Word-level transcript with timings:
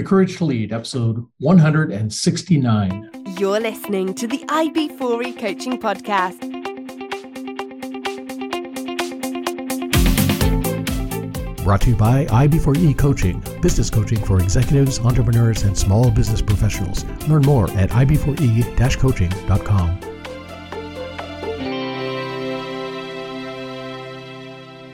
The 0.00 0.06
Courage 0.06 0.38
to 0.38 0.46
Lead, 0.46 0.72
episode 0.72 1.26
169. 1.40 3.10
You're 3.38 3.60
listening 3.60 4.14
to 4.14 4.26
the 4.26 4.38
IB4E 4.38 5.38
Coaching 5.38 5.78
Podcast. 5.78 6.40
Brought 11.62 11.82
to 11.82 11.90
you 11.90 11.96
by 11.96 12.24
IB4E 12.24 12.96
Coaching, 12.96 13.44
business 13.60 13.90
coaching 13.90 14.24
for 14.24 14.40
executives, 14.40 14.98
entrepreneurs, 15.00 15.64
and 15.64 15.76
small 15.76 16.10
business 16.10 16.40
professionals. 16.40 17.04
Learn 17.28 17.42
more 17.42 17.70
at 17.72 17.90
ib4e 17.90 18.98
coaching.com. 18.98 19.98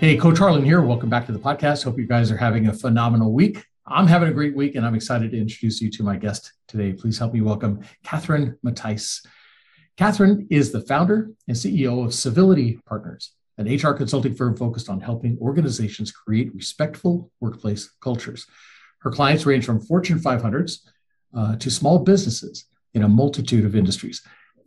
Hey, 0.01 0.17
Coach 0.17 0.39
Harlan 0.39 0.65
here. 0.65 0.83
Welcome 0.83 1.09
back 1.09 1.27
to 1.27 1.33
the 1.33 1.39
podcast. 1.39 1.85
Hope 1.85 1.97
you 1.97 2.09
guys 2.09 2.33
are 2.33 2.37
having 2.37 2.67
a 2.67 2.73
phenomenal 2.73 3.33
week. 3.33 3.65
I'm 3.89 4.09
having 4.09 4.29
a 4.29 4.33
great 4.33 4.57
week, 4.57 4.75
and 4.75 4.85
I'm 4.85 4.97
excited 4.97 5.31
to 5.31 5.39
introduce 5.39 5.81
you 5.81 5.91
to 5.93 6.03
my 6.03 6.17
guest 6.17 6.53
today. 6.67 6.93
Please 6.93 7.19
help 7.19 7.33
me 7.33 7.41
welcome 7.41 7.83
Catherine 8.03 8.59
Mattice. 8.65 9.25
Catherine 9.97 10.49
is 10.51 10.73
the 10.73 10.81
founder 10.81 11.31
and 11.47 11.57
CEO 11.57 12.05
of 12.05 12.13
Civility 12.13 12.81
Partners, 12.89 13.31
an 13.59 13.73
HR 13.73 13.93
consulting 13.93 14.35
firm 14.35 14.57
focused 14.57 14.89
on 14.89 15.01
helping 15.01 15.39
organizations 15.41 16.11
create 16.11 16.53
respectful 16.53 17.31
workplace 17.39 17.89
cultures. 18.01 18.49
Her 19.03 19.13
clients 19.13 19.47
range 19.47 19.65
from 19.65 19.81
Fortune 19.81 20.19
500s 20.19 20.81
uh, 21.37 21.55
to 21.55 21.71
small 21.71 22.01
businesses 22.01 22.65
in 22.93 23.05
a 23.05 23.09
multitude 23.09 23.65
of 23.65 23.77
industries. 23.77 24.21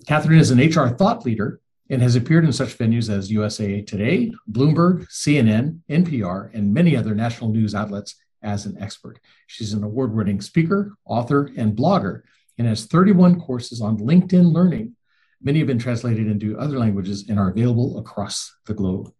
Catherine 0.07 0.39
is 0.39 0.51
an 0.51 0.59
HR 0.59 0.95
thought 0.95 1.25
leader 1.25 1.59
and 1.89 2.01
has 2.01 2.15
appeared 2.15 2.45
in 2.45 2.53
such 2.53 2.77
venues 2.77 3.09
as 3.09 3.29
USA 3.29 3.81
Today, 3.81 4.31
Bloomberg, 4.49 5.09
CNN, 5.09 5.79
NPR, 5.89 6.53
and 6.53 6.73
many 6.73 6.95
other 6.95 7.13
national 7.13 7.51
news 7.51 7.75
outlets 7.75 8.15
as 8.41 8.65
an 8.65 8.77
expert. 8.79 9.19
She's 9.47 9.73
an 9.73 9.83
award 9.83 10.13
winning 10.13 10.41
speaker, 10.41 10.95
author, 11.05 11.51
and 11.57 11.75
blogger, 11.75 12.21
and 12.57 12.67
has 12.67 12.85
31 12.85 13.39
courses 13.39 13.81
on 13.81 13.97
LinkedIn 13.97 14.53
Learning. 14.53 14.95
Many 15.41 15.59
have 15.59 15.67
been 15.67 15.79
translated 15.79 16.27
into 16.27 16.59
other 16.59 16.77
languages 16.77 17.25
and 17.29 17.39
are 17.39 17.49
available 17.49 17.99
across 17.99 18.53
the 18.65 18.73
globe. 18.73 19.11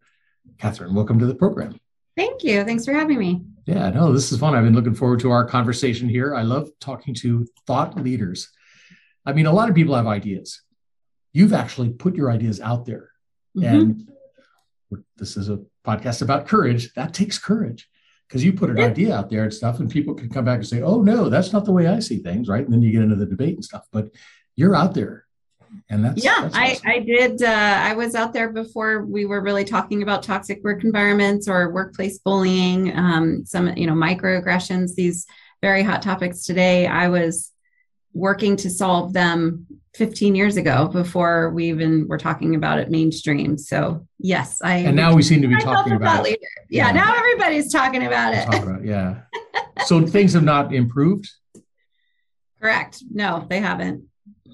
Catherine, 0.58 0.94
welcome 0.94 1.18
to 1.18 1.26
the 1.26 1.34
program. 1.34 1.78
Thank 2.16 2.44
you. 2.44 2.64
Thanks 2.64 2.84
for 2.84 2.92
having 2.92 3.18
me. 3.18 3.42
Yeah, 3.66 3.88
no, 3.90 4.12
this 4.12 4.30
is 4.30 4.38
fun. 4.38 4.54
I've 4.54 4.64
been 4.64 4.74
looking 4.74 4.94
forward 4.94 5.20
to 5.20 5.30
our 5.30 5.46
conversation 5.46 6.08
here. 6.08 6.34
I 6.34 6.42
love 6.42 6.68
talking 6.80 7.14
to 7.16 7.46
thought 7.66 7.96
leaders. 7.96 8.50
I 9.24 9.32
mean, 9.32 9.46
a 9.46 9.52
lot 9.52 9.68
of 9.68 9.74
people 9.74 9.94
have 9.94 10.06
ideas. 10.06 10.62
You've 11.32 11.52
actually 11.52 11.90
put 11.90 12.16
your 12.16 12.30
ideas 12.30 12.60
out 12.60 12.84
there. 12.84 13.10
Mm-hmm. 13.56 13.74
And 13.74 14.08
this 15.16 15.36
is 15.36 15.48
a 15.48 15.60
podcast 15.86 16.20
about 16.20 16.48
courage. 16.48 16.92
That 16.94 17.14
takes 17.14 17.38
courage 17.38 17.88
because 18.30 18.44
you 18.44 18.52
put 18.52 18.70
an 18.70 18.76
yeah. 18.76 18.86
idea 18.86 19.16
out 19.16 19.28
there 19.28 19.42
and 19.42 19.52
stuff, 19.52 19.80
and 19.80 19.90
people 19.90 20.14
can 20.14 20.28
come 20.28 20.44
back 20.44 20.58
and 20.58 20.66
say, 20.66 20.82
"Oh 20.82 21.02
no, 21.02 21.28
that's 21.28 21.52
not 21.52 21.64
the 21.64 21.72
way 21.72 21.88
I 21.88 21.98
see 21.98 22.18
things," 22.18 22.48
right? 22.48 22.62
And 22.62 22.72
then 22.72 22.80
you 22.80 22.92
get 22.92 23.02
into 23.02 23.16
the 23.16 23.26
debate 23.26 23.56
and 23.56 23.64
stuff. 23.64 23.88
But 23.90 24.10
you're 24.54 24.76
out 24.76 24.94
there, 24.94 25.26
and 25.88 26.04
that's 26.04 26.24
yeah. 26.24 26.42
That's 26.42 26.56
awesome. 26.56 26.88
I 26.88 26.92
I 26.92 26.98
did. 27.00 27.42
Uh, 27.42 27.48
I 27.48 27.94
was 27.94 28.14
out 28.14 28.32
there 28.32 28.50
before 28.50 29.04
we 29.04 29.24
were 29.24 29.42
really 29.42 29.64
talking 29.64 30.04
about 30.04 30.22
toxic 30.22 30.62
work 30.62 30.84
environments 30.84 31.48
or 31.48 31.72
workplace 31.72 32.18
bullying, 32.18 32.96
um, 32.96 33.44
some 33.44 33.76
you 33.76 33.88
know 33.88 33.94
microaggressions. 33.94 34.94
These 34.94 35.26
very 35.60 35.82
hot 35.82 36.00
topics 36.00 36.44
today. 36.44 36.86
I 36.86 37.08
was 37.08 37.50
working 38.12 38.56
to 38.56 38.70
solve 38.70 39.12
them 39.12 39.66
15 39.94 40.34
years 40.34 40.56
ago 40.56 40.88
before 40.88 41.50
we 41.50 41.68
even 41.68 42.06
were 42.06 42.18
talking 42.18 42.54
about 42.54 42.78
it 42.78 42.90
mainstream. 42.90 43.58
So 43.58 44.06
yes, 44.18 44.60
I 44.62 44.76
and 44.76 44.96
now 44.96 45.14
we 45.14 45.22
seem 45.22 45.42
to 45.42 45.48
be 45.48 45.56
talking 45.56 45.94
about 45.94 46.26
it. 46.26 46.38
Yeah, 46.68 46.86
yeah, 46.86 46.92
now 46.92 47.14
everybody's 47.16 47.72
talking 47.72 48.06
about 48.06 48.34
it. 48.34 48.44
Talk 48.46 48.62
about, 48.62 48.84
yeah. 48.84 49.22
so 49.86 50.06
things 50.06 50.32
have 50.34 50.44
not 50.44 50.72
improved. 50.72 51.28
Correct. 52.60 53.02
No, 53.10 53.46
they 53.48 53.58
haven't. 53.58 54.04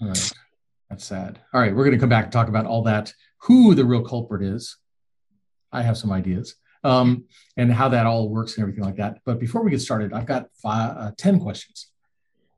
All 0.01 0.09
right. 0.09 0.33
That's 0.89 1.05
sad. 1.05 1.41
All 1.53 1.61
right, 1.61 1.75
we're 1.75 1.85
going 1.85 1.97
to 1.97 2.01
come 2.01 2.09
back 2.09 2.25
and 2.25 2.33
talk 2.33 2.49
about 2.49 2.67
all 2.67 2.83
that. 2.85 3.13
Who 3.43 3.75
the 3.75 3.85
real 3.85 4.03
culprit 4.03 4.43
is. 4.43 4.77
I 5.73 5.83
have 5.83 5.99
some 5.99 6.13
ideas. 6.13 6.55
Um, 6.85 7.25
and 7.57 7.73
how 7.73 7.89
that 7.89 8.07
all 8.07 8.29
works 8.29 8.55
and 8.55 8.63
everything 8.63 8.85
like 8.85 8.97
that. 8.97 9.19
But 9.25 9.41
before 9.41 9.65
we 9.65 9.73
get 9.73 9.81
started, 9.81 10.13
I've 10.13 10.27
got 10.27 10.47
five, 10.63 10.97
uh, 10.97 11.11
10 11.19 11.41
questions. 11.41 11.89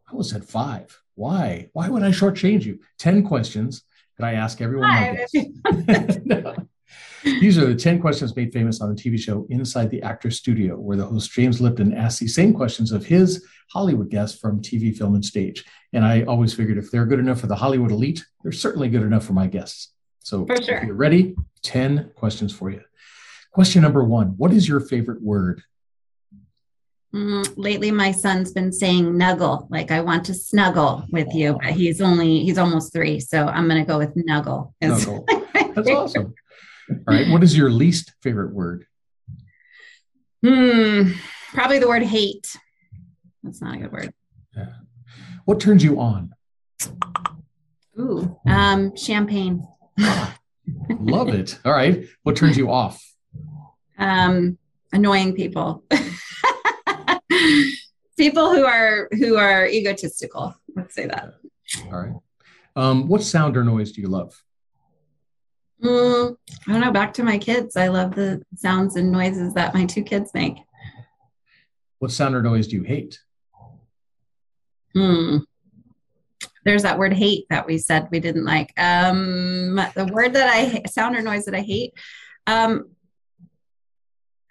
I 0.08 0.12
almost 0.12 0.30
said 0.30 0.44
five. 0.44 0.98
Why? 1.14 1.68
Why 1.74 1.88
would 1.88 2.02
I 2.02 2.10
shortchange 2.10 2.64
you? 2.64 2.80
10 2.98 3.24
questions 3.26 3.82
that 4.16 4.26
I 4.26 4.34
ask 4.34 4.60
everyone. 4.60 5.18
no. 6.24 6.54
These 7.24 7.58
are 7.58 7.66
the 7.66 7.74
10 7.74 8.00
questions 8.00 8.34
made 8.34 8.52
famous 8.52 8.80
on 8.80 8.94
the 8.94 9.00
TV 9.00 9.18
show 9.18 9.46
Inside 9.50 9.90
the 9.90 10.02
Actor 10.02 10.30
Studio, 10.30 10.76
where 10.76 10.96
the 10.96 11.04
host 11.04 11.30
James 11.32 11.60
Lipton 11.60 11.92
asks 11.92 12.20
these 12.20 12.34
same 12.34 12.54
questions 12.54 12.92
of 12.92 13.04
his 13.04 13.44
Hollywood 13.70 14.08
guests 14.08 14.38
from 14.38 14.62
TV, 14.62 14.96
film, 14.96 15.14
and 15.14 15.24
stage. 15.24 15.64
And 15.92 16.04
I 16.04 16.22
always 16.22 16.54
figured 16.54 16.78
if 16.78 16.90
they're 16.90 17.04
good 17.04 17.18
enough 17.18 17.40
for 17.40 17.46
the 17.46 17.56
Hollywood 17.56 17.90
elite, 17.90 18.24
they're 18.42 18.52
certainly 18.52 18.88
good 18.88 19.02
enough 19.02 19.24
for 19.24 19.34
my 19.34 19.46
guests. 19.46 19.92
So 20.20 20.46
for 20.46 20.56
sure. 20.62 20.76
if 20.76 20.84
you're 20.84 20.94
ready, 20.94 21.34
10 21.62 22.12
questions 22.14 22.52
for 22.52 22.70
you. 22.70 22.80
Question 23.52 23.82
number 23.82 24.04
one 24.04 24.28
What 24.36 24.52
is 24.52 24.68
your 24.68 24.80
favorite 24.80 25.22
word? 25.22 25.62
Mm, 27.14 27.54
lately, 27.56 27.90
my 27.90 28.12
son's 28.12 28.52
been 28.52 28.70
saying 28.70 29.06
"nuggle," 29.14 29.66
like 29.70 29.90
I 29.90 30.02
want 30.02 30.26
to 30.26 30.34
snuggle 30.34 31.06
with 31.10 31.32
you, 31.34 31.58
but 31.62 31.72
he's 31.72 32.02
only 32.02 32.40
he's 32.40 32.58
almost 32.58 32.92
three, 32.92 33.18
so 33.18 33.46
I'm 33.46 33.66
going 33.66 33.82
to 33.82 33.86
go 33.86 33.98
with 33.98 34.14
"nuggle." 34.14 34.74
Nuggle. 34.82 35.24
That's 35.74 35.88
awesome. 35.88 36.34
All 36.90 36.96
right, 37.06 37.30
what 37.30 37.42
is 37.42 37.56
your 37.56 37.70
least 37.70 38.12
favorite 38.22 38.52
word? 38.52 38.86
Hmm, 40.44 41.12
probably 41.54 41.78
the 41.78 41.88
word 41.88 42.02
hate. 42.02 42.54
That's 43.42 43.62
not 43.62 43.76
a 43.76 43.78
good 43.78 43.92
word. 43.92 44.12
Yeah. 44.54 44.66
What 45.46 45.60
turns 45.60 45.82
you 45.82 46.00
on? 46.00 46.34
Ooh, 47.98 48.38
um, 48.46 48.94
champagne. 48.96 49.66
Love 51.00 51.28
it. 51.30 51.58
All 51.64 51.72
right. 51.72 52.04
What 52.22 52.36
turns 52.36 52.56
you 52.56 52.70
off? 52.70 53.02
Um, 53.98 54.58
annoying 54.92 55.34
people. 55.34 55.84
people 58.18 58.54
who 58.54 58.64
are 58.64 59.08
who 59.12 59.36
are 59.36 59.66
egotistical. 59.66 60.54
Let's 60.76 60.94
say 60.94 61.06
that. 61.06 61.34
All 61.86 61.98
right. 61.98 62.12
Um, 62.76 63.08
what 63.08 63.22
sound 63.22 63.56
or 63.56 63.64
noise 63.64 63.92
do 63.92 64.00
you 64.00 64.08
love? 64.08 64.40
Mm, 65.82 66.36
I 66.66 66.72
don't 66.72 66.80
know. 66.80 66.92
Back 66.92 67.14
to 67.14 67.22
my 67.22 67.38
kids. 67.38 67.76
I 67.76 67.88
love 67.88 68.14
the 68.14 68.42
sounds 68.56 68.96
and 68.96 69.10
noises 69.10 69.54
that 69.54 69.74
my 69.74 69.86
two 69.86 70.02
kids 70.02 70.32
make. 70.34 70.56
What 72.00 72.10
sound 72.10 72.34
or 72.34 72.42
noise 72.42 72.68
do 72.68 72.76
you 72.76 72.82
hate? 72.82 73.18
Hmm. 74.94 75.38
There's 76.64 76.82
that 76.82 76.98
word 76.98 77.14
hate 77.14 77.46
that 77.50 77.66
we 77.66 77.78
said 77.78 78.08
we 78.10 78.20
didn't 78.20 78.44
like. 78.44 78.72
Um, 78.76 79.76
the 79.94 80.10
word 80.12 80.34
that 80.34 80.48
I 80.48 80.82
sound 80.88 81.16
or 81.16 81.22
noise 81.22 81.44
that 81.46 81.54
I 81.54 81.60
hate. 81.60 81.94
Um, 82.46 82.90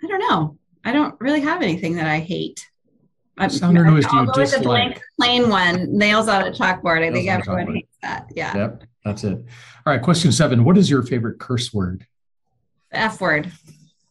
I 0.04 0.08
don't 0.08 0.20
know. 0.20 0.58
I 0.84 0.94
don't 0.94 1.20
really 1.20 1.42
have 1.42 1.62
anything 1.62 1.96
that 1.96 2.08
I 2.08 2.20
hate. 2.20 2.66
Sound 3.50 3.78
or 3.78 3.86
noise 3.86 4.06
do 4.08 4.18
you 4.18 4.32
dislike? 4.34 4.64
Blank, 4.64 5.02
plain 5.20 5.50
one, 5.50 5.96
nails 5.96 6.28
on 6.28 6.48
a 6.48 6.52
chalkboard. 6.52 7.04
I 7.04 7.12
nails 7.12 7.14
think 7.14 7.30
everyone 7.30 7.76
hates 7.76 7.98
that. 8.02 8.28
Yeah. 8.36 8.58
Yep, 8.58 8.84
that's 9.06 9.24
it. 9.24 9.38
All 9.86 9.94
right, 9.94 10.02
question 10.02 10.32
seven. 10.32 10.64
What 10.64 10.78
is 10.78 10.90
your 10.90 11.04
favorite 11.04 11.40
curse 11.40 11.72
word? 11.72 12.08
The 12.92 12.98
F 12.98 13.22
word. 13.22 13.52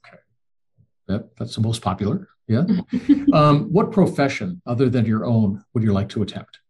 Okay. 0.07 0.19
Yep, 1.09 1.31
that's 1.39 1.57
the 1.57 1.61
most 1.61 1.83
popular. 1.83 2.29
Yeah. 2.47 2.65
um, 3.33 3.73
what 3.73 3.91
profession 3.91 4.63
other 4.65 4.89
than 4.89 5.05
your 5.07 5.25
own 5.25 5.65
would 5.75 5.83
you 5.83 5.93
like 5.93 6.09
to 6.11 6.23
attempt? 6.23 6.61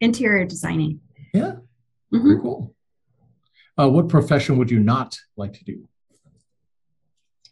Interior 0.00 0.46
designing. 0.46 1.00
Yeah. 1.34 1.56
Mm-hmm. 2.12 2.22
Very 2.22 2.40
cool. 2.40 2.74
Uh, 3.78 3.90
what 3.90 4.08
profession 4.08 4.56
would 4.56 4.70
you 4.70 4.80
not 4.80 5.18
like 5.36 5.52
to 5.52 5.64
do? 5.64 5.86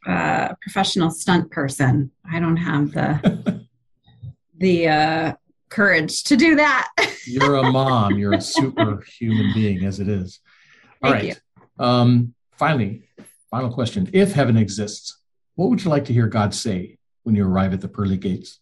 Uh, 0.06 0.54
professional 0.60 1.10
stunt 1.10 1.50
person. 1.50 2.10
I 2.30 2.40
don't 2.40 2.56
have 2.56 2.92
the 2.92 3.66
the 4.58 4.88
uh, 4.88 5.32
courage 5.68 6.24
to 6.24 6.36
do 6.36 6.56
that. 6.56 6.90
You're 7.26 7.56
a 7.56 7.70
mom. 7.70 8.18
You're 8.18 8.34
a 8.34 8.40
superhuman 8.40 9.52
being, 9.54 9.84
as 9.84 10.00
it 10.00 10.08
is. 10.08 10.40
All 11.02 11.12
Thank 11.12 11.24
right. 11.24 11.40
Um, 11.78 12.34
finally, 12.52 13.08
final 13.50 13.72
question: 13.72 14.08
If 14.12 14.32
heaven 14.32 14.56
exists, 14.56 15.18
what 15.54 15.70
would 15.70 15.82
you 15.84 15.90
like 15.90 16.04
to 16.06 16.12
hear 16.12 16.26
God 16.26 16.54
say 16.54 16.98
when 17.22 17.34
you 17.34 17.46
arrive 17.46 17.72
at 17.72 17.80
the 17.80 17.88
pearly 17.88 18.16
gates? 18.16 18.60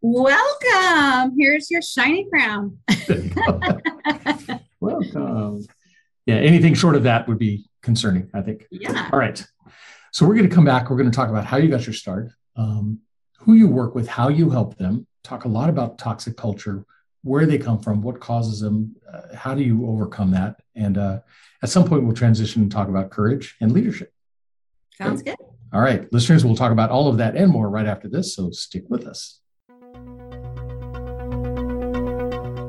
Welcome. 0.00 1.36
Here's 1.38 1.70
your 1.70 1.80
shiny 1.80 2.28
crown. 2.28 2.78
Welcome. 4.80 5.64
Yeah, 6.26 6.36
anything 6.36 6.74
short 6.74 6.96
of 6.96 7.04
that 7.04 7.28
would 7.28 7.38
be 7.38 7.66
concerning, 7.82 8.28
I 8.34 8.40
think. 8.42 8.66
Yeah. 8.70 9.08
All 9.12 9.18
right. 9.18 9.44
So 10.12 10.26
we're 10.26 10.34
going 10.34 10.48
to 10.48 10.54
come 10.54 10.64
back. 10.64 10.90
We're 10.90 10.98
going 10.98 11.10
to 11.10 11.16
talk 11.16 11.30
about 11.30 11.46
how 11.46 11.56
you 11.56 11.68
got 11.68 11.86
your 11.86 11.94
start, 11.94 12.30
um, 12.54 13.00
who 13.38 13.54
you 13.54 13.66
work 13.66 13.94
with, 13.94 14.06
how 14.06 14.28
you 14.28 14.50
help 14.50 14.76
them, 14.76 15.06
talk 15.24 15.44
a 15.44 15.48
lot 15.48 15.68
about 15.68 15.98
toxic 15.98 16.36
culture, 16.36 16.84
where 17.22 17.46
they 17.46 17.58
come 17.58 17.78
from, 17.78 18.02
what 18.02 18.20
causes 18.20 18.60
them, 18.60 18.94
uh, 19.12 19.34
how 19.34 19.54
do 19.54 19.62
you 19.62 19.88
overcome 19.88 20.30
that? 20.32 20.60
And 20.74 20.98
uh, 20.98 21.20
at 21.62 21.70
some 21.70 21.88
point, 21.88 22.04
we'll 22.04 22.14
transition 22.14 22.62
and 22.62 22.70
talk 22.70 22.88
about 22.88 23.10
courage 23.10 23.56
and 23.60 23.72
leadership. 23.72 24.12
Sounds 24.98 25.22
good. 25.22 25.36
All 25.72 25.80
right, 25.80 26.12
listeners, 26.12 26.44
we'll 26.44 26.56
talk 26.56 26.72
about 26.72 26.90
all 26.90 27.08
of 27.08 27.16
that 27.16 27.34
and 27.34 27.50
more 27.50 27.70
right 27.70 27.86
after 27.86 28.08
this. 28.08 28.34
So 28.34 28.50
stick 28.50 28.84
with 28.88 29.06
us. 29.06 29.40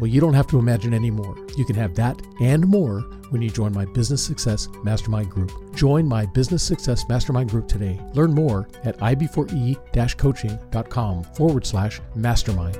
Well, 0.00 0.08
you 0.08 0.20
don't 0.20 0.34
have 0.34 0.48
to 0.48 0.58
imagine 0.58 0.92
anymore. 0.92 1.36
You 1.56 1.64
can 1.64 1.76
have 1.76 1.94
that 1.94 2.20
and 2.40 2.66
more 2.66 3.00
when 3.30 3.42
you 3.42 3.48
join 3.48 3.72
my 3.72 3.84
Business 3.84 4.24
Success 4.24 4.68
Mastermind 4.82 5.30
Group. 5.30 5.52
Join 5.76 6.06
my 6.06 6.26
Business 6.26 6.64
Success 6.64 7.08
Mastermind 7.08 7.50
Group 7.50 7.68
today. 7.68 8.00
Learn 8.12 8.34
more 8.34 8.68
at 8.82 8.98
ib4e 8.98 10.18
coaching.com 10.18 11.22
forward 11.22 11.64
slash 11.64 12.00
mastermind. 12.16 12.76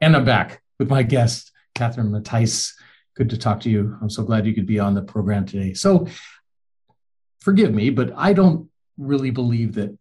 And 0.00 0.14
I'm 0.14 0.24
back 0.24 0.62
with 0.78 0.88
my 0.88 1.02
guest, 1.02 1.50
Catherine 1.74 2.12
Mattice. 2.12 2.74
Good 3.16 3.30
to 3.30 3.38
talk 3.38 3.60
to 3.60 3.70
you. 3.70 3.96
I'm 4.00 4.10
so 4.10 4.22
glad 4.22 4.46
you 4.46 4.54
could 4.54 4.66
be 4.66 4.78
on 4.78 4.94
the 4.94 5.02
program 5.02 5.46
today. 5.46 5.74
So, 5.74 6.06
forgive 7.40 7.74
me, 7.74 7.90
but 7.90 8.12
I 8.16 8.32
don't 8.32 8.68
really 8.98 9.30
believe 9.30 9.74
that 9.74 9.96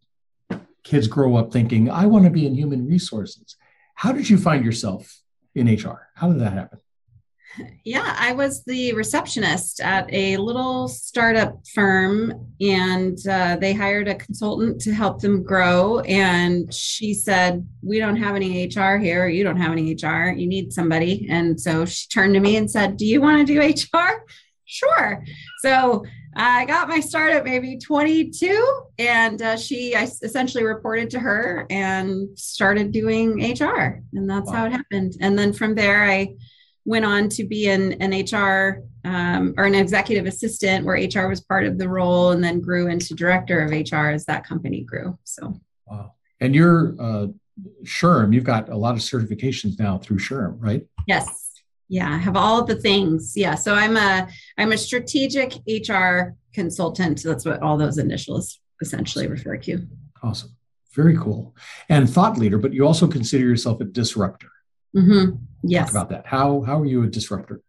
kids 0.83 1.07
grow 1.07 1.37
up 1.37 1.51
thinking, 1.51 1.89
I 1.89 2.05
want 2.05 2.25
to 2.25 2.29
be 2.29 2.45
in 2.45 2.55
human 2.55 2.87
resources. 2.87 3.55
How 3.93 4.11
did 4.11 4.29
you 4.29 4.37
find 4.37 4.65
yourself 4.65 5.21
in 5.55 5.67
HR? 5.67 6.09
How 6.15 6.31
did 6.31 6.41
that 6.41 6.53
happen? 6.53 6.79
Yeah, 7.83 8.15
I 8.17 8.33
was 8.33 8.63
the 8.63 8.93
receptionist 8.93 9.79
at 9.79 10.11
a 10.11 10.37
little 10.37 10.87
startup 10.87 11.65
firm, 11.73 12.47
and 12.59 13.17
uh, 13.27 13.57
they 13.57 13.73
hired 13.73 14.07
a 14.07 14.15
consultant 14.15 14.81
to 14.81 14.93
help 14.93 15.21
them 15.21 15.43
grow. 15.43 15.99
And 15.99 16.73
she 16.73 17.13
said, 17.13 17.67
We 17.83 17.99
don't 17.99 18.15
have 18.15 18.35
any 18.35 18.65
HR 18.65 18.97
here. 18.97 19.27
You 19.27 19.43
don't 19.43 19.61
have 19.61 19.71
any 19.71 19.93
HR. 19.93 20.31
You 20.31 20.47
need 20.47 20.73
somebody. 20.73 21.27
And 21.29 21.59
so 21.59 21.85
she 21.85 22.07
turned 22.07 22.33
to 22.33 22.39
me 22.39 22.57
and 22.57 22.69
said, 22.69 22.97
Do 22.97 23.05
you 23.05 23.21
want 23.21 23.45
to 23.45 23.53
do 23.53 23.61
HR? 23.61 24.25
Sure. 24.65 25.23
So 25.59 26.03
I 26.35 26.65
got 26.65 26.87
my 26.87 26.99
start 26.99 27.33
at 27.33 27.43
maybe 27.43 27.77
22, 27.77 28.81
and 28.97 29.41
uh, 29.41 29.57
she, 29.57 29.95
I 29.95 30.03
essentially 30.03 30.63
reported 30.63 31.09
to 31.11 31.19
her 31.19 31.65
and 31.69 32.37
started 32.37 32.91
doing 32.91 33.39
HR, 33.39 34.01
and 34.13 34.29
that's 34.29 34.47
wow. 34.47 34.53
how 34.53 34.65
it 34.65 34.71
happened. 34.71 35.13
And 35.21 35.37
then 35.37 35.53
from 35.53 35.75
there, 35.75 36.03
I 36.03 36.35
went 36.85 37.05
on 37.05 37.29
to 37.29 37.45
be 37.45 37.69
an, 37.69 37.93
an 38.01 38.11
HR 38.11 38.83
um, 39.05 39.53
or 39.57 39.65
an 39.65 39.75
executive 39.75 40.25
assistant, 40.25 40.85
where 40.85 40.95
HR 40.95 41.27
was 41.27 41.41
part 41.41 41.65
of 41.65 41.77
the 41.77 41.87
role, 41.87 42.31
and 42.31 42.43
then 42.43 42.61
grew 42.61 42.87
into 42.87 43.13
director 43.13 43.61
of 43.61 43.71
HR 43.71 44.09
as 44.09 44.25
that 44.25 44.45
company 44.45 44.81
grew. 44.81 45.17
So, 45.23 45.59
wow. 45.85 46.13
And 46.39 46.55
you're 46.55 46.95
uh, 46.99 47.27
SHRM, 47.83 48.33
you've 48.33 48.43
got 48.43 48.69
a 48.69 48.75
lot 48.75 48.95
of 48.95 49.01
certifications 49.01 49.79
now 49.79 49.97
through 49.97 50.17
SHRM, 50.17 50.57
right? 50.59 50.83
Yes 51.07 51.42
yeah 51.89 52.13
i 52.13 52.17
have 52.17 52.35
all 52.35 52.63
the 52.63 52.75
things. 52.75 53.33
Yeah 53.35 53.55
so 53.55 53.73
i'm 53.73 53.97
a 53.97 54.27
i'm 54.57 54.71
a 54.71 54.77
strategic 54.77 55.55
hr 55.89 56.35
consultant. 56.53 57.23
That's 57.23 57.45
what 57.45 57.61
all 57.61 57.77
those 57.77 57.97
initials 57.97 58.59
essentially 58.81 59.27
refer 59.27 59.57
to. 59.57 59.87
Awesome. 60.21 60.55
Very 60.93 61.17
cool. 61.17 61.55
And 61.89 62.07
thought 62.09 62.37
leader 62.37 62.59
but 62.59 62.73
you 62.73 62.85
also 62.85 63.07
consider 63.07 63.45
yourself 63.45 63.81
a 63.81 63.85
disruptor. 63.85 64.51
Mm-hmm. 64.95 65.37
yes. 65.63 65.85
Talk 65.85 65.91
about 65.91 66.09
that. 66.09 66.27
How 66.27 66.61
how 66.61 66.79
are 66.81 66.85
you 66.85 67.03
a 67.03 67.07
disruptor 67.07 67.61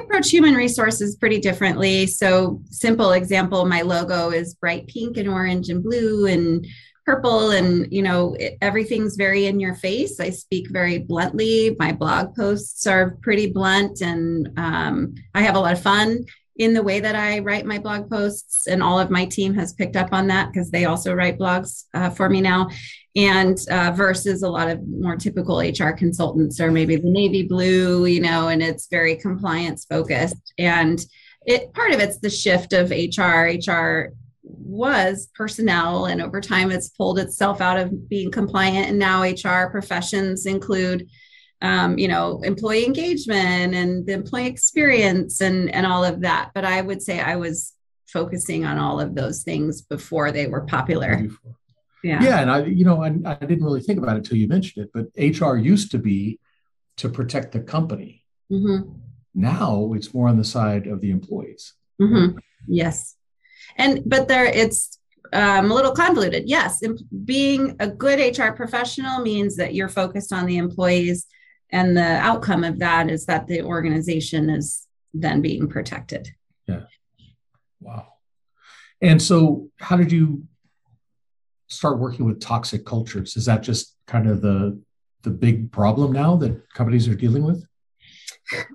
approach 0.00 0.30
human 0.30 0.54
resources 0.54 1.16
pretty 1.16 1.38
differently. 1.38 2.06
So, 2.06 2.60
simple 2.70 3.12
example 3.12 3.64
my 3.66 3.82
logo 3.82 4.30
is 4.30 4.54
bright 4.54 4.86
pink 4.88 5.16
and 5.16 5.28
orange 5.28 5.68
and 5.68 5.82
blue 5.82 6.26
and 6.26 6.66
purple 7.06 7.50
and 7.50 7.90
you 7.90 8.02
know 8.02 8.34
it, 8.38 8.56
everything's 8.60 9.16
very 9.16 9.46
in 9.46 9.60
your 9.60 9.74
face. 9.74 10.20
I 10.20 10.30
speak 10.30 10.70
very 10.70 10.98
bluntly. 10.98 11.76
My 11.78 11.92
blog 11.92 12.36
posts 12.36 12.86
are 12.86 13.16
pretty 13.22 13.46
blunt 13.50 14.00
and 14.00 14.50
um, 14.56 15.14
i 15.34 15.42
have 15.42 15.56
a 15.56 15.60
lot 15.60 15.72
of 15.72 15.82
fun 15.82 16.24
in 16.56 16.74
the 16.74 16.82
way 16.82 17.00
that 17.00 17.14
i 17.14 17.38
write 17.38 17.64
my 17.64 17.78
blog 17.78 18.10
posts 18.10 18.66
and 18.66 18.82
all 18.82 18.98
of 18.98 19.10
my 19.10 19.24
team 19.24 19.54
has 19.54 19.72
picked 19.72 19.96
up 19.96 20.12
on 20.12 20.26
that 20.26 20.52
because 20.52 20.70
they 20.70 20.84
also 20.84 21.14
write 21.14 21.38
blogs 21.38 21.84
uh, 21.94 22.10
for 22.10 22.28
me 22.28 22.40
now 22.40 22.68
and 23.16 23.58
uh, 23.70 23.92
versus 23.94 24.42
a 24.42 24.48
lot 24.48 24.68
of 24.68 24.86
more 24.86 25.16
typical 25.16 25.58
hr 25.58 25.90
consultants 25.90 26.60
or 26.60 26.70
maybe 26.70 26.96
the 26.96 27.10
navy 27.10 27.42
blue 27.42 28.06
you 28.06 28.20
know 28.20 28.48
and 28.48 28.62
it's 28.62 28.86
very 28.88 29.16
compliance 29.16 29.84
focused. 29.84 30.52
And 30.58 31.04
it 31.46 31.72
part 31.72 31.92
of 31.92 32.00
it's 32.00 32.18
the 32.18 32.30
shift 32.30 32.72
of 32.72 32.90
hr 32.90 33.70
hr 33.70 34.12
was 34.42 35.28
personnel 35.34 36.06
and 36.06 36.22
over 36.22 36.40
time 36.40 36.70
it's 36.70 36.90
pulled 36.90 37.18
itself 37.18 37.60
out 37.60 37.78
of 37.78 38.08
being 38.08 38.30
compliant 38.30 38.88
and 38.88 38.98
now 38.98 39.22
hr 39.22 39.70
professions 39.70 40.46
include 40.46 41.08
um, 41.62 41.98
you 41.98 42.08
know 42.08 42.40
employee 42.42 42.86
engagement 42.86 43.74
and 43.74 44.06
the 44.06 44.12
employee 44.12 44.46
experience 44.46 45.40
and 45.40 45.74
and 45.74 45.86
all 45.86 46.04
of 46.04 46.20
that. 46.20 46.50
But 46.54 46.64
i 46.64 46.80
would 46.80 47.02
say 47.02 47.20
i 47.20 47.36
was 47.36 47.74
focusing 48.06 48.64
on 48.64 48.78
all 48.78 49.00
of 49.00 49.14
those 49.14 49.42
things 49.42 49.82
before 49.82 50.32
they 50.32 50.46
were 50.46 50.62
popular 50.62 51.28
yeah. 52.02 52.22
Yeah 52.22 52.40
and 52.40 52.50
i 52.50 52.64
you 52.64 52.84
know 52.84 53.02
I, 53.02 53.08
I 53.24 53.34
didn't 53.34 53.64
really 53.64 53.80
think 53.80 53.98
about 53.98 54.16
it 54.16 54.20
until 54.20 54.38
you 54.38 54.48
mentioned 54.48 54.86
it 54.86 54.90
but 54.92 55.06
hr 55.40 55.56
used 55.56 55.90
to 55.92 55.98
be 55.98 56.38
to 56.98 57.08
protect 57.08 57.52
the 57.52 57.60
company. 57.60 58.24
Mm-hmm. 58.52 58.90
now 59.34 59.92
it's 59.94 60.12
more 60.12 60.28
on 60.28 60.36
the 60.36 60.44
side 60.44 60.88
of 60.88 61.00
the 61.00 61.10
employees. 61.12 61.74
Mm-hmm. 62.02 62.36
yes. 62.66 63.16
And 63.76 64.02
but 64.04 64.26
there 64.26 64.44
it's 64.44 64.98
um, 65.32 65.70
a 65.70 65.74
little 65.74 65.92
convoluted. 65.92 66.48
Yes 66.48 66.82
being 67.24 67.76
a 67.78 67.88
good 67.88 68.36
hr 68.36 68.52
professional 68.52 69.20
means 69.20 69.56
that 69.56 69.74
you're 69.74 69.88
focused 69.88 70.32
on 70.32 70.46
the 70.46 70.56
employees 70.56 71.26
and 71.72 71.96
the 71.96 72.02
outcome 72.02 72.64
of 72.64 72.78
that 72.80 73.10
is 73.10 73.26
that 73.26 73.46
the 73.46 73.62
organization 73.62 74.50
is 74.50 74.86
then 75.14 75.40
being 75.40 75.68
protected. 75.68 76.28
Yeah. 76.66 76.82
Wow. 77.80 78.06
And 79.00 79.20
so 79.22 79.68
how 79.78 79.96
did 79.96 80.12
you 80.12 80.44
start 81.70 81.98
working 81.98 82.26
with 82.26 82.40
toxic 82.40 82.84
cultures 82.84 83.36
is 83.36 83.46
that 83.46 83.62
just 83.62 83.96
kind 84.06 84.28
of 84.28 84.42
the 84.42 84.80
the 85.22 85.30
big 85.30 85.70
problem 85.70 86.12
now 86.12 86.34
that 86.36 86.60
companies 86.72 87.06
are 87.08 87.14
dealing 87.14 87.44
with 87.44 87.64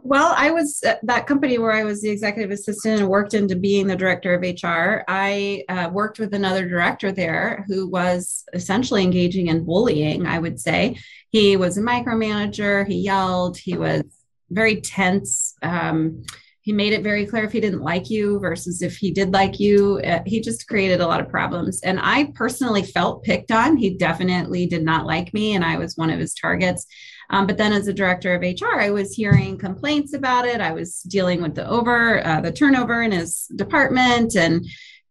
well, 0.04 0.34
I 0.38 0.52
was 0.52 0.82
at 0.84 1.06
that 1.06 1.28
company 1.28 1.58
where 1.58 1.72
I 1.72 1.84
was 1.84 2.02
the 2.02 2.10
executive 2.10 2.52
assistant 2.52 3.02
and 3.02 3.10
worked 3.10 3.34
into 3.34 3.56
being 3.56 3.88
the 3.88 3.96
director 3.96 4.34
of 4.34 4.42
HR. 4.42 5.04
I 5.08 5.64
uh, 5.68 5.90
worked 5.92 6.20
with 6.20 6.34
another 6.34 6.68
director 6.68 7.12
there 7.12 7.66
who 7.68 7.88
was 7.88 8.46
essentially 8.54 9.04
engaging 9.04 9.48
in 9.48 9.66
bullying, 9.66 10.26
I 10.26 10.40
would 10.40 10.60
say. 10.60 10.98
He 11.30 11.58
was 11.58 11.78
a 11.78 11.82
micromanager, 11.82 12.88
he 12.88 12.96
yelled, 12.96 13.58
he 13.58 13.78
was 13.78 14.04
very 14.50 14.80
tense. 14.80 15.56
Um, 15.62 16.24
he 16.66 16.74
made 16.74 16.94
it 16.94 17.04
very 17.04 17.28
clear 17.28 17.44
if 17.44 17.52
he 17.52 17.62
didn't 17.62 17.84
like 17.84 18.10
you 18.10 18.40
versus 18.40 18.82
if 18.82 18.98
he 18.98 19.12
did 19.12 19.32
like 19.32 19.60
you. 19.60 20.02
Uh, 20.04 20.22
he 20.26 20.42
just 20.42 20.68
created 20.68 21.00
a 21.00 21.06
lot 21.06 21.22
of 21.22 21.30
problems. 21.30 21.80
And 21.84 22.00
I 22.02 22.32
personally 22.34 22.82
felt 22.82 23.24
picked 23.24 23.52
on. 23.52 23.78
He 23.78 23.92
definitely 23.92 24.66
did 24.66 24.84
not 24.84 25.06
like 25.06 25.32
me, 25.32 25.54
and 25.54 25.64
I 25.64 25.78
was 25.78 25.96
one 25.96 26.10
of 26.10 26.20
his 26.20 26.34
targets. 26.34 26.88
Um, 27.30 27.46
but 27.46 27.58
then 27.58 27.72
as 27.72 27.88
a 27.88 27.94
director 27.94 28.34
of 28.34 28.42
HR, 28.42 28.80
I 28.80 28.90
was 28.90 29.14
hearing 29.14 29.60
complaints 29.60 30.14
about 30.14 30.48
it. 30.48 30.60
I 30.60 30.72
was 30.72 31.02
dealing 31.02 31.40
with 31.40 31.54
the 31.54 31.70
over, 31.70 32.26
uh, 32.26 32.42
the 32.42 32.52
turnover 32.52 33.04
in 33.04 33.12
his 33.12 33.46
department 33.56 34.36
and 34.36 34.66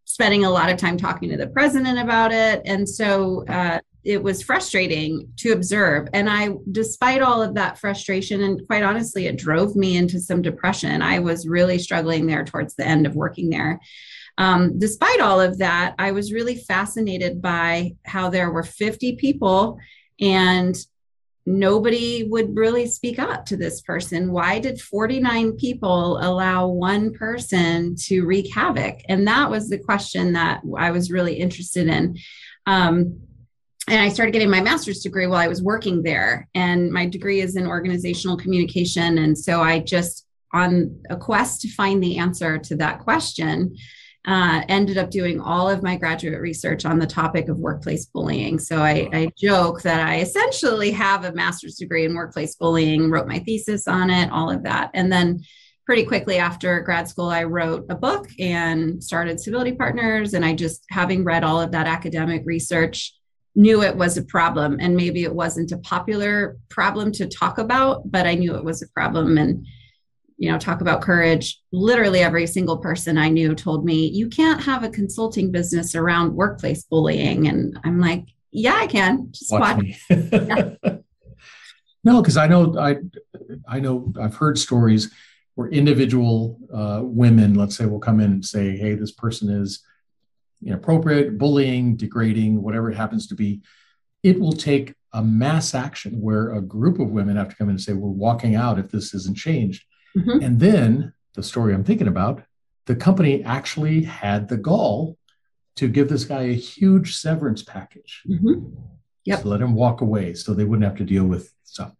spending 0.04 0.44
a 0.44 0.50
lot 0.50 0.70
of 0.70 0.76
time 0.76 0.96
talking 0.96 1.30
to 1.30 1.36
the 1.36 1.46
president 1.46 2.00
about 2.00 2.32
it. 2.32 2.62
And 2.64 2.88
so 2.88 3.44
uh, 3.48 3.78
it 4.04 4.22
was 4.22 4.42
frustrating 4.42 5.28
to 5.36 5.52
observe. 5.52 6.08
And 6.12 6.28
I, 6.28 6.50
despite 6.70 7.22
all 7.22 7.42
of 7.42 7.54
that 7.54 7.78
frustration, 7.78 8.42
and 8.42 8.66
quite 8.66 8.82
honestly, 8.82 9.26
it 9.26 9.38
drove 9.38 9.76
me 9.76 9.96
into 9.96 10.20
some 10.20 10.42
depression. 10.42 11.00
I 11.00 11.20
was 11.20 11.48
really 11.48 11.78
struggling 11.78 12.26
there 12.26 12.44
towards 12.44 12.74
the 12.74 12.86
end 12.86 13.06
of 13.06 13.16
working 13.16 13.50
there. 13.50 13.80
Um, 14.36 14.78
despite 14.78 15.20
all 15.20 15.40
of 15.40 15.58
that, 15.58 15.94
I 15.98 16.10
was 16.10 16.32
really 16.32 16.56
fascinated 16.56 17.40
by 17.40 17.94
how 18.04 18.30
there 18.30 18.50
were 18.50 18.62
50 18.62 19.16
people 19.16 19.78
and 20.20 20.76
nobody 21.46 22.24
would 22.24 22.56
really 22.56 22.86
speak 22.86 23.18
up 23.18 23.46
to 23.46 23.56
this 23.56 23.82
person. 23.82 24.32
Why 24.32 24.58
did 24.58 24.80
49 24.80 25.52
people 25.52 26.18
allow 26.18 26.68
one 26.68 27.12
person 27.12 27.96
to 28.06 28.24
wreak 28.24 28.52
havoc? 28.54 29.00
And 29.08 29.26
that 29.28 29.50
was 29.50 29.68
the 29.68 29.78
question 29.78 30.32
that 30.32 30.62
I 30.76 30.90
was 30.90 31.10
really 31.10 31.34
interested 31.34 31.86
in. 31.86 32.16
Um, 32.66 33.20
and 33.88 34.00
I 34.00 34.08
started 34.08 34.32
getting 34.32 34.50
my 34.50 34.62
master's 34.62 35.00
degree 35.00 35.26
while 35.26 35.40
I 35.40 35.48
was 35.48 35.62
working 35.62 36.02
there. 36.02 36.48
And 36.54 36.90
my 36.90 37.06
degree 37.06 37.40
is 37.40 37.56
in 37.56 37.66
organizational 37.66 38.36
communication. 38.36 39.18
And 39.18 39.36
so 39.36 39.60
I 39.60 39.80
just, 39.80 40.26
on 40.52 41.00
a 41.10 41.16
quest 41.16 41.60
to 41.62 41.68
find 41.68 42.02
the 42.02 42.18
answer 42.18 42.58
to 42.58 42.76
that 42.76 43.00
question, 43.00 43.76
uh, 44.26 44.62
ended 44.70 44.96
up 44.96 45.10
doing 45.10 45.38
all 45.38 45.68
of 45.68 45.82
my 45.82 45.96
graduate 45.96 46.40
research 46.40 46.86
on 46.86 46.98
the 46.98 47.06
topic 47.06 47.48
of 47.48 47.58
workplace 47.58 48.06
bullying. 48.06 48.58
So 48.58 48.78
I, 48.78 49.08
I, 49.12 49.28
joke 49.36 49.82
that 49.82 50.00
I 50.00 50.20
essentially 50.20 50.90
have 50.92 51.26
a 51.26 51.32
master's 51.32 51.74
degree 51.74 52.06
in 52.06 52.14
workplace 52.14 52.54
bullying, 52.54 53.10
wrote 53.10 53.28
my 53.28 53.40
thesis 53.40 53.86
on 53.86 54.08
it, 54.08 54.30
all 54.30 54.50
of 54.50 54.62
that. 54.62 54.90
And 54.94 55.12
then 55.12 55.44
pretty 55.84 56.06
quickly 56.06 56.38
after 56.38 56.80
grad 56.80 57.06
school, 57.06 57.28
I 57.28 57.44
wrote 57.44 57.84
a 57.90 57.94
book 57.94 58.30
and 58.38 59.04
started 59.04 59.40
Civility 59.40 59.72
Partners. 59.72 60.32
And 60.32 60.42
I 60.42 60.54
just, 60.54 60.84
having 60.88 61.22
read 61.22 61.44
all 61.44 61.60
of 61.60 61.72
that 61.72 61.86
academic 61.86 62.44
research, 62.46 63.12
knew 63.54 63.82
it 63.82 63.96
was 63.96 64.16
a 64.16 64.24
problem. 64.24 64.78
And 64.80 64.96
maybe 64.96 65.22
it 65.22 65.34
wasn't 65.34 65.72
a 65.72 65.78
popular 65.78 66.58
problem 66.68 67.12
to 67.12 67.26
talk 67.26 67.58
about, 67.58 68.10
but 68.10 68.26
I 68.26 68.34
knew 68.34 68.56
it 68.56 68.64
was 68.64 68.82
a 68.82 68.88
problem. 68.88 69.38
And, 69.38 69.66
you 70.36 70.50
know, 70.50 70.58
talk 70.58 70.80
about 70.80 71.02
courage. 71.02 71.60
Literally 71.72 72.20
every 72.20 72.46
single 72.46 72.78
person 72.78 73.16
I 73.16 73.28
knew 73.28 73.54
told 73.54 73.84
me, 73.84 74.08
you 74.08 74.28
can't 74.28 74.62
have 74.62 74.82
a 74.82 74.88
consulting 74.88 75.52
business 75.52 75.94
around 75.94 76.34
workplace 76.34 76.84
bullying. 76.84 77.46
And 77.46 77.78
I'm 77.84 78.00
like, 78.00 78.26
yeah, 78.54 78.74
I 78.74 78.86
can. 78.86 79.28
Just 79.32 79.52
watch, 79.52 79.76
watch. 79.76 79.78
me. 79.78 79.96
no, 82.04 82.22
because 82.22 82.36
I 82.36 82.46
know 82.46 82.78
I 82.78 82.98
I 83.68 83.80
know 83.80 84.12
I've 84.20 84.36
heard 84.36 84.58
stories 84.58 85.12
where 85.56 85.68
individual 85.68 86.58
uh, 86.72 87.00
women, 87.02 87.54
let's 87.54 87.76
say, 87.76 87.86
will 87.86 87.98
come 87.98 88.20
in 88.20 88.30
and 88.30 88.44
say, 88.44 88.76
"Hey, 88.76 88.94
this 88.94 89.10
person 89.10 89.50
is 89.50 89.82
inappropriate, 90.64 91.38
bullying, 91.38 91.96
degrading, 91.96 92.62
whatever 92.62 92.90
it 92.90 92.96
happens 92.96 93.26
to 93.28 93.34
be." 93.34 93.62
It 94.22 94.40
will 94.40 94.52
take 94.52 94.94
a 95.12 95.22
mass 95.22 95.74
action 95.74 96.20
where 96.20 96.52
a 96.52 96.60
group 96.60 96.98
of 96.98 97.10
women 97.10 97.36
have 97.36 97.50
to 97.50 97.56
come 97.56 97.68
in 97.68 97.76
and 97.76 97.80
say, 97.80 97.92
"We're 97.92 98.08
walking 98.08 98.54
out 98.54 98.78
if 98.78 98.90
this 98.90 99.14
isn't 99.14 99.36
changed." 99.36 99.84
Mm-hmm. 100.16 100.42
And 100.42 100.60
then 100.60 101.12
the 101.34 101.42
story 101.42 101.74
I'm 101.74 101.84
thinking 101.84 102.08
about, 102.08 102.42
the 102.86 102.96
company 102.96 103.42
actually 103.44 104.02
had 104.02 104.48
the 104.48 104.56
gall 104.56 105.18
to 105.76 105.88
give 105.88 106.08
this 106.08 106.24
guy 106.24 106.42
a 106.42 106.54
huge 106.54 107.16
severance 107.16 107.62
package. 107.62 108.22
Mm-hmm. 108.28 108.74
Yep. 109.24 109.42
To 109.42 109.48
let 109.48 109.60
him 109.62 109.74
walk 109.74 110.02
away 110.02 110.34
so 110.34 110.52
they 110.52 110.64
wouldn't 110.64 110.84
have 110.84 110.98
to 110.98 111.04
deal 111.04 111.24
with 111.24 111.52
stuff. 111.64 111.92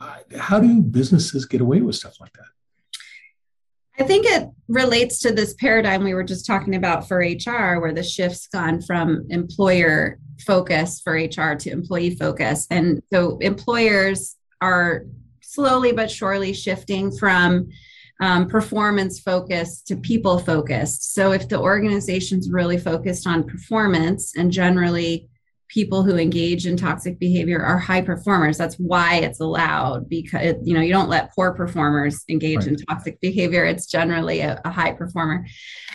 Uh, 0.00 0.18
how 0.38 0.60
do 0.60 0.80
businesses 0.80 1.44
get 1.44 1.60
away 1.60 1.80
with 1.80 1.96
stuff 1.96 2.20
like 2.20 2.32
that? 2.34 2.46
I 3.98 4.04
think 4.04 4.26
it 4.26 4.48
relates 4.68 5.18
to 5.20 5.32
this 5.32 5.54
paradigm 5.54 6.04
we 6.04 6.14
were 6.14 6.24
just 6.24 6.46
talking 6.46 6.76
about 6.76 7.08
for 7.08 7.18
HR, 7.18 7.80
where 7.80 7.92
the 7.92 8.02
shift's 8.02 8.46
gone 8.46 8.80
from 8.80 9.26
employer 9.30 10.18
focus 10.46 11.00
for 11.02 11.14
HR 11.14 11.56
to 11.56 11.70
employee 11.70 12.14
focus. 12.14 12.66
And 12.70 13.02
so 13.12 13.38
employers 13.38 14.36
are 14.60 15.04
slowly 15.40 15.92
but 15.92 16.10
surely 16.10 16.52
shifting 16.52 17.10
from 17.10 17.68
um, 18.20 18.48
performance 18.48 19.18
focused 19.18 19.86
to 19.88 19.96
people 19.96 20.38
focused. 20.38 21.14
So 21.14 21.32
if 21.32 21.48
the 21.48 21.58
organization's 21.58 22.50
really 22.50 22.78
focused 22.78 23.26
on 23.26 23.44
performance 23.44 24.36
and 24.36 24.50
generally 24.50 25.28
people 25.78 26.02
who 26.02 26.16
engage 26.16 26.66
in 26.66 26.76
toxic 26.76 27.20
behavior 27.20 27.62
are 27.62 27.78
high 27.78 28.00
performers. 28.00 28.58
That's 28.58 28.74
why 28.80 29.18
it's 29.18 29.38
allowed 29.38 30.08
because 30.08 30.56
you 30.64 30.74
know 30.74 30.80
you 30.80 30.92
don't 30.92 31.08
let 31.08 31.32
poor 31.36 31.52
performers 31.54 32.24
engage 32.28 32.56
right. 32.56 32.66
in 32.66 32.76
toxic 32.78 33.20
behavior. 33.20 33.64
It's 33.64 33.86
generally 33.86 34.40
a, 34.40 34.60
a, 34.64 34.72
high 34.72 34.90
performer. 34.90 35.46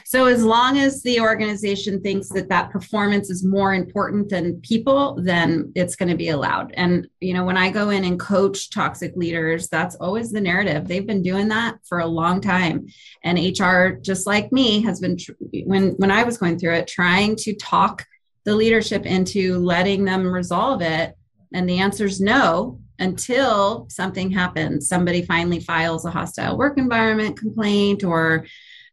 So 0.06 0.28
as 0.28 0.42
long 0.42 0.78
as 0.78 1.04
the 1.04 1.20
organization 1.20 2.00
thinks 2.00 2.30
that 2.30 2.48
that 2.48 2.72
performance 2.72 3.30
is 3.30 3.44
more 3.44 3.74
important 3.74 4.30
than 4.30 4.62
people 4.62 5.20
then 5.22 5.74
it's 5.75 5.98
going 5.98 6.08
to 6.08 6.16
be 6.16 6.30
allowed. 6.30 6.72
And 6.75 7.06
you 7.20 7.34
know 7.34 7.44
when 7.44 7.58
i 7.58 7.70
go 7.70 7.90
in 7.90 8.06
and 8.06 8.18
coach 8.18 8.70
toxic 8.70 9.12
leaders 9.18 9.68
that's 9.68 9.96
always 9.96 10.32
the 10.32 10.40
narrative. 10.40 10.88
They've 10.88 11.12
been 11.13 11.24
doing 11.24 11.50
that 11.50 11.75
for 11.90 12.00
a 12.00 12.13
long 12.22 12.40
time. 12.40 12.88
And 13.25 13.38
hr 13.60 14.00
just 14.02 14.25
like 14.28 14.50
me 14.54 14.82
has 14.84 15.02
been 15.02 15.18
when 15.66 15.90
when 16.02 16.12
i 16.20 16.24
was 16.24 16.38
going 16.38 16.58
through 16.58 16.75
it 16.75 16.88
trying 16.88 17.36
to 17.44 17.54
talk 17.56 18.06
the 18.46 18.56
leadership 18.56 19.06
into 19.06 19.58
letting 19.60 20.06
them 20.06 20.26
resolve 20.28 20.82
it? 20.82 21.16
And 21.54 21.68
the 21.70 21.80
answer 21.80 22.06
is 22.06 22.20
no 22.20 22.80
until 23.00 23.88
something 23.90 24.32
happens. 24.32 24.88
Somebody 24.88 25.24
finally 25.24 25.60
files 25.60 26.06
a 26.06 26.12
hostile 26.12 26.58
work 26.58 26.78
environment 26.78 27.38
complaint 27.38 28.04
or 28.04 28.46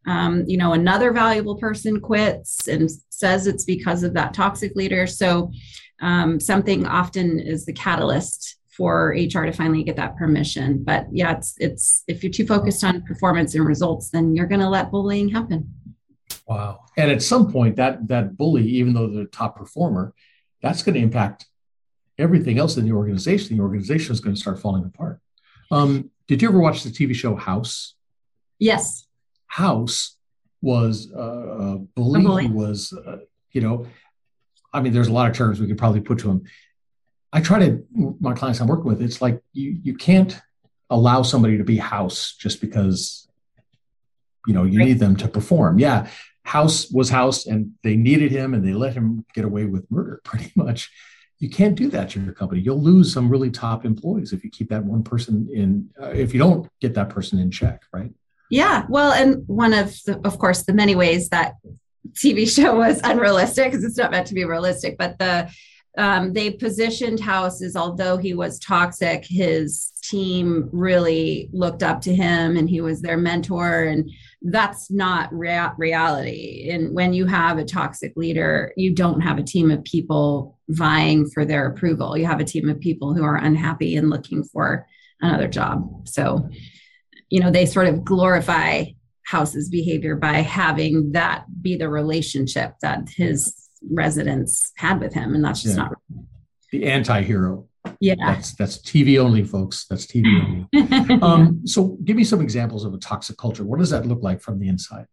um, 0.06 0.44
you 0.46 0.56
know 0.56 0.72
another 0.72 1.12
valuable 1.12 1.56
person 1.56 2.00
quits 2.00 2.66
and 2.68 2.90
says 3.10 3.46
it's 3.46 3.64
because 3.64 4.02
of 4.02 4.14
that 4.14 4.34
toxic 4.34 4.74
leader 4.74 5.06
so 5.06 5.50
um, 6.00 6.40
something 6.40 6.86
often 6.86 7.38
is 7.38 7.66
the 7.66 7.72
catalyst 7.72 8.56
for 8.68 9.14
hr 9.14 9.44
to 9.44 9.52
finally 9.52 9.82
get 9.82 9.96
that 9.96 10.16
permission 10.16 10.82
but 10.82 11.06
yeah 11.12 11.36
it's 11.36 11.54
it's 11.58 12.02
if 12.08 12.22
you're 12.22 12.32
too 12.32 12.46
focused 12.46 12.82
on 12.82 13.02
performance 13.02 13.54
and 13.54 13.66
results 13.66 14.08
then 14.08 14.34
you're 14.34 14.46
going 14.46 14.60
to 14.60 14.68
let 14.68 14.90
bullying 14.90 15.28
happen 15.28 15.68
Wow. 16.50 16.86
And 16.96 17.12
at 17.12 17.22
some 17.22 17.52
point, 17.52 17.76
that 17.76 18.08
that 18.08 18.36
bully, 18.36 18.66
even 18.66 18.92
though 18.92 19.06
they're 19.06 19.22
the 19.22 19.30
top 19.30 19.56
performer, 19.56 20.12
that's 20.60 20.82
going 20.82 20.96
to 20.96 21.00
impact 21.00 21.46
everything 22.18 22.58
else 22.58 22.76
in 22.76 22.84
the 22.84 22.90
organization. 22.92 23.56
The 23.56 23.62
organization 23.62 24.12
is 24.12 24.18
going 24.18 24.34
to 24.34 24.40
start 24.40 24.58
falling 24.58 24.84
apart. 24.84 25.20
Um, 25.70 26.10
did 26.26 26.42
you 26.42 26.48
ever 26.48 26.58
watch 26.58 26.82
the 26.82 26.90
TV 26.90 27.14
show 27.14 27.36
House? 27.36 27.94
Yes. 28.58 29.06
House 29.46 30.16
was 30.60 31.12
uh, 31.16 31.20
a 31.20 31.78
bully. 31.78 32.20
A 32.20 32.24
bully. 32.24 32.46
Was, 32.48 32.92
uh, 32.92 33.18
you 33.52 33.60
know, 33.60 33.86
I 34.72 34.80
mean, 34.80 34.92
there's 34.92 35.06
a 35.06 35.12
lot 35.12 35.30
of 35.30 35.36
terms 35.36 35.60
we 35.60 35.68
could 35.68 35.78
probably 35.78 36.00
put 36.00 36.18
to 36.18 36.30
him. 36.30 36.42
I 37.32 37.40
try 37.40 37.60
to 37.60 37.86
my 38.20 38.34
clients 38.34 38.60
I'm 38.60 38.66
working 38.66 38.86
with. 38.86 39.00
It's 39.00 39.22
like 39.22 39.40
you 39.52 39.78
you 39.84 39.94
can't 39.94 40.36
allow 40.90 41.22
somebody 41.22 41.58
to 41.58 41.64
be 41.64 41.76
house 41.76 42.34
just 42.36 42.60
because 42.60 43.28
you 44.48 44.52
know 44.52 44.64
you 44.64 44.80
right. 44.80 44.88
need 44.88 44.98
them 44.98 45.14
to 45.14 45.28
perform. 45.28 45.78
Yeah, 45.78 46.08
House 46.44 46.90
was 46.90 47.10
House, 47.10 47.46
and 47.46 47.72
they 47.82 47.96
needed 47.96 48.30
him, 48.30 48.54
and 48.54 48.66
they 48.66 48.72
let 48.72 48.94
him 48.94 49.24
get 49.34 49.44
away 49.44 49.64
with 49.64 49.90
murder 49.90 50.20
pretty 50.24 50.52
much. 50.56 50.90
You 51.38 51.48
can't 51.48 51.74
do 51.74 51.88
that 51.88 52.10
to 52.10 52.20
your 52.20 52.34
company. 52.34 52.60
You'll 52.60 52.82
lose 52.82 53.12
some 53.12 53.30
really 53.30 53.50
top 53.50 53.86
employees 53.86 54.34
if 54.34 54.44
you 54.44 54.50
keep 54.50 54.68
that 54.68 54.84
one 54.84 55.02
person 55.02 55.48
in. 55.52 55.88
Uh, 56.00 56.10
if 56.10 56.34
you 56.34 56.38
don't 56.38 56.68
get 56.80 56.94
that 56.94 57.08
person 57.08 57.38
in 57.38 57.50
check, 57.50 57.82
right? 57.92 58.12
Yeah. 58.50 58.84
Well, 58.88 59.12
and 59.12 59.44
one 59.46 59.72
of 59.72 59.96
the, 60.04 60.20
of 60.24 60.38
course, 60.38 60.64
the 60.64 60.74
many 60.74 60.94
ways 60.94 61.30
that 61.30 61.54
TV 62.12 62.46
show 62.54 62.76
was 62.76 63.00
unrealistic 63.04 63.66
because 63.70 63.84
it's 63.84 63.96
not 63.96 64.10
meant 64.10 64.26
to 64.26 64.34
be 64.34 64.44
realistic, 64.44 64.98
but 64.98 65.18
the 65.18 65.50
um, 65.98 66.32
they 66.32 66.50
positioned 66.50 67.20
House 67.20 67.62
as 67.62 67.74
although 67.74 68.16
he 68.16 68.34
was 68.34 68.58
toxic, 68.58 69.24
his 69.24 69.92
team 70.02 70.68
really 70.72 71.48
looked 71.52 71.82
up 71.82 72.00
to 72.02 72.14
him 72.14 72.56
and 72.56 72.70
he 72.70 72.80
was 72.80 73.00
their 73.00 73.16
mentor 73.16 73.84
and 73.84 74.10
that's 74.42 74.90
not 74.90 75.32
rea- 75.32 75.72
reality. 75.76 76.70
And 76.70 76.94
when 76.94 77.12
you 77.12 77.26
have 77.26 77.58
a 77.58 77.64
toxic 77.64 78.12
leader, 78.16 78.72
you 78.76 78.94
don't 78.94 79.20
have 79.20 79.38
a 79.38 79.42
team 79.42 79.70
of 79.70 79.84
people 79.84 80.58
vying 80.68 81.28
for 81.28 81.44
their 81.44 81.66
approval. 81.66 82.16
You 82.16 82.26
have 82.26 82.40
a 82.40 82.44
team 82.44 82.68
of 82.68 82.80
people 82.80 83.14
who 83.14 83.22
are 83.22 83.36
unhappy 83.36 83.96
and 83.96 84.08
looking 84.08 84.42
for 84.44 84.86
another 85.20 85.48
job. 85.48 86.08
So, 86.08 86.48
you 87.28 87.40
know, 87.40 87.50
they 87.50 87.66
sort 87.66 87.86
of 87.86 88.04
glorify 88.04 88.86
House's 89.26 89.68
behavior 89.68 90.16
by 90.16 90.34
having 90.40 91.12
that 91.12 91.44
be 91.62 91.76
the 91.76 91.88
relationship 91.88 92.74
that 92.82 93.08
his 93.08 93.68
residents 93.90 94.72
had 94.76 95.00
with 95.00 95.12
him. 95.12 95.34
And 95.34 95.44
that's 95.44 95.62
just 95.62 95.76
yeah. 95.76 95.84
not 95.84 95.92
the 96.72 96.86
anti 96.86 97.22
hero. 97.22 97.66
Yeah. 98.00 98.14
That's 98.18 98.54
that's 98.54 98.78
TV 98.78 99.18
only, 99.18 99.44
folks. 99.44 99.86
That's 99.88 100.06
TV 100.06 100.26
only. 100.72 101.20
um, 101.22 101.66
so 101.66 101.98
give 102.04 102.16
me 102.16 102.24
some 102.24 102.40
examples 102.40 102.84
of 102.84 102.94
a 102.94 102.98
toxic 102.98 103.36
culture. 103.36 103.64
What 103.64 103.78
does 103.78 103.90
that 103.90 104.06
look 104.06 104.22
like 104.22 104.40
from 104.40 104.58
the 104.58 104.68
inside? 104.68 105.06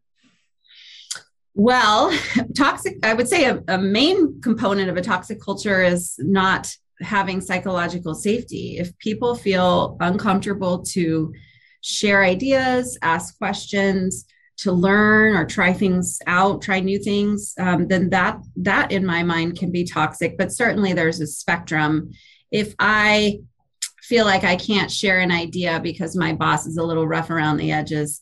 Well, 1.54 2.16
toxic, 2.56 3.04
I 3.04 3.14
would 3.14 3.28
say 3.28 3.46
a, 3.46 3.64
a 3.68 3.78
main 3.78 4.42
component 4.42 4.90
of 4.90 4.98
a 4.98 5.02
toxic 5.02 5.42
culture 5.42 5.82
is 5.82 6.16
not 6.20 6.72
having 7.02 7.42
psychological 7.42 8.14
safety. 8.14 8.78
If 8.78 8.98
people 9.00 9.36
feel 9.36 9.98
uncomfortable 10.00 10.84
to 10.90 11.34
share 11.82 12.24
ideas, 12.24 12.98
ask 13.02 13.38
questions, 13.38 14.26
to 14.58 14.72
learn 14.72 15.36
or 15.36 15.46
try 15.46 15.72
things 15.72 16.20
out, 16.26 16.62
try 16.62 16.80
new 16.80 17.00
things, 17.00 17.54
um, 17.60 17.88
then 17.88 18.10
that 18.10 18.40
that 18.56 18.92
in 18.92 19.06
my 19.06 19.24
mind 19.24 19.58
can 19.58 19.72
be 19.72 19.84
toxic. 19.84 20.38
But 20.38 20.52
certainly 20.52 20.94
there's 20.94 21.20
a 21.20 21.28
spectrum 21.28 22.12
if 22.52 22.74
I 22.80 23.40
feel 24.02 24.26
like 24.26 24.44
I 24.44 24.56
can't 24.56 24.92
share 24.92 25.20
an 25.20 25.32
idea 25.32 25.80
because 25.82 26.16
my 26.16 26.34
boss 26.34 26.66
is 26.66 26.78
a 26.78 26.84
little 26.84 27.08
rough 27.08 27.30
around 27.30 27.58
the 27.58 27.72
edges, 27.72 28.22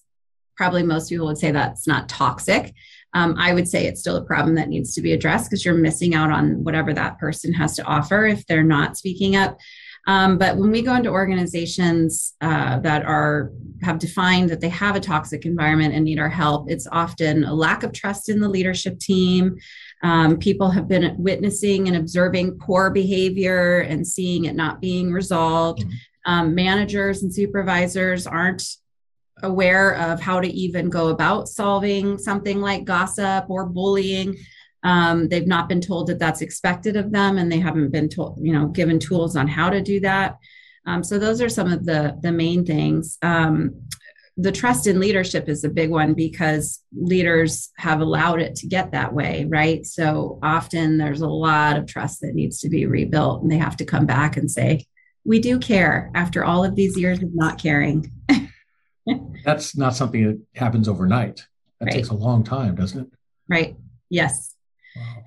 probably 0.56 0.84
most 0.84 1.10
people 1.10 1.28
would 1.28 1.38
say 1.38 1.52
that's 1.52 1.88
not 1.88 2.10
toxic. 2.10 2.74
Um, 3.14 3.36
I 3.38 3.54
would 3.54 3.68
say 3.68 3.86
it's 3.86 4.02
still 4.02 4.18
a 4.18 4.26
problem 4.26 4.56
that 4.56 4.68
needs 4.68 4.94
to 4.96 5.02
be 5.02 5.14
addressed 5.14 5.50
because 5.50 5.64
you're 5.64 5.74
missing 5.74 6.16
out 6.16 6.32
on 6.32 6.64
whatever 6.64 6.94
that 6.94 7.18
person 7.18 7.54
has 7.54 7.76
to 7.78 7.84
offer 7.84 8.26
if 8.26 8.46
they're 8.46 8.64
not 8.64 8.98
speaking 8.98 9.36
up. 9.36 9.58
Um, 10.08 10.38
but 10.38 10.58
when 10.58 10.70
we 10.70 10.82
go 10.82 10.94
into 10.96 11.10
organizations 11.10 12.36
uh, 12.42 12.80
that 12.80 13.06
are 13.06 13.52
have 13.82 14.00
defined 14.00 14.50
that 14.50 14.62
they 14.62 14.70
have 14.70 14.96
a 14.96 15.00
toxic 15.00 15.46
environment 15.46 15.94
and 15.94 16.06
need 16.06 16.20
our 16.20 16.30
help, 16.30 16.70
it's 16.70 16.88
often 16.92 17.44
a 17.44 17.54
lack 17.54 17.84
of 17.84 17.92
trust 17.92 18.30
in 18.30 18.40
the 18.40 18.50
leadership 18.50 19.00
team. 19.00 19.58
Um, 20.06 20.38
people 20.38 20.70
have 20.70 20.88
been 20.88 21.16
witnessing 21.18 21.88
and 21.88 21.98
observing 21.98 22.60
poor 22.60 22.92
behavior 22.92 23.80
and 23.80 24.06
seeing 24.06 24.46
it 24.46 24.56
not 24.56 24.80
being 24.80 25.12
resolved. 25.12 25.82
Mm-hmm. 25.82 26.32
Um, 26.32 26.54
managers 26.54 27.24
and 27.24 27.34
supervisors 27.34 28.28
aren't 28.28 28.64
aware 29.42 29.96
of 29.96 30.22
how 30.22 30.40
to 30.42 30.48
even 30.48 30.92
go 30.92 31.08
about 31.08 31.50
solving 31.50 32.20
something 32.20 32.62
like 32.62 32.86
gossip 32.86 33.46
or 33.50 33.66
bullying. 33.66 34.38
Um, 34.84 35.28
they've 35.28 35.48
not 35.48 35.68
been 35.68 35.82
told 35.82 36.06
that 36.08 36.20
that's 36.20 36.42
expected 36.44 36.96
of 36.98 37.12
them, 37.12 37.40
and 37.40 37.52
they 37.52 37.60
haven't 37.60 37.90
been 37.90 38.08
told, 38.08 38.38
you 38.40 38.54
know, 38.54 38.68
given 38.68 39.00
tools 39.00 39.36
on 39.36 39.48
how 39.48 39.72
to 39.72 39.82
do 39.82 40.00
that. 40.02 40.38
Um, 40.86 41.04
so 41.04 41.18
those 41.18 41.42
are 41.42 41.50
some 41.50 41.74
of 41.74 41.84
the 41.84 42.16
the 42.22 42.32
main 42.32 42.64
things. 42.64 43.18
The 44.38 44.52
trust 44.52 44.86
in 44.86 45.00
leadership 45.00 45.48
is 45.48 45.64
a 45.64 45.70
big 45.70 45.90
one 45.90 46.14
because 46.14 46.84
leaders 46.94 47.72
have 47.78 48.02
allowed 48.02 48.42
it 48.42 48.56
to 48.56 48.68
get 48.68 48.92
that 48.92 49.14
way, 49.14 49.46
right? 49.48 49.86
So 49.86 50.40
often 50.44 50.98
there's 50.98 51.22
a 51.22 51.28
lot 51.28 51.78
of 51.78 51.86
trust 51.86 52.22
that 52.22 52.36
needs 52.36 52.60
to 52.60 52.70
be 52.70 52.86
rebuilt, 52.86 53.42
and 53.42 53.52
they 53.52 53.58
have 53.58 53.78
to 53.78 53.86
come 53.86 54.06
back 54.06 54.36
and 54.36 54.52
say, 54.52 54.86
We 55.24 55.40
do 55.40 55.58
care 55.58 56.12
after 56.16 56.44
all 56.44 56.66
of 56.66 56.76
these 56.76 56.98
years 56.98 57.24
of 57.24 57.34
not 57.34 57.62
caring. 57.62 58.12
That's 59.46 59.78
not 59.78 59.96
something 59.96 60.26
that 60.26 60.42
happens 60.60 60.90
overnight. 60.90 61.46
That 61.80 61.86
right. 61.86 61.94
takes 61.94 62.10
a 62.10 62.16
long 62.16 62.44
time, 62.44 62.76
doesn't 62.76 63.02
it? 63.02 63.08
Right. 63.48 63.76
Yes. 64.10 64.55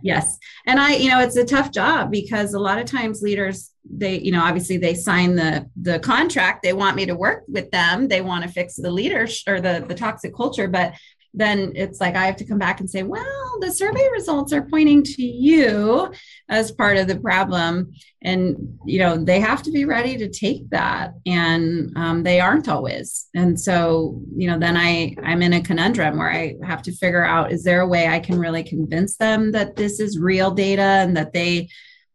Yes. 0.03 0.39
And 0.67 0.79
I, 0.79 0.95
you 0.95 1.11
know, 1.11 1.21
it's 1.21 1.37
a 1.37 1.45
tough 1.45 1.73
job 1.73 2.11
because 2.11 2.55
a 2.55 2.59
lot 2.59 2.79
of 2.79 2.87
times 2.87 3.21
leaders, 3.21 3.73
they, 3.85 4.19
you 4.19 4.31
know, 4.31 4.43
obviously 4.43 4.77
they 4.77 4.95
sign 4.95 5.35
the 5.35 5.69
the 5.81 5.99
contract. 5.99 6.63
They 6.63 6.73
want 6.73 6.97
me 6.97 7.07
to 7.07 7.17
work 7.17 7.45
with 7.49 7.71
them. 7.71 8.09
They 8.09 8.21
want 8.21 8.45
to 8.45 8.51
fix 8.51 8.77
the 8.77 8.91
leaders 8.91 9.43
or 9.47 9.61
the 9.61 9.85
the 9.87 9.95
toxic 9.95 10.35
culture, 10.35 10.69
but 10.69 10.95
then 11.35 11.73
it's 11.75 12.01
like 12.01 12.17
I 12.17 12.27
have 12.27 12.37
to 12.37 12.45
come 12.45 12.59
back 12.59 12.81
and 12.81 12.89
say, 12.89 13.03
well, 13.03 13.59
the 13.61 13.73
survey 13.73 14.09
results 14.13 14.53
are 14.53 14.63
pointing 14.63 15.03
to 15.03 15.23
you 15.23 16.13
as 16.49 16.73
part 16.73 16.97
of 16.97 17.07
the 17.07 17.19
problem. 17.19 17.93
And, 18.23 18.79
you 18.85 18.99
know, 18.99 19.23
they 19.23 19.39
have 19.41 19.63
to 19.65 19.71
be 19.71 19.85
ready 19.85 20.17
to 20.19 20.29
take 20.29 20.69
that. 20.71 21.13
And 21.27 21.97
um, 21.97 22.23
they 22.23 22.41
aren't 22.41 22.69
always. 22.69 23.29
And 23.35 23.61
so, 23.61 24.21
you 24.37 24.51
know, 24.51 24.59
then 24.59 24.77
I, 24.77 25.15
I'm 25.23 25.43
in 25.43 25.53
a 25.53 25.63
conundrum 25.63 26.19
where 26.19 26.31
I 26.31 26.57
have 26.65 26.83
to 26.83 26.93
figure 26.93 27.25
out 27.25 27.53
is 27.53 27.63
there 27.63 27.83
a 27.83 27.89
way 27.89 28.09
I 28.09 28.21
can 28.21 28.39
really 28.39 28.65
convince 28.65 29.17
them 29.17 29.53
that 29.53 29.77
this 29.77 30.01
is 30.01 30.19
real 30.19 30.51
data 30.51 30.83
and 30.83 31.17
that 31.17 31.33
they, 31.33 31.69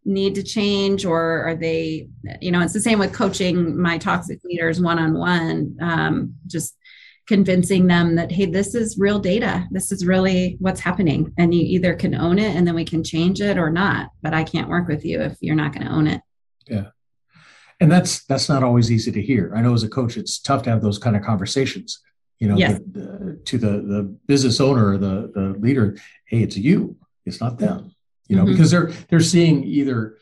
need 0.05 0.35
to 0.35 0.43
change 0.43 1.05
or 1.05 1.43
are 1.47 1.55
they 1.55 2.09
you 2.41 2.51
know 2.51 2.59
it's 2.59 2.73
the 2.73 2.81
same 2.81 2.99
with 2.99 3.13
coaching 3.13 3.81
my 3.81 3.97
toxic 3.97 4.37
leaders 4.43 4.81
one 4.81 4.99
on 4.99 5.13
one 5.13 5.77
just 6.45 6.75
convincing 7.27 7.87
them 7.87 8.15
that 8.15 8.31
hey 8.31 8.45
this 8.45 8.75
is 8.75 8.97
real 8.97 9.19
data. 9.19 9.65
This 9.71 9.91
is 9.91 10.05
really 10.05 10.57
what's 10.59 10.81
happening. 10.81 11.33
And 11.37 11.53
you 11.53 11.61
either 11.61 11.93
can 11.93 12.15
own 12.15 12.39
it 12.39 12.55
and 12.55 12.67
then 12.67 12.75
we 12.75 12.85
can 12.85 13.03
change 13.03 13.41
it 13.41 13.57
or 13.57 13.69
not. 13.69 14.09
But 14.21 14.33
i 14.33 14.43
can't 14.43 14.69
work 14.69 14.87
with 14.87 15.05
you 15.05 15.21
if 15.21 15.37
you're 15.39 15.55
not 15.55 15.73
going 15.73 15.85
to 15.87 15.93
own 15.93 16.07
it. 16.07 16.21
Yeah. 16.67 16.87
And 17.79 17.91
that's 17.91 18.25
that's 18.25 18.49
not 18.49 18.63
always 18.63 18.91
easy 18.91 19.11
to 19.11 19.21
hear. 19.21 19.53
I 19.55 19.61
know 19.61 19.73
as 19.73 19.83
a 19.83 19.89
coach 19.89 20.17
it's 20.17 20.39
tough 20.39 20.63
to 20.63 20.69
have 20.69 20.81
those 20.81 20.97
kind 20.97 21.15
of 21.15 21.23
conversations 21.23 22.01
you 22.39 22.49
know 22.49 22.57
yes. 22.57 22.79
the, 22.91 22.99
the, 22.99 23.41
to 23.45 23.57
the 23.57 23.67
the 23.67 24.03
business 24.27 24.59
owner 24.59 24.89
or 24.89 24.97
the 24.97 25.31
the 25.33 25.55
leader 25.59 25.97
hey 26.25 26.41
it's 26.43 26.57
you. 26.57 26.97
It's 27.25 27.39
not 27.39 27.57
them. 27.57 27.95
You 28.27 28.35
know 28.35 28.43
mm-hmm. 28.43 28.51
because 28.51 28.71
they're 28.71 28.91
they're 29.09 29.21
seeing 29.21 29.63
either 29.63 30.17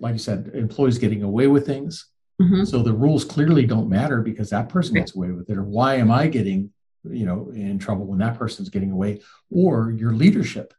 like 0.00 0.12
you 0.12 0.18
said 0.18 0.50
employees 0.54 0.98
getting 0.98 1.22
away 1.22 1.46
with 1.46 1.64
things 1.64 2.10
Mm-hmm. 2.40 2.64
So 2.64 2.82
the 2.82 2.92
rules 2.92 3.24
clearly 3.24 3.66
don't 3.66 3.88
matter 3.88 4.20
because 4.20 4.50
that 4.50 4.68
person 4.68 4.94
gets 4.94 5.14
away 5.16 5.30
with 5.30 5.48
it. 5.48 5.56
Or 5.56 5.64
why 5.64 5.94
am 5.96 6.10
I 6.10 6.26
getting, 6.26 6.70
you 7.04 7.24
know, 7.24 7.50
in 7.54 7.78
trouble 7.78 8.06
when 8.06 8.18
that 8.18 8.38
person's 8.38 8.68
getting 8.68 8.92
away? 8.92 9.20
Or 9.50 9.90
your 9.90 10.12
leadership, 10.12 10.74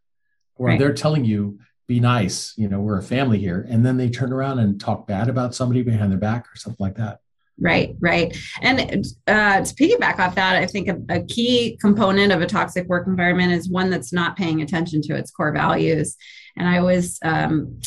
or 0.55 0.67
right. 0.67 0.79
they're 0.79 0.93
telling 0.93 1.25
you, 1.25 1.59
be 1.87 1.99
nice, 1.99 2.53
you 2.57 2.67
know, 2.67 2.81
we're 2.81 2.99
a 2.99 3.03
family 3.03 3.39
here. 3.39 3.65
And 3.69 3.85
then 3.85 3.97
they 3.97 4.09
turn 4.09 4.33
around 4.33 4.59
and 4.59 4.79
talk 4.79 5.07
bad 5.07 5.29
about 5.29 5.55
somebody 5.55 5.83
behind 5.83 6.11
their 6.11 6.19
back 6.19 6.45
or 6.53 6.57
something 6.57 6.83
like 6.83 6.95
that. 6.95 7.19
Right, 7.59 7.95
right. 7.99 8.37
And 8.61 8.79
uh, 9.25 9.63
to 9.63 9.75
piggyback 9.75 10.19
off 10.19 10.35
that, 10.35 10.57
I 10.57 10.67
think 10.67 10.89
a, 10.89 10.99
a, 11.09 11.23
key 11.23 11.75
component 11.81 12.31
of 12.31 12.41
a 12.41 12.45
toxic 12.45 12.87
work 12.87 13.07
environment 13.07 13.51
is 13.51 13.67
one 13.67 13.89
that's 13.89 14.13
not 14.13 14.35
paying 14.35 14.61
attention 14.61 15.01
to 15.03 15.15
its 15.15 15.31
core 15.31 15.51
values. 15.51 16.17
And 16.55 16.67
I 16.67 16.81
was 16.81 17.17
um, 17.23 17.79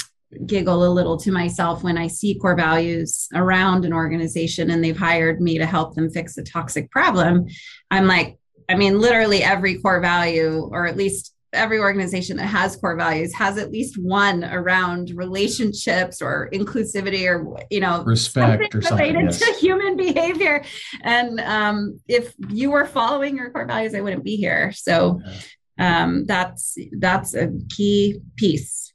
giggle 0.47 0.87
a 0.87 0.93
little 0.93 1.17
to 1.19 1.33
myself 1.33 1.83
when 1.83 1.99
I 1.99 2.07
see 2.07 2.39
core 2.39 2.55
values 2.55 3.29
around 3.35 3.85
an 3.85 3.93
organization 3.93 4.71
and 4.71 4.83
they've 4.83 4.97
hired 4.97 5.41
me 5.41 5.59
to 5.59 5.67
help 5.67 5.95
them 5.95 6.11
fix 6.11 6.39
a 6.39 6.45
toxic 6.45 6.91
problem. 6.91 7.47
I'm 7.91 8.07
like, 8.07 8.39
I 8.69 8.77
mean, 8.77 9.01
literally 9.01 9.43
every 9.43 9.79
core 9.79 10.01
value, 10.01 10.69
or 10.71 10.87
at 10.87 10.97
least 10.97 11.35
every 11.53 11.81
organization 11.81 12.37
that 12.37 12.47
has 12.47 12.77
core 12.77 12.97
values 12.97 13.35
has 13.35 13.59
at 13.59 13.73
least 13.73 13.99
one 13.99 14.45
around 14.45 15.11
relationships 15.11 16.23
or 16.23 16.49
inclusivity 16.53 17.27
or 17.27 17.59
you 17.71 17.81
know 17.81 18.05
respect 18.05 18.75
or 18.75 18.83
something 18.83 19.15
related 19.15 19.33
yes. 19.33 19.39
to 19.41 19.53
human 19.55 19.97
behavior 19.97 20.63
and 21.03 21.41
um, 21.41 21.99
if 22.07 22.35
you 22.49 22.71
were 22.71 22.87
following 22.87 23.37
your 23.37 23.51
core 23.51 23.67
values 23.67 23.95
i 23.95 24.01
wouldn't 24.01 24.25
be 24.25 24.37
here 24.37 24.71
so 24.73 25.21
um, 25.79 26.25
that's 26.27 26.77
that's 26.99 27.35
a 27.35 27.51
key 27.69 28.21
piece 28.37 28.90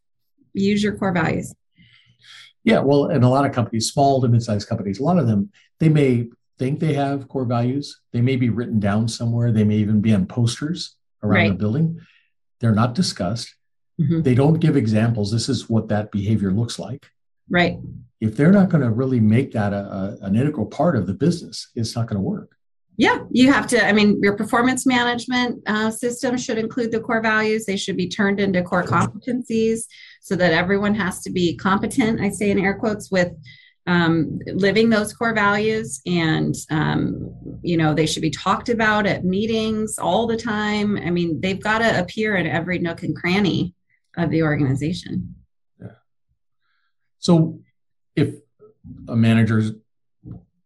use 0.55 0.83
your 0.83 0.97
core 0.97 1.11
values. 1.13 1.53
Yeah, 2.63 2.79
well, 2.79 3.05
and 3.05 3.23
a 3.23 3.29
lot 3.29 3.45
of 3.45 3.51
companies, 3.51 3.91
small 3.91 4.21
to 4.21 4.27
mid-sized 4.27 4.67
companies, 4.67 4.99
a 4.99 5.03
lot 5.03 5.19
of 5.19 5.27
them, 5.27 5.51
they 5.79 5.89
may 5.89 6.29
think 6.57 6.79
they 6.79 6.93
have 6.93 7.27
core 7.27 7.45
values. 7.45 8.01
They 8.11 8.21
may 8.21 8.37
be 8.37 8.49
written 8.49 8.79
down 8.79 9.07
somewhere. 9.07 9.51
They 9.51 9.63
may 9.63 9.75
even 9.75 10.01
be 10.01 10.13
on 10.13 10.25
posters 10.25 10.95
around 11.21 11.33
right. 11.33 11.49
the 11.49 11.55
building. 11.55 11.99
They're 12.59 12.73
not 12.73 12.95
discussed. 12.95 13.53
Mm-hmm. 13.99 14.21
They 14.21 14.35
don't 14.35 14.59
give 14.59 14.75
examples. 14.75 15.31
This 15.31 15.47
is 15.49 15.69
what 15.69 15.89
that 15.89 16.11
behavior 16.11 16.51
looks 16.51 16.79
like. 16.79 17.05
Right. 17.49 17.77
If 18.21 18.35
they're 18.35 18.51
not 18.51 18.69
going 18.69 18.83
to 18.83 18.89
really 18.89 19.19
make 19.19 19.51
that 19.51 19.73
a, 19.73 20.17
a, 20.21 20.25
an 20.25 20.35
integral 20.35 20.65
part 20.65 20.95
of 20.95 21.05
the 21.05 21.13
business, 21.13 21.69
it's 21.75 21.95
not 21.95 22.07
going 22.07 22.17
to 22.17 22.21
work. 22.21 22.55
Yeah, 22.97 23.25
you 23.29 23.51
have 23.51 23.67
to. 23.67 23.85
I 23.85 23.91
mean, 23.91 24.21
your 24.23 24.37
performance 24.37 24.85
management 24.85 25.61
uh, 25.67 25.91
system 25.91 26.37
should 26.37 26.57
include 26.57 26.93
the 26.93 27.01
core 27.01 27.21
values. 27.21 27.65
They 27.65 27.75
should 27.75 27.97
be 27.97 28.07
turned 28.07 28.39
into 28.39 28.63
core 28.63 28.83
competencies 28.83 29.81
so 30.25 30.35
that 30.35 30.53
everyone 30.53 30.95
has 30.95 31.21
to 31.21 31.29
be 31.29 31.55
competent, 31.55 32.19
I 32.19 32.29
say 32.29 32.49
in 32.49 32.57
air 32.57 32.73
quotes, 32.73 33.11
with 33.11 33.31
um, 33.85 34.39
living 34.47 34.89
those 34.89 35.13
core 35.13 35.35
values. 35.35 36.01
And, 36.07 36.55
um, 36.71 37.59
you 37.61 37.77
know, 37.77 37.93
they 37.93 38.07
should 38.07 38.23
be 38.23 38.31
talked 38.31 38.69
about 38.69 39.05
at 39.05 39.23
meetings 39.23 39.99
all 39.99 40.25
the 40.25 40.35
time. 40.35 40.97
I 40.97 41.11
mean, 41.11 41.39
they've 41.41 41.61
got 41.61 41.77
to 41.77 41.99
appear 41.99 42.37
in 42.37 42.47
every 42.47 42.79
nook 42.79 43.03
and 43.03 43.15
cranny 43.15 43.75
of 44.17 44.31
the 44.31 44.41
organization. 44.41 45.35
Yeah. 45.79 45.89
So 47.19 47.59
if 48.15 48.33
a 49.07 49.15
manager 49.15 49.59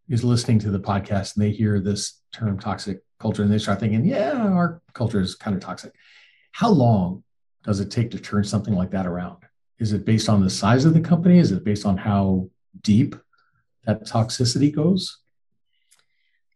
is 0.08 0.24
listening 0.24 0.60
to 0.60 0.72
the 0.72 0.80
podcast 0.80 1.36
and 1.36 1.44
they 1.44 1.52
hear 1.52 1.82
this 1.82 2.22
term 2.32 2.58
toxic 2.58 3.02
culture 3.20 3.44
and 3.44 3.52
they 3.52 3.60
start 3.60 3.82
thinking, 3.82 4.06
yeah, 4.06 4.38
our 4.38 4.82
culture 4.94 5.20
is 5.20 5.36
kind 5.36 5.54
of 5.54 5.62
toxic. 5.62 5.92
How 6.54 6.70
long 6.70 7.26
does 7.66 7.82
it 7.82 7.92
take 7.92 8.12
to 8.12 8.20
turn 8.20 8.46
something 8.46 8.74
like 8.74 8.92
that 8.92 9.06
around? 9.06 9.44
Is 9.80 9.94
it 9.94 10.06
based 10.06 10.30
on 10.30 10.44
the 10.44 10.50
size 10.50 10.86
of 10.86 10.94
the 10.94 11.02
company? 11.02 11.40
Is 11.40 11.52
it 11.52 11.64
based 11.64 11.86
on 11.86 11.98
how 11.98 12.50
deep 12.82 13.16
that 13.86 14.06
toxicity 14.06 14.74
goes? 14.74 15.20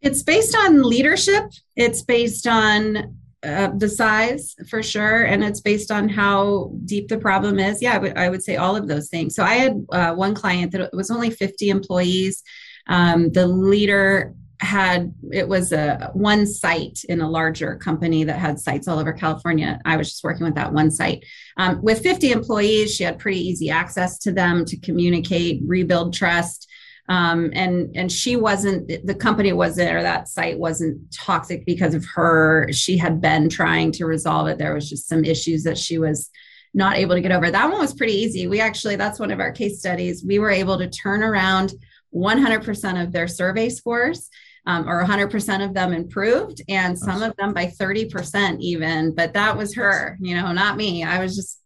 It's 0.02 0.22
based 0.22 0.56
on 0.56 0.84
leadership. 0.84 1.46
It's 1.78 2.02
based 2.02 2.46
on 2.46 3.18
uh, 3.44 3.72
the 3.78 3.90
size 3.90 4.56
for 4.70 4.84
sure, 4.84 5.24
and 5.24 5.44
it's 5.44 5.62
based 5.62 5.92
on 5.92 6.10
how 6.10 6.72
deep 6.86 7.08
the 7.08 7.18
problem 7.18 7.60
is. 7.60 7.82
Yeah, 7.82 7.96
I 7.96 7.98
would, 7.98 8.32
would 8.32 8.44
say 8.44 8.58
all 8.58 8.76
of 8.76 8.88
those 8.88 9.10
things. 9.10 9.36
So 9.36 9.44
I 9.44 9.56
had 9.56 9.86
uh, 9.92 10.14
one 10.14 10.34
client 10.34 10.74
that 10.74 10.94
was 10.94 11.10
only 11.10 11.30
50 11.30 11.70
employees. 11.70 12.44
Um, 12.88 13.32
the 13.32 13.48
leader 13.48 14.34
had 14.64 15.14
it 15.32 15.48
was 15.48 15.72
a 15.72 16.10
one 16.14 16.48
site 16.48 17.04
in 17.10 17.22
a 17.22 17.30
larger 17.30 17.76
company 17.76 18.24
that 18.24 18.40
had 18.40 18.60
sites 18.60 18.88
all 18.88 18.98
over 18.98 19.14
California. 19.14 19.80
I 19.86 19.98
was 19.98 20.10
just 20.10 20.24
working 20.24 20.46
with 20.46 20.56
that 20.56 20.74
one 20.74 20.90
site. 20.90 21.26
Um, 21.58 21.82
with 21.82 22.02
50 22.02 22.32
employees, 22.32 22.96
she 22.96 23.04
had 23.04 23.20
pretty 23.20 23.40
easy 23.40 23.70
access 23.70 24.18
to 24.20 24.32
them 24.32 24.66
to 24.66 24.78
communicate, 24.78 25.62
rebuild 25.66 26.14
trust. 26.14 26.70
Um, 27.10 27.52
and 27.54 27.96
and 27.96 28.10
she 28.10 28.38
wasn't 28.38 28.88
the 29.06 29.14
company 29.14 29.52
wasn't 29.52 29.94
or 29.94 30.02
that 30.02 30.30
site 30.30 30.58
wasn't 30.58 31.12
toxic 31.14 31.66
because 31.66 31.94
of 31.94 32.06
her. 32.16 32.72
She 32.72 32.98
had 32.98 33.20
been 33.20 33.50
trying 33.50 33.92
to 33.94 34.06
resolve 34.06 34.48
it. 34.48 34.58
There 34.58 34.74
was 34.74 34.90
just 34.90 35.10
some 35.10 35.26
issues 35.26 35.64
that 35.64 35.78
she 35.78 35.98
was 35.98 36.30
not 36.74 36.96
able 36.96 37.16
to 37.16 37.22
get 37.22 37.34
over. 37.34 37.52
That 37.52 37.70
one 37.70 37.80
was 37.80 37.94
pretty 37.94 38.14
easy. 38.14 38.48
We 38.48 38.62
actually 38.62 38.96
that's 38.96 39.20
one 39.20 39.32
of 39.32 39.42
our 39.42 39.52
case 39.52 39.80
studies. 39.80 40.24
We 40.26 40.40
were 40.40 40.50
able 40.50 40.78
to 40.78 40.90
turn 40.90 41.22
around 41.22 41.74
100% 42.14 43.04
of 43.04 43.12
their 43.12 43.28
survey 43.28 43.70
scores 43.70 44.30
um, 44.66 44.88
or 44.88 45.04
100% 45.04 45.66
of 45.66 45.74
them 45.74 45.94
improved 45.94 46.62
and 46.70 46.98
some 46.98 47.22
of 47.22 47.36
them 47.36 47.54
by 47.54 47.66
30% 47.66 48.60
even 48.60 49.14
but 49.14 49.34
that 49.34 49.58
was 49.58 49.76
her 49.76 50.18
you 50.22 50.36
know 50.36 50.52
not 50.52 50.78
me. 50.78 51.04
I 51.04 51.20
was 51.20 51.36
just 51.36 51.60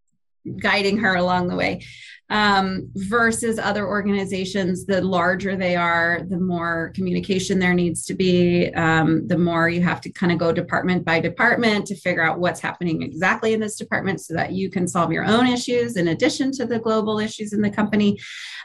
guiding 0.60 0.98
her 1.00 1.16
along 1.16 1.48
the 1.48 1.56
way 1.56 1.84
um, 2.30 2.90
versus 2.96 3.58
other 3.58 3.88
organizations 3.88 4.86
the 4.86 5.02
larger 5.02 5.56
they 5.56 5.76
are 5.76 6.22
the 6.28 6.40
more 6.40 6.92
communication 6.94 7.58
there 7.58 7.74
needs 7.74 8.06
to 8.06 8.14
be 8.14 8.74
um, 8.74 9.26
the 9.28 9.38
more 9.38 9.70
you 9.70 9.82
have 9.82 10.02
to 10.02 10.10
kind 10.12 10.32
of 10.32 10.38
go 10.38 10.52
department 10.52 11.06
by 11.06 11.20
department 11.20 11.86
to 11.86 11.96
figure 11.96 12.24
out 12.24 12.40
what's 12.40 12.60
happening 12.60 13.02
exactly 13.02 13.54
in 13.54 13.60
this 13.60 13.78
department 13.78 14.20
so 14.20 14.34
that 14.34 14.52
you 14.52 14.70
can 14.70 14.88
solve 14.88 15.12
your 15.12 15.26
own 15.26 15.48
issues 15.48 15.96
in 15.96 16.10
addition 16.10 16.52
to 16.52 16.66
the 16.66 16.80
global 16.80 17.20
issues 17.20 17.54
in 17.54 17.62
the 17.62 17.70
company. 17.70 18.20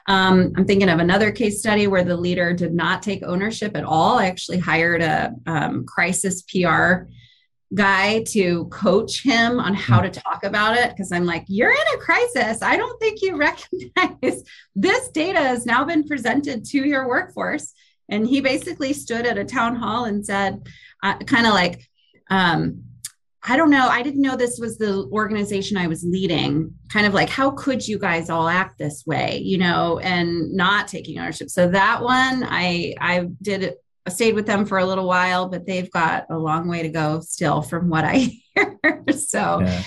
Um, 0.06 0.52
i'm 0.56 0.64
thinking 0.64 0.88
of 0.88 0.98
another 0.98 1.30
case 1.30 1.60
study 1.60 1.86
where 1.86 2.02
the 2.02 2.16
leader 2.16 2.52
did 2.52 2.74
not 2.74 3.02
take 3.02 3.22
ownership 3.22 3.76
at 3.76 3.84
all. 3.84 4.18
I 4.18 4.26
actually 4.26 4.58
hired 4.58 5.02
a 5.02 5.32
um, 5.46 5.84
crisis 5.86 6.42
pr 6.42 7.06
guy 7.74 8.22
to 8.28 8.66
coach 8.66 9.22
him 9.22 9.58
on 9.58 9.74
how 9.74 9.98
hmm. 9.98 10.10
to 10.10 10.20
talk 10.20 10.44
about 10.44 10.76
it 10.76 10.90
because 10.90 11.12
I'm 11.12 11.24
like, 11.24 11.44
you're 11.48 11.70
in 11.70 11.94
a 11.94 11.98
crisis. 11.98 12.62
I 12.62 12.76
don't 12.76 12.98
think 13.00 13.22
you 13.22 13.36
recognize 13.36 14.42
this 14.74 15.08
data 15.08 15.40
has 15.40 15.66
now 15.66 15.84
been 15.84 16.04
presented 16.06 16.64
to 16.66 16.78
your 16.78 17.08
workforce 17.08 17.72
and 18.08 18.26
he 18.26 18.40
basically 18.40 18.92
stood 18.92 19.26
at 19.26 19.38
a 19.38 19.44
town 19.44 19.76
hall 19.76 20.04
and 20.04 20.24
said, 20.24 20.66
uh, 21.02 21.16
kind 21.18 21.46
of 21.46 21.54
like, 21.54 21.88
um, 22.30 22.84
I 23.44 23.56
don't 23.56 23.70
know. 23.70 23.88
I 23.88 24.02
didn't 24.02 24.22
know 24.22 24.36
this 24.36 24.60
was 24.60 24.78
the 24.78 25.08
organization 25.10 25.76
I 25.76 25.88
was 25.88 26.04
leading. 26.04 26.74
Kind 26.88 27.06
of 27.06 27.14
like, 27.14 27.28
how 27.28 27.50
could 27.50 27.86
you 27.86 27.98
guys 27.98 28.30
all 28.30 28.48
act 28.48 28.78
this 28.78 29.04
way, 29.04 29.38
you 29.38 29.58
know, 29.58 29.98
and 29.98 30.52
not 30.52 30.86
taking 30.86 31.18
ownership? 31.18 31.50
So 31.50 31.68
that 31.68 32.02
one, 32.02 32.44
I 32.48 32.94
I 33.00 33.26
did 33.40 33.64
it. 33.64 33.81
I 34.06 34.10
stayed 34.10 34.34
with 34.34 34.46
them 34.46 34.66
for 34.66 34.78
a 34.78 34.84
little 34.84 35.06
while, 35.06 35.48
but 35.48 35.66
they've 35.66 35.90
got 35.90 36.26
a 36.30 36.38
long 36.38 36.68
way 36.68 36.82
to 36.82 36.88
go 36.88 37.20
still, 37.20 37.62
from 37.62 37.88
what 37.88 38.04
I 38.04 38.16
hear. 38.54 38.78
so, 39.12 39.60
yeah, 39.60 39.82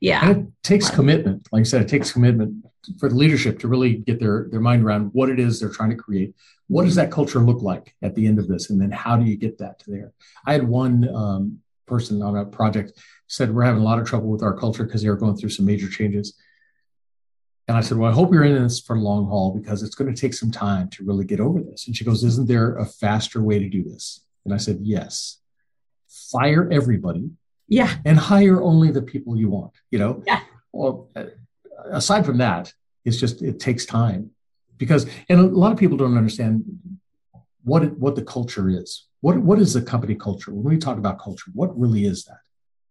yeah. 0.00 0.30
It 0.30 0.46
takes 0.62 0.90
commitment. 0.90 1.46
Like 1.52 1.60
I 1.60 1.64
said, 1.64 1.82
it 1.82 1.88
takes 1.88 2.12
commitment 2.12 2.64
for 2.98 3.08
the 3.08 3.14
leadership 3.14 3.58
to 3.60 3.68
really 3.68 3.94
get 3.94 4.20
their 4.20 4.48
their 4.50 4.60
mind 4.60 4.84
around 4.84 5.10
what 5.12 5.30
it 5.30 5.38
is 5.38 5.60
they're 5.60 5.70
trying 5.70 5.90
to 5.90 5.96
create. 5.96 6.34
What 6.66 6.84
does 6.84 6.96
that 6.96 7.10
culture 7.10 7.38
look 7.38 7.62
like 7.62 7.94
at 8.02 8.14
the 8.14 8.26
end 8.26 8.38
of 8.38 8.48
this, 8.48 8.70
and 8.70 8.80
then 8.80 8.90
how 8.90 9.16
do 9.16 9.24
you 9.24 9.36
get 9.36 9.58
that 9.58 9.78
to 9.80 9.90
there? 9.90 10.12
I 10.46 10.52
had 10.52 10.66
one 10.66 11.08
um, 11.14 11.60
person 11.86 12.22
on 12.22 12.36
a 12.36 12.44
project 12.44 12.92
said 13.26 13.54
we're 13.54 13.64
having 13.64 13.80
a 13.80 13.84
lot 13.84 13.98
of 13.98 14.06
trouble 14.06 14.28
with 14.28 14.42
our 14.42 14.56
culture 14.56 14.84
because 14.84 15.02
they 15.02 15.08
were 15.08 15.16
going 15.16 15.36
through 15.36 15.50
some 15.50 15.66
major 15.66 15.88
changes. 15.88 16.34
And 17.66 17.76
I 17.76 17.80
said, 17.80 17.96
Well, 17.98 18.10
I 18.10 18.14
hope 18.14 18.32
you're 18.32 18.44
in 18.44 18.62
this 18.62 18.80
for 18.80 18.96
the 18.96 19.02
long 19.02 19.26
haul 19.26 19.52
because 19.52 19.82
it's 19.82 19.94
going 19.94 20.12
to 20.12 20.20
take 20.20 20.34
some 20.34 20.50
time 20.50 20.88
to 20.90 21.04
really 21.04 21.24
get 21.24 21.40
over 21.40 21.60
this. 21.60 21.86
And 21.86 21.96
she 21.96 22.04
goes, 22.04 22.22
Isn't 22.22 22.48
there 22.48 22.76
a 22.76 22.84
faster 22.84 23.42
way 23.42 23.58
to 23.58 23.68
do 23.68 23.82
this? 23.82 24.24
And 24.44 24.52
I 24.52 24.58
said, 24.58 24.78
Yes. 24.82 25.38
Fire 26.30 26.68
everybody. 26.70 27.30
Yeah. 27.68 27.94
And 28.04 28.18
hire 28.18 28.62
only 28.62 28.90
the 28.90 29.02
people 29.02 29.36
you 29.36 29.48
want, 29.48 29.72
you 29.90 29.98
know? 29.98 30.22
Yeah. 30.26 30.40
Well, 30.72 31.08
uh, 31.16 31.24
aside 31.90 32.26
from 32.26 32.38
that, 32.38 32.72
it's 33.04 33.18
just, 33.18 33.42
it 33.42 33.60
takes 33.60 33.86
time 33.86 34.30
because, 34.76 35.06
and 35.28 35.40
a 35.40 35.44
lot 35.44 35.72
of 35.72 35.78
people 35.78 35.96
don't 35.96 36.16
understand 36.16 36.64
what, 37.62 37.82
it, 37.82 37.98
what 37.98 38.16
the 38.16 38.22
culture 38.22 38.68
is. 38.68 39.06
What, 39.20 39.38
what 39.38 39.58
is 39.58 39.72
the 39.72 39.82
company 39.82 40.14
culture? 40.14 40.52
When 40.52 40.74
we 40.74 40.78
talk 40.78 40.98
about 40.98 41.18
culture, 41.18 41.50
what 41.54 41.78
really 41.78 42.04
is 42.04 42.24
that? 42.24 42.38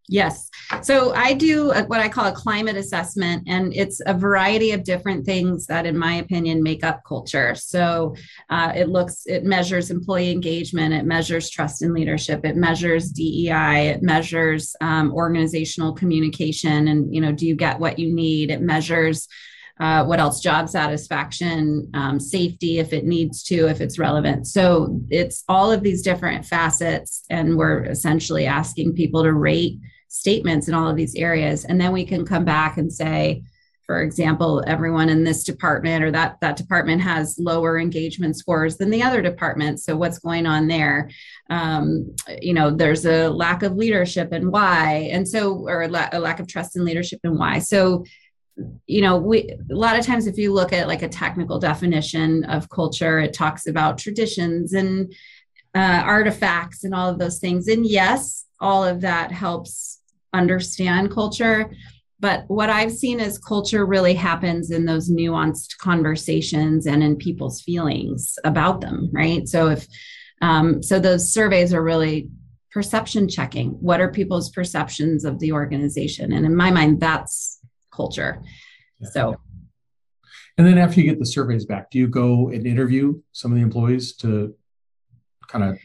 Yes. 0.09 0.49
So 0.81 1.13
I 1.13 1.33
do 1.33 1.71
a, 1.71 1.83
what 1.83 2.01
I 2.01 2.09
call 2.09 2.25
a 2.25 2.33
climate 2.33 2.75
assessment, 2.75 3.43
and 3.47 3.73
it's 3.73 4.01
a 4.05 4.13
variety 4.13 4.71
of 4.71 4.83
different 4.83 5.25
things 5.25 5.65
that, 5.67 5.85
in 5.85 5.97
my 5.97 6.15
opinion, 6.15 6.61
make 6.61 6.83
up 6.83 7.03
culture. 7.05 7.55
So 7.55 8.15
uh, 8.49 8.73
it 8.75 8.89
looks, 8.89 9.23
it 9.25 9.45
measures 9.45 9.91
employee 9.91 10.31
engagement, 10.31 10.93
it 10.93 11.05
measures 11.05 11.49
trust 11.49 11.83
and 11.83 11.93
leadership, 11.93 12.43
it 12.43 12.57
measures 12.57 13.11
DEI, 13.11 13.93
it 13.93 14.03
measures 14.03 14.75
um, 14.81 15.13
organizational 15.13 15.93
communication, 15.93 16.89
and 16.89 17.13
you 17.13 17.21
know, 17.21 17.31
do 17.31 17.47
you 17.47 17.55
get 17.55 17.79
what 17.79 17.97
you 17.97 18.13
need? 18.13 18.51
It 18.51 18.61
measures 18.61 19.27
uh, 19.79 20.05
what 20.05 20.19
else? 20.19 20.39
Job 20.39 20.69
satisfaction, 20.69 21.89
um, 21.95 22.19
safety, 22.19 22.77
if 22.77 22.93
it 22.93 23.05
needs 23.05 23.41
to, 23.43 23.67
if 23.67 23.81
it's 23.81 23.97
relevant. 23.97 24.45
So 24.45 25.01
it's 25.09 25.43
all 25.49 25.71
of 25.71 25.81
these 25.81 26.03
different 26.03 26.45
facets, 26.45 27.23
and 27.29 27.57
we're 27.57 27.85
essentially 27.85 28.45
asking 28.45 28.93
people 28.93 29.23
to 29.23 29.33
rate 29.33 29.79
statements 30.13 30.67
in 30.67 30.75
all 30.75 30.87
of 30.87 30.95
these 30.95 31.15
areas, 31.15 31.65
and 31.65 31.81
then 31.81 31.91
we 31.91 32.05
can 32.05 32.23
come 32.23 32.45
back 32.45 32.77
and 32.77 32.93
say, 32.93 33.43
for 33.87 34.01
example, 34.01 34.63
everyone 34.67 35.09
in 35.09 35.23
this 35.23 35.43
department 35.43 36.03
or 36.03 36.11
that 36.11 36.37
that 36.39 36.55
department 36.55 37.01
has 37.01 37.37
lower 37.39 37.79
engagement 37.79 38.37
scores 38.37 38.77
than 38.77 38.91
the 38.91 39.01
other 39.01 39.21
department. 39.21 39.81
So 39.81 39.97
what's 39.97 40.19
going 40.19 40.45
on 40.45 40.67
there? 40.67 41.09
Um, 41.49 42.15
you 42.39 42.53
know, 42.53 42.69
there's 42.69 43.05
a 43.05 43.27
lack 43.27 43.63
of 43.63 43.75
leadership 43.75 44.31
and 44.31 44.51
why, 44.51 45.09
and 45.11 45.27
so 45.27 45.67
or 45.67 45.81
a, 45.81 45.87
la- 45.87 46.09
a 46.13 46.19
lack 46.19 46.39
of 46.39 46.47
trust 46.47 46.77
in 46.77 46.85
leadership 46.85 47.19
and 47.23 47.37
why. 47.37 47.59
So 47.59 48.05
you 48.85 49.01
know 49.01 49.17
we 49.17 49.49
a 49.49 49.75
lot 49.75 49.97
of 49.97 50.05
times 50.05 50.27
if 50.27 50.37
you 50.37 50.53
look 50.53 50.73
at 50.73 50.87
like 50.87 51.01
a 51.01 51.09
technical 51.09 51.57
definition 51.57 52.43
of 52.43 52.69
culture 52.69 53.19
it 53.19 53.33
talks 53.33 53.65
about 53.65 53.97
traditions 53.97 54.73
and 54.73 55.11
uh, 55.73 56.03
artifacts 56.05 56.83
and 56.83 56.93
all 56.93 57.09
of 57.09 57.17
those 57.17 57.39
things 57.39 57.67
and 57.67 57.83
yes 57.83 58.45
all 58.59 58.83
of 58.83 59.01
that 59.01 59.31
helps 59.31 59.92
understand 60.33 61.11
culture 61.11 61.71
but 62.19 62.43
what 62.47 62.69
i've 62.69 62.91
seen 62.91 63.19
is 63.19 63.37
culture 63.37 63.85
really 63.85 64.13
happens 64.13 64.71
in 64.71 64.85
those 64.85 65.09
nuanced 65.09 65.77
conversations 65.77 66.85
and 66.85 67.03
in 67.03 67.15
people's 67.15 67.61
feelings 67.61 68.35
about 68.43 68.81
them 68.81 69.09
right 69.13 69.47
so 69.47 69.69
if 69.69 69.87
um, 70.41 70.83
so 70.83 70.99
those 70.99 71.31
surveys 71.31 71.73
are 71.73 71.83
really 71.83 72.29
perception 72.71 73.29
checking 73.29 73.69
what 73.81 74.01
are 74.01 74.11
people's 74.11 74.49
perceptions 74.49 75.23
of 75.23 75.39
the 75.39 75.51
organization 75.51 76.33
and 76.33 76.45
in 76.45 76.55
my 76.55 76.71
mind 76.71 76.99
that's 76.99 77.61
culture. 77.93 78.41
Yeah. 78.99 79.09
So, 79.09 79.35
and 80.57 80.67
then 80.67 80.77
after 80.77 80.99
you 80.99 81.09
get 81.09 81.19
the 81.19 81.25
surveys 81.25 81.65
back, 81.65 81.89
do 81.91 81.97
you 81.97 82.07
go 82.07 82.49
and 82.49 82.65
interview 82.67 83.21
some 83.31 83.51
of 83.51 83.57
the 83.57 83.63
employees 83.63 84.15
to 84.17 84.55
kind 85.47 85.63
of 85.63 85.77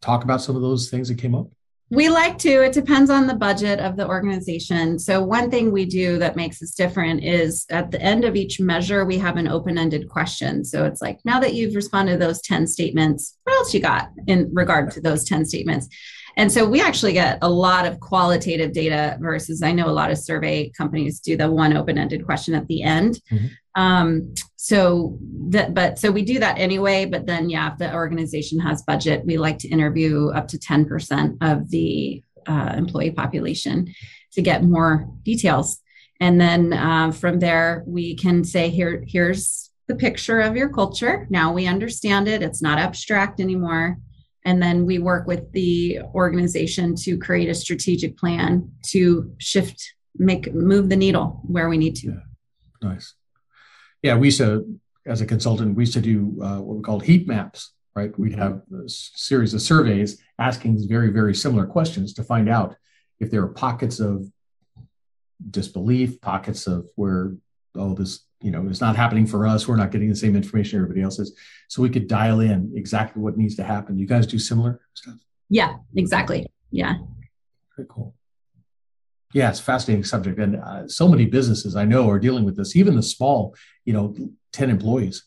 talk 0.00 0.24
about 0.24 0.40
some 0.40 0.56
of 0.56 0.62
those 0.62 0.90
things 0.90 1.08
that 1.08 1.18
came 1.18 1.34
up? 1.34 1.48
We 1.88 2.08
like 2.08 2.36
to. 2.38 2.64
It 2.64 2.72
depends 2.72 3.10
on 3.10 3.28
the 3.28 3.34
budget 3.34 3.78
of 3.78 3.96
the 3.96 4.08
organization. 4.08 4.98
So, 4.98 5.22
one 5.22 5.52
thing 5.52 5.70
we 5.70 5.84
do 5.84 6.18
that 6.18 6.34
makes 6.34 6.60
us 6.60 6.72
different 6.72 7.22
is 7.22 7.64
at 7.70 7.92
the 7.92 8.02
end 8.02 8.24
of 8.24 8.34
each 8.34 8.58
measure, 8.58 9.04
we 9.04 9.18
have 9.18 9.36
an 9.36 9.46
open 9.46 9.78
ended 9.78 10.08
question. 10.08 10.64
So, 10.64 10.84
it's 10.84 11.00
like, 11.00 11.20
now 11.24 11.38
that 11.38 11.54
you've 11.54 11.76
responded 11.76 12.12
to 12.12 12.18
those 12.18 12.42
10 12.42 12.66
statements, 12.66 13.38
what 13.44 13.54
else 13.56 13.72
you 13.72 13.78
got 13.78 14.10
in 14.26 14.50
regard 14.52 14.90
to 14.92 15.00
those 15.00 15.22
10 15.24 15.44
statements? 15.44 15.88
And 16.36 16.52
so 16.52 16.68
we 16.68 16.82
actually 16.82 17.14
get 17.14 17.38
a 17.40 17.48
lot 17.48 17.86
of 17.86 17.98
qualitative 17.98 18.72
data 18.72 19.16
versus 19.20 19.62
I 19.62 19.72
know 19.72 19.88
a 19.88 19.90
lot 19.90 20.10
of 20.10 20.18
survey 20.18 20.68
companies 20.68 21.20
do 21.20 21.36
the 21.36 21.50
one 21.50 21.74
open 21.74 21.96
ended 21.96 22.26
question 22.26 22.54
at 22.54 22.66
the 22.66 22.82
end. 22.82 23.20
Mm-hmm. 23.32 23.46
Um, 23.82 24.34
so 24.56 25.18
that, 25.48 25.72
but 25.72 25.98
so 25.98 26.10
we 26.10 26.22
do 26.22 26.38
that 26.40 26.58
anyway. 26.58 27.06
But 27.06 27.26
then, 27.26 27.48
yeah, 27.48 27.72
if 27.72 27.78
the 27.78 27.94
organization 27.94 28.58
has 28.60 28.82
budget, 28.82 29.24
we 29.24 29.38
like 29.38 29.58
to 29.60 29.68
interview 29.68 30.28
up 30.30 30.48
to 30.48 30.58
10% 30.58 31.38
of 31.40 31.70
the 31.70 32.22
uh, 32.46 32.74
employee 32.76 33.12
population 33.12 33.94
to 34.32 34.42
get 34.42 34.62
more 34.62 35.08
details. 35.22 35.80
And 36.20 36.40
then 36.40 36.72
uh, 36.72 37.12
from 37.12 37.38
there, 37.38 37.82
we 37.86 38.14
can 38.14 38.44
say, 38.44 38.68
here, 38.68 39.04
here's 39.06 39.70
the 39.88 39.94
picture 39.94 40.40
of 40.40 40.56
your 40.56 40.68
culture. 40.68 41.26
Now 41.30 41.52
we 41.52 41.66
understand 41.66 42.28
it. 42.28 42.42
It's 42.42 42.60
not 42.60 42.78
abstract 42.78 43.40
anymore 43.40 43.98
and 44.46 44.62
then 44.62 44.86
we 44.86 44.98
work 44.98 45.26
with 45.26 45.50
the 45.52 45.98
organization 46.14 46.94
to 46.94 47.18
create 47.18 47.48
a 47.50 47.54
strategic 47.54 48.16
plan 48.16 48.70
to 48.86 49.34
shift 49.38 49.94
make 50.18 50.54
move 50.54 50.88
the 50.88 50.96
needle 50.96 51.42
where 51.42 51.68
we 51.68 51.76
need 51.76 51.96
to. 51.96 52.06
Yeah. 52.06 52.88
nice. 52.88 53.14
Yeah 54.02 54.16
we 54.16 54.28
used 54.28 54.38
to 54.38 54.80
as 55.04 55.20
a 55.20 55.26
consultant 55.26 55.76
we 55.76 55.82
used 55.82 55.92
to 55.94 56.00
do 56.00 56.38
uh, 56.42 56.60
what 56.60 56.76
we 56.76 56.82
called 56.82 57.04
heat 57.04 57.26
maps 57.28 57.72
right? 57.94 58.16
We'd 58.18 58.34
have 58.34 58.60
a 58.72 58.88
series 58.88 59.54
of 59.54 59.62
surveys 59.62 60.22
asking 60.38 60.88
very 60.88 61.10
very 61.10 61.34
similar 61.34 61.66
questions 61.66 62.14
to 62.14 62.22
find 62.22 62.48
out 62.48 62.76
if 63.18 63.30
there 63.30 63.42
are 63.42 63.48
pockets 63.48 63.98
of 64.00 64.30
disbelief 65.50 66.20
pockets 66.20 66.66
of 66.66 66.88
where 66.94 67.34
oh 67.74 67.94
this 67.94 68.25
you 68.40 68.50
know 68.50 68.66
it's 68.68 68.80
not 68.80 68.96
happening 68.96 69.26
for 69.26 69.46
us. 69.46 69.66
We're 69.66 69.76
not 69.76 69.90
getting 69.90 70.08
the 70.08 70.16
same 70.16 70.36
information 70.36 70.78
everybody 70.78 71.02
else 71.02 71.18
is 71.18 71.36
so 71.68 71.82
we 71.82 71.90
could 71.90 72.08
dial 72.08 72.40
in 72.40 72.72
exactly 72.74 73.22
what 73.22 73.36
needs 73.36 73.56
to 73.56 73.64
happen. 73.64 73.98
You 73.98 74.06
guys 74.06 74.26
do 74.26 74.38
similar 74.38 74.80
stuff? 74.94 75.16
Yeah 75.48 75.76
exactly. 75.96 76.46
Yeah. 76.70 76.94
Very 77.76 77.88
cool. 77.88 78.14
Yeah 79.32 79.50
it's 79.50 79.60
fascinating 79.60 80.04
subject. 80.04 80.38
And 80.38 80.56
uh, 80.56 80.88
so 80.88 81.08
many 81.08 81.26
businesses 81.26 81.76
i 81.76 81.84
know 81.84 82.08
are 82.10 82.18
dealing 82.18 82.44
with 82.44 82.56
this 82.56 82.76
even 82.76 82.96
the 82.96 83.02
small 83.02 83.56
you 83.84 83.92
know 83.92 84.14
10 84.52 84.70
employees. 84.70 85.24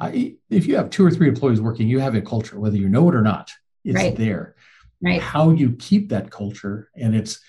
I, 0.00 0.34
if 0.50 0.66
you 0.66 0.74
have 0.76 0.90
two 0.90 1.06
or 1.06 1.10
three 1.10 1.28
employees 1.28 1.60
working 1.60 1.88
you 1.88 2.00
have 2.00 2.14
a 2.14 2.20
culture 2.20 2.58
whether 2.58 2.76
you 2.76 2.88
know 2.88 3.08
it 3.08 3.14
or 3.14 3.22
not 3.22 3.50
it's 3.84 3.96
right. 3.96 4.16
there. 4.16 4.56
Right. 5.02 5.20
How 5.20 5.50
you 5.50 5.72
keep 5.72 6.08
that 6.08 6.30
culture 6.30 6.90
and 6.96 7.14
it's 7.14 7.40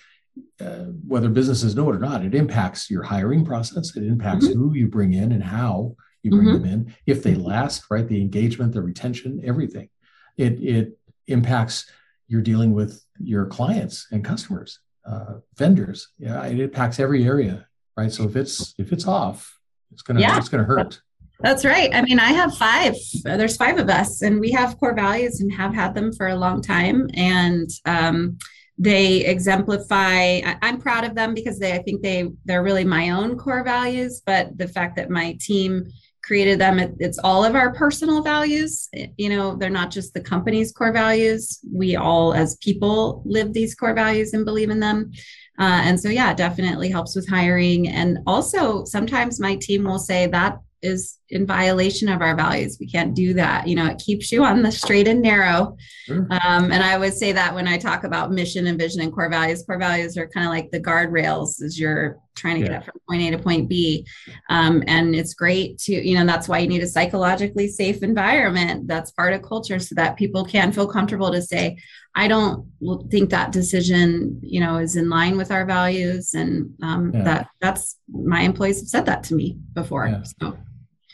uh, 0.60 0.86
whether 1.06 1.28
businesses 1.28 1.74
know 1.74 1.90
it 1.90 1.96
or 1.96 2.00
not, 2.00 2.24
it 2.24 2.34
impacts 2.34 2.90
your 2.90 3.02
hiring 3.02 3.44
process. 3.44 3.96
It 3.96 4.04
impacts 4.04 4.46
mm-hmm. 4.46 4.58
who 4.58 4.74
you 4.74 4.88
bring 4.88 5.12
in 5.12 5.32
and 5.32 5.42
how 5.42 5.96
you 6.22 6.30
bring 6.30 6.46
mm-hmm. 6.48 6.62
them 6.62 6.72
in. 6.72 6.94
If 7.06 7.22
they 7.22 7.34
last, 7.34 7.84
right, 7.90 8.06
the 8.06 8.20
engagement, 8.20 8.72
the 8.72 8.82
retention, 8.82 9.42
everything. 9.44 9.88
It 10.36 10.60
it 10.62 10.98
impacts 11.26 11.90
you're 12.28 12.42
dealing 12.42 12.72
with 12.72 13.04
your 13.18 13.46
clients 13.46 14.08
and 14.10 14.24
customers, 14.24 14.80
uh, 15.04 15.34
vendors. 15.56 16.08
Yeah, 16.18 16.44
it 16.44 16.58
impacts 16.58 16.98
every 17.00 17.24
area, 17.24 17.66
right? 17.96 18.12
So 18.12 18.24
if 18.24 18.36
it's 18.36 18.74
if 18.78 18.92
it's 18.92 19.06
off, 19.06 19.58
it's 19.92 20.02
gonna 20.02 20.20
yeah. 20.20 20.36
it's 20.36 20.48
gonna 20.48 20.64
hurt. 20.64 21.00
That's 21.40 21.66
right. 21.66 21.94
I 21.94 22.00
mean, 22.00 22.18
I 22.18 22.32
have 22.32 22.56
five. 22.56 22.94
There's 23.24 23.56
five 23.56 23.78
of 23.78 23.90
us, 23.90 24.22
and 24.22 24.40
we 24.40 24.50
have 24.52 24.78
core 24.78 24.94
values 24.94 25.40
and 25.40 25.52
have 25.52 25.74
had 25.74 25.94
them 25.94 26.12
for 26.12 26.28
a 26.28 26.36
long 26.36 26.62
time. 26.62 27.08
And 27.14 27.68
um, 27.84 28.38
they 28.78 29.24
exemplify 29.24 30.40
i'm 30.62 30.78
proud 30.78 31.04
of 31.04 31.14
them 31.14 31.32
because 31.32 31.58
they 31.58 31.72
i 31.72 31.78
think 31.78 32.02
they 32.02 32.28
they're 32.44 32.62
really 32.62 32.84
my 32.84 33.10
own 33.10 33.36
core 33.36 33.64
values 33.64 34.22
but 34.26 34.56
the 34.58 34.68
fact 34.68 34.96
that 34.96 35.08
my 35.08 35.36
team 35.40 35.86
created 36.26 36.58
them 36.58 36.80
it's 36.98 37.18
all 37.18 37.44
of 37.44 37.54
our 37.54 37.72
personal 37.72 38.20
values. 38.22 38.88
You 39.16 39.28
know 39.28 39.54
they're 39.54 39.70
not 39.70 39.90
just 39.90 40.12
the 40.12 40.20
company's 40.20 40.72
core 40.72 40.92
values. 40.92 41.60
We 41.72 41.96
all 41.96 42.34
as 42.34 42.56
people 42.56 43.22
live 43.24 43.52
these 43.52 43.74
core 43.74 43.94
values 43.94 44.32
and 44.32 44.44
believe 44.44 44.70
in 44.70 44.80
them. 44.80 45.12
Uh, 45.58 45.80
and 45.84 45.98
so 45.98 46.08
yeah 46.08 46.34
definitely 46.34 46.90
helps 46.90 47.14
with 47.14 47.28
hiring. 47.28 47.88
And 47.88 48.18
also 48.26 48.84
sometimes 48.84 49.40
my 49.40 49.54
team 49.56 49.84
will 49.84 50.00
say 50.00 50.26
that 50.26 50.58
is 50.82 51.18
in 51.30 51.44
violation 51.46 52.08
of 52.08 52.20
our 52.20 52.36
values. 52.36 52.76
We 52.78 52.86
can't 52.86 53.14
do 53.14 53.34
that. 53.34 53.66
You 53.66 53.74
know, 53.74 53.86
it 53.86 53.98
keeps 53.98 54.30
you 54.30 54.44
on 54.44 54.62
the 54.62 54.70
straight 54.70 55.08
and 55.08 55.20
narrow. 55.20 55.76
Sure. 56.04 56.26
Um, 56.30 56.70
and 56.70 56.82
I 56.82 56.94
always 56.94 57.18
say 57.18 57.32
that 57.32 57.54
when 57.54 57.66
I 57.66 57.78
talk 57.78 58.04
about 58.04 58.30
mission 58.30 58.66
and 58.68 58.78
vision 58.78 59.00
and 59.00 59.12
core 59.12 59.28
values, 59.28 59.64
core 59.64 59.78
values 59.78 60.16
are 60.16 60.28
kind 60.28 60.46
of 60.46 60.52
like 60.52 60.70
the 60.70 60.80
guardrails 60.80 61.60
as 61.62 61.80
you're 61.80 62.18
trying 62.36 62.60
to 62.60 62.66
yeah. 62.66 62.72
get 62.74 62.84
from 62.84 63.00
point 63.08 63.22
A 63.22 63.30
to 63.30 63.38
point 63.38 63.68
B. 63.68 64.06
Um, 64.50 64.84
and 64.86 65.16
it's 65.16 65.34
great 65.34 65.78
to, 65.78 65.92
you 65.92 66.16
know, 66.16 66.26
that's 66.26 66.48
why 66.48 66.58
you 66.58 66.68
need 66.68 66.82
a 66.82 66.86
psychologically 66.86 67.66
safe 67.66 68.02
environment. 68.02 68.86
That's 68.86 69.10
part 69.10 69.32
of 69.32 69.42
culture 69.42 69.80
so 69.80 69.94
that 69.96 70.16
people 70.16 70.44
can 70.44 70.70
feel 70.70 70.86
comfortable 70.86 71.32
to 71.32 71.42
say, 71.42 71.78
I 72.14 72.28
don't 72.28 72.66
think 73.10 73.30
that 73.30 73.52
decision, 73.52 74.38
you 74.42 74.60
know, 74.60 74.76
is 74.78 74.96
in 74.96 75.10
line 75.10 75.36
with 75.36 75.50
our 75.50 75.66
values. 75.66 76.34
And 76.34 76.72
um, 76.82 77.12
yeah. 77.12 77.24
that 77.24 77.48
that's 77.60 77.96
my 78.08 78.42
employees 78.42 78.80
have 78.80 78.88
said 78.88 79.06
that 79.06 79.24
to 79.24 79.34
me 79.34 79.58
before. 79.72 80.06
Yeah. 80.06 80.22
So. 80.40 80.56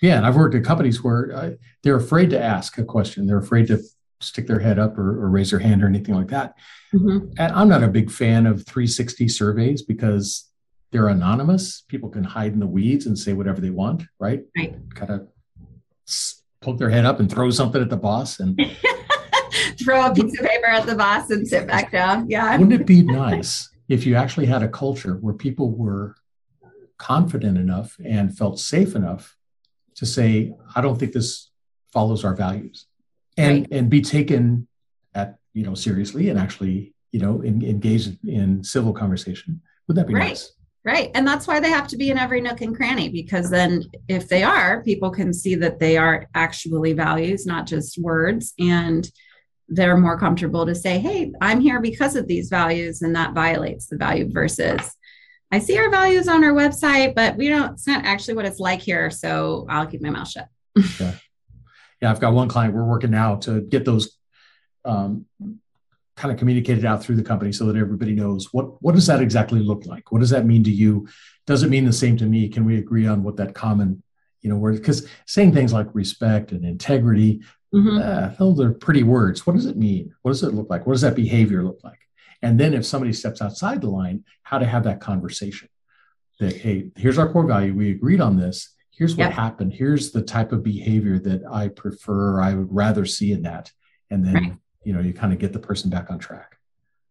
Yeah, 0.02 0.16
and 0.16 0.26
I've 0.26 0.36
worked 0.36 0.56
at 0.56 0.64
companies 0.64 1.02
where 1.02 1.32
uh, 1.34 1.50
they're 1.82 1.96
afraid 1.96 2.30
to 2.30 2.42
ask 2.42 2.76
a 2.76 2.84
question. 2.84 3.26
They're 3.26 3.38
afraid 3.38 3.68
to 3.68 3.80
stick 4.20 4.48
their 4.48 4.58
head 4.58 4.78
up 4.78 4.98
or, 4.98 5.22
or 5.22 5.30
raise 5.30 5.50
their 5.50 5.60
hand 5.60 5.82
or 5.82 5.86
anything 5.86 6.16
like 6.16 6.28
that. 6.28 6.54
Mm-hmm. 6.92 7.30
And 7.38 7.52
I'm 7.52 7.68
not 7.68 7.84
a 7.84 7.88
big 7.88 8.10
fan 8.10 8.46
of 8.46 8.66
360 8.66 9.28
surveys 9.28 9.82
because 9.82 10.50
they're 10.90 11.08
anonymous. 11.08 11.82
People 11.88 12.08
can 12.08 12.24
hide 12.24 12.52
in 12.52 12.58
the 12.58 12.66
weeds 12.66 13.06
and 13.06 13.16
say 13.16 13.32
whatever 13.32 13.60
they 13.60 13.70
want, 13.70 14.02
right? 14.18 14.42
Right. 14.56 14.74
Kind 14.94 15.12
of 15.12 15.28
poke 16.60 16.78
their 16.78 16.90
head 16.90 17.04
up 17.04 17.20
and 17.20 17.30
throw 17.30 17.50
something 17.50 17.80
at 17.80 17.88
the 17.88 17.96
boss 17.96 18.40
and 18.40 18.60
throw 19.82 20.06
a 20.06 20.12
piece 20.12 20.38
of 20.38 20.46
paper 20.46 20.66
at 20.66 20.84
the 20.84 20.96
boss 20.96 21.30
and 21.30 21.46
sit 21.46 21.68
back 21.68 21.92
down. 21.92 22.28
Yeah. 22.28 22.56
Wouldn't 22.56 22.80
it 22.80 22.86
be 22.86 23.02
nice 23.02 23.70
if 23.88 24.04
you 24.04 24.16
actually 24.16 24.46
had 24.46 24.64
a 24.64 24.68
culture 24.68 25.14
where 25.14 25.34
people 25.34 25.70
were 25.70 26.16
confident 26.98 27.56
enough 27.56 27.96
and 28.04 28.36
felt 28.36 28.58
safe 28.58 28.96
enough 28.96 29.36
to 29.96 30.06
say, 30.06 30.52
I 30.74 30.80
don't 30.80 30.98
think 30.98 31.12
this 31.12 31.50
follows 31.92 32.24
our 32.24 32.34
values 32.34 32.86
and, 33.36 33.60
right. 33.60 33.68
and 33.70 33.90
be 33.90 34.00
taken 34.00 34.66
at, 35.14 35.38
you 35.52 35.64
know, 35.64 35.74
seriously 35.74 36.28
and 36.28 36.38
actually, 36.38 36.94
you 37.12 37.20
know, 37.20 37.42
in, 37.42 37.62
engage 37.62 38.08
in 38.26 38.64
civil 38.64 38.92
conversation. 38.92 39.60
Would 39.88 39.96
that 39.96 40.06
be 40.06 40.14
right. 40.14 40.28
nice? 40.28 40.52
Right. 40.84 41.10
And 41.14 41.26
that's 41.26 41.46
why 41.46 41.60
they 41.60 41.70
have 41.70 41.86
to 41.88 41.96
be 41.96 42.10
in 42.10 42.18
every 42.18 42.40
nook 42.40 42.60
and 42.60 42.74
cranny 42.74 43.08
because 43.08 43.50
then 43.50 43.84
if 44.08 44.28
they 44.28 44.42
are, 44.42 44.82
people 44.82 45.10
can 45.10 45.32
see 45.32 45.54
that 45.56 45.78
they 45.78 45.96
are 45.96 46.26
actually 46.34 46.92
values, 46.92 47.46
not 47.46 47.66
just 47.66 47.98
words. 47.98 48.52
And 48.58 49.08
they're 49.68 49.96
more 49.96 50.18
comfortable 50.18 50.66
to 50.66 50.74
say, 50.74 50.98
hey, 50.98 51.32
I'm 51.40 51.60
here 51.60 51.80
because 51.80 52.14
of 52.14 52.26
these 52.26 52.48
values, 52.48 53.02
and 53.02 53.14
that 53.16 53.32
violates 53.32 53.86
the 53.86 53.96
value 53.96 54.30
versus 54.30 54.96
I 55.52 55.58
see 55.58 55.76
our 55.76 55.90
values 55.90 56.28
on 56.28 56.42
our 56.42 56.52
website, 56.52 57.14
but 57.14 57.36
we 57.36 57.48
don't, 57.48 57.74
it's 57.74 57.86
not 57.86 58.06
actually 58.06 58.34
what 58.34 58.46
it's 58.46 58.58
like 58.58 58.80
here. 58.80 59.10
So 59.10 59.66
I'll 59.68 59.86
keep 59.86 60.00
my 60.00 60.08
mouth 60.08 60.28
shut. 60.28 60.48
yeah. 60.98 61.14
Yeah. 62.00 62.10
I've 62.10 62.20
got 62.20 62.32
one 62.32 62.48
client 62.48 62.74
we're 62.74 62.84
working 62.84 63.10
now 63.10 63.36
to 63.36 63.60
get 63.60 63.84
those 63.84 64.16
um, 64.86 65.26
kind 66.16 66.32
of 66.32 66.38
communicated 66.38 66.86
out 66.86 67.02
through 67.02 67.16
the 67.16 67.22
company 67.22 67.52
so 67.52 67.66
that 67.66 67.76
everybody 67.76 68.14
knows 68.14 68.48
what, 68.52 68.82
what 68.82 68.94
does 68.94 69.06
that 69.06 69.20
exactly 69.20 69.60
look 69.60 69.84
like? 69.84 70.10
What 70.10 70.20
does 70.20 70.30
that 70.30 70.46
mean 70.46 70.64
to 70.64 70.70
you? 70.70 71.06
Does 71.46 71.62
it 71.62 71.68
mean 71.68 71.84
the 71.84 71.92
same 71.92 72.16
to 72.16 72.24
me? 72.24 72.48
Can 72.48 72.64
we 72.64 72.78
agree 72.78 73.06
on 73.06 73.22
what 73.22 73.36
that 73.36 73.54
common, 73.54 74.02
you 74.40 74.48
know, 74.48 74.56
word, 74.56 74.76
because 74.76 75.06
saying 75.26 75.52
things 75.52 75.72
like 75.72 75.88
respect 75.92 76.52
and 76.52 76.64
integrity, 76.64 77.42
mm-hmm. 77.74 77.98
uh, 77.98 78.34
those 78.38 78.58
are 78.58 78.72
pretty 78.72 79.02
words. 79.02 79.46
What 79.46 79.54
does 79.56 79.66
it 79.66 79.76
mean? 79.76 80.14
What 80.22 80.30
does 80.30 80.42
it 80.42 80.54
look 80.54 80.70
like? 80.70 80.86
What 80.86 80.94
does 80.94 81.02
that 81.02 81.14
behavior 81.14 81.62
look 81.62 81.80
like? 81.84 81.98
And 82.42 82.58
then 82.58 82.74
if 82.74 82.84
somebody 82.84 83.12
steps 83.12 83.40
outside 83.40 83.80
the 83.80 83.88
line, 83.88 84.24
how 84.42 84.58
to 84.58 84.66
have 84.66 84.84
that 84.84 85.00
conversation 85.00 85.68
that, 86.40 86.56
hey, 86.56 86.90
here's 86.96 87.18
our 87.18 87.32
core 87.32 87.46
value. 87.46 87.74
We 87.74 87.90
agreed 87.90 88.20
on 88.20 88.36
this. 88.36 88.74
Here's 88.90 89.16
what 89.16 89.32
happened. 89.32 89.72
Here's 89.72 90.10
the 90.12 90.22
type 90.22 90.52
of 90.52 90.62
behavior 90.62 91.18
that 91.20 91.42
I 91.50 91.68
prefer, 91.68 92.40
I 92.40 92.54
would 92.54 92.68
rather 92.70 93.06
see 93.06 93.32
in 93.32 93.42
that. 93.42 93.70
And 94.10 94.24
then, 94.24 94.34
right. 94.34 94.52
you 94.84 94.92
know, 94.92 95.00
you 95.00 95.14
kind 95.14 95.32
of 95.32 95.38
get 95.38 95.52
the 95.52 95.58
person 95.58 95.88
back 95.88 96.10
on 96.10 96.18
track. 96.18 96.56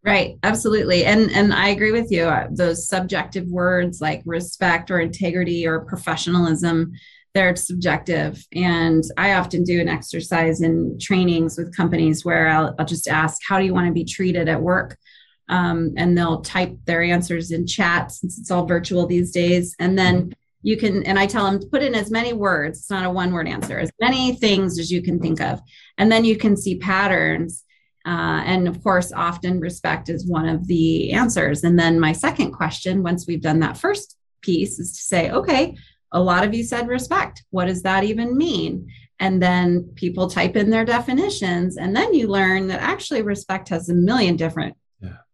Right, 0.04 0.36
absolutely. 0.42 1.04
And 1.04 1.30
and 1.30 1.52
I 1.54 1.68
agree 1.68 1.92
with 1.92 2.10
you. 2.10 2.32
Those 2.50 2.88
subjective 2.88 3.46
words 3.48 4.00
like 4.00 4.22
respect 4.24 4.90
or 4.90 5.00
integrity 5.00 5.66
or 5.66 5.80
professionalism, 5.80 6.92
they're 7.34 7.54
subjective. 7.56 8.44
And 8.52 9.04
I 9.16 9.34
often 9.34 9.62
do 9.62 9.80
an 9.80 9.88
exercise 9.88 10.60
in 10.60 10.98
trainings 11.00 11.56
with 11.56 11.76
companies 11.76 12.24
where 12.24 12.48
I'll, 12.48 12.74
I'll 12.78 12.86
just 12.86 13.06
ask, 13.06 13.40
how 13.46 13.58
do 13.58 13.64
you 13.64 13.74
want 13.74 13.86
to 13.86 13.92
be 13.92 14.04
treated 14.04 14.48
at 14.48 14.60
work? 14.60 14.96
Um, 15.52 15.92
and 15.98 16.16
they'll 16.16 16.40
type 16.40 16.74
their 16.86 17.02
answers 17.02 17.50
in 17.50 17.66
chat 17.66 18.10
since 18.10 18.38
it's 18.38 18.50
all 18.50 18.64
virtual 18.64 19.06
these 19.06 19.32
days. 19.32 19.76
And 19.78 19.98
then 19.98 20.32
you 20.62 20.78
can, 20.78 21.02
and 21.04 21.18
I 21.18 21.26
tell 21.26 21.44
them 21.44 21.60
to 21.60 21.66
put 21.66 21.82
in 21.82 21.94
as 21.94 22.10
many 22.10 22.32
words, 22.32 22.78
it's 22.78 22.90
not 22.90 23.04
a 23.04 23.10
one 23.10 23.32
word 23.32 23.46
answer, 23.46 23.78
as 23.78 23.92
many 24.00 24.34
things 24.34 24.78
as 24.78 24.90
you 24.90 25.02
can 25.02 25.20
think 25.20 25.42
of. 25.42 25.60
And 25.98 26.10
then 26.10 26.24
you 26.24 26.38
can 26.38 26.56
see 26.56 26.78
patterns. 26.78 27.64
Uh, 28.06 28.40
and 28.46 28.66
of 28.66 28.82
course, 28.82 29.12
often 29.12 29.60
respect 29.60 30.08
is 30.08 30.26
one 30.26 30.48
of 30.48 30.66
the 30.68 31.12
answers. 31.12 31.64
And 31.64 31.78
then 31.78 32.00
my 32.00 32.12
second 32.12 32.52
question, 32.52 33.02
once 33.02 33.26
we've 33.26 33.42
done 33.42 33.60
that 33.60 33.76
first 33.76 34.16
piece, 34.40 34.78
is 34.78 34.96
to 34.96 35.02
say, 35.02 35.30
okay, 35.32 35.76
a 36.12 36.20
lot 36.20 36.44
of 36.44 36.54
you 36.54 36.64
said 36.64 36.88
respect. 36.88 37.44
What 37.50 37.66
does 37.66 37.82
that 37.82 38.04
even 38.04 38.38
mean? 38.38 38.88
And 39.20 39.40
then 39.40 39.90
people 39.96 40.30
type 40.30 40.56
in 40.56 40.70
their 40.70 40.86
definitions. 40.86 41.76
And 41.76 41.94
then 41.94 42.14
you 42.14 42.28
learn 42.28 42.68
that 42.68 42.80
actually 42.80 43.20
respect 43.20 43.68
has 43.68 43.90
a 43.90 43.94
million 43.94 44.36
different 44.36 44.76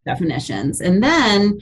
definitions. 0.06 0.80
And 0.80 1.02
then 1.02 1.58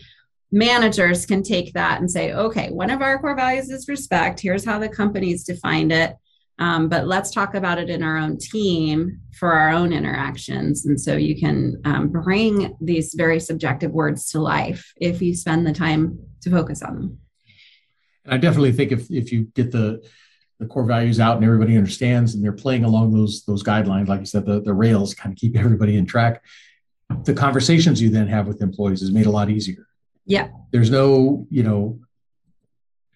managers 0.53 1.27
can 1.27 1.43
take 1.43 1.73
that 1.75 2.01
and 2.01 2.11
say, 2.11 2.33
okay, 2.33 2.71
one 2.71 2.91
of 2.91 3.03
our 3.03 3.19
core 3.19 3.37
values 3.37 3.71
is 3.71 3.89
respect. 3.89 4.41
Here's 4.41 4.65
how 4.65 4.79
the 4.79 4.89
company's 4.89 5.45
defined 5.45 5.93
it. 5.93 6.15
Um, 6.59 6.89
but 6.89 7.07
let's 7.07 7.33
talk 7.33 7.55
about 7.55 7.79
it 7.79 7.91
in 7.91 8.03
our 8.03 8.17
own 8.17 8.39
team 8.39 9.21
for 9.39 9.53
our 9.53 9.71
own 9.71 9.93
interactions. 9.93 10.87
And 10.87 10.99
so 10.99 11.15
you 11.15 11.39
can 11.39 11.81
um, 11.85 12.09
bring 12.09 12.75
these 12.81 13.13
very 13.15 13.41
subjective 13.41 13.91
words 13.91 14.31
to 14.31 14.41
life 14.41 14.93
if 14.97 15.21
you 15.21 15.35
spend 15.35 15.67
the 15.67 15.75
time 15.75 16.19
to 16.43 16.51
focus 16.51 16.83
on 16.83 16.95
them. 16.95 17.19
And 18.25 18.35
I 18.35 18.39
definitely 18.39 18.73
think 18.73 18.93
if, 18.93 19.11
if 19.11 19.33
you 19.33 19.45
get 19.55 19.71
the 19.71 20.03
the 20.59 20.67
core 20.67 20.87
values 20.87 21.21
out 21.21 21.37
and 21.37 21.45
everybody 21.45 21.77
understands 21.77 22.35
and 22.35 22.43
they're 22.43 22.51
playing 22.51 22.85
along 22.85 23.13
those 23.13 23.45
those 23.45 23.63
guidelines, 23.63 24.09
like 24.09 24.21
you 24.21 24.27
said, 24.27 24.47
the, 24.47 24.63
the 24.63 24.73
rails 24.73 25.13
kind 25.13 25.35
of 25.35 25.39
keep 25.39 25.55
everybody 25.57 25.97
in 25.99 26.07
track 26.07 26.43
the 27.25 27.35
conversations 27.35 28.01
you 28.01 28.11
then 28.11 28.29
have 28.29 28.47
with 28.47 28.63
employees 28.63 29.03
is 29.03 29.11
made 29.11 29.27
a 29.27 29.31
lot 29.31 29.51
easier. 29.51 29.87
Yeah. 30.25 30.49
There's 30.73 30.91
no, 30.91 31.47
you 31.51 31.63
know, 31.63 32.01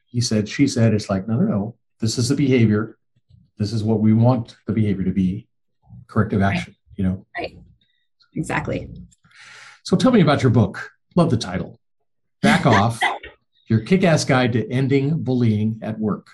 he 0.07 0.20
said, 0.20 0.48
she 0.48 0.66
said, 0.66 0.94
it's 0.94 1.09
like, 1.09 1.29
no, 1.29 1.37
no, 1.37 1.46
no. 1.46 1.76
This 2.00 2.18
is 2.18 2.29
the 2.29 2.35
behavior. 2.35 2.98
This 3.59 3.72
is 3.72 3.85
what 3.85 4.00
we 4.00 4.12
want 4.12 4.57
the 4.66 4.72
behavior 4.72 5.05
to 5.05 5.12
be. 5.12 5.46
Corrective 6.07 6.42
action, 6.42 6.72
right. 6.72 6.96
you 6.96 7.05
know? 7.05 7.26
Right. 7.38 7.57
Exactly. 8.35 8.88
So 9.85 9.96
tell 9.96 10.12
me 10.12 10.20
about 10.20 10.42
your 10.42 10.50
book. 10.50 10.90
Love 11.14 11.31
the 11.31 11.37
title. 11.37 11.79
Back 12.42 12.66
off. 12.66 13.00
Your 13.68 13.81
kick-ass 13.81 14.24
guide 14.24 14.53
to 14.55 14.68
ending 14.70 15.22
bullying 15.22 15.79
at 15.83 15.98
work. 15.98 16.29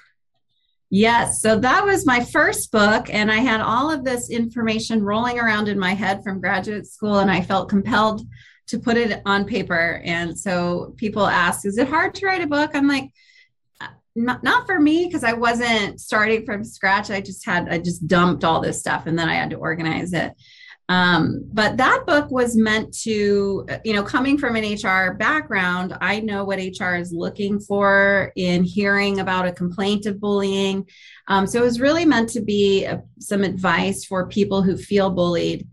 Yes. 0.91 1.43
So 1.43 1.59
that 1.59 1.85
was 1.85 2.07
my 2.07 2.25
first 2.25 2.71
book. 2.71 3.13
And 3.13 3.31
I 3.31 3.39
had 3.39 3.61
all 3.61 3.91
of 3.91 4.05
this 4.05 4.31
information 4.31 5.03
rolling 5.03 5.39
around 5.39 5.69
in 5.69 5.79
my 5.79 5.95
head 5.95 6.23
from 6.23 6.41
graduate 6.41 6.87
school. 6.87 7.19
And 7.19 7.31
I 7.31 7.41
felt 7.41 7.69
compelled 7.69 8.23
to 8.69 8.79
put 8.79 8.97
it 8.97 9.21
on 9.27 9.45
paper. 9.45 10.01
And 10.05 10.39
so 10.39 10.95
people 10.97 11.27
ask, 11.27 11.67
is 11.67 11.79
it 11.79 11.89
hard 11.89 12.15
to 12.17 12.27
write 12.27 12.43
a 12.43 12.47
book? 12.47 12.71
I'm 12.75 12.89
like, 12.89 13.11
uh, 13.81 13.89
not, 14.15 14.43
not 14.43 14.67
for 14.67 14.79
me 14.79 15.07
because 15.07 15.25
I 15.25 15.33
wasn't 15.33 16.01
starting 16.01 16.45
from 16.45 16.65
scratch. 16.65 17.11
I 17.11 17.21
just 17.21 17.45
had, 17.45 17.69
I 17.69 17.79
just 17.79 18.07
dumped 18.07 18.45
all 18.45 18.61
this 18.61 18.79
stuff 18.79 19.07
and 19.07 19.19
then 19.19 19.29
I 19.29 19.35
had 19.35 19.51
to 19.51 19.57
organize 19.57 20.13
it. 20.13 20.33
Um, 20.89 21.43
but 21.53 21.77
that 21.79 22.05
book 22.07 22.31
was 22.31 22.57
meant 22.57 22.97
to, 23.01 23.67
you 23.85 23.93
know, 23.93 24.05
coming 24.05 24.39
from 24.39 24.55
an 24.55 24.65
HR 24.65 25.15
background, 25.15 25.97
I 26.01 26.21
know 26.21 26.45
what 26.45 26.61
HR 26.61 26.95
is 26.95 27.13
looking 27.13 27.59
for 27.59 28.33
in 28.37 28.63
hearing 28.63 29.19
about 29.19 29.49
a 29.49 29.53
complaint 29.53 30.07
of 30.07 30.21
bullying. 30.21 30.89
Um, 31.27 31.47
so 31.47 31.61
it 31.61 31.65
was 31.65 31.81
really 31.81 32.05
meant 32.05 32.29
to 32.31 32.41
be 32.41 32.85
a, 32.85 33.03
some 33.19 33.43
advice 33.43 34.05
for 34.05 34.29
people 34.29 34.63
who 34.63 34.77
feel 34.77 35.11
bullied 35.11 35.67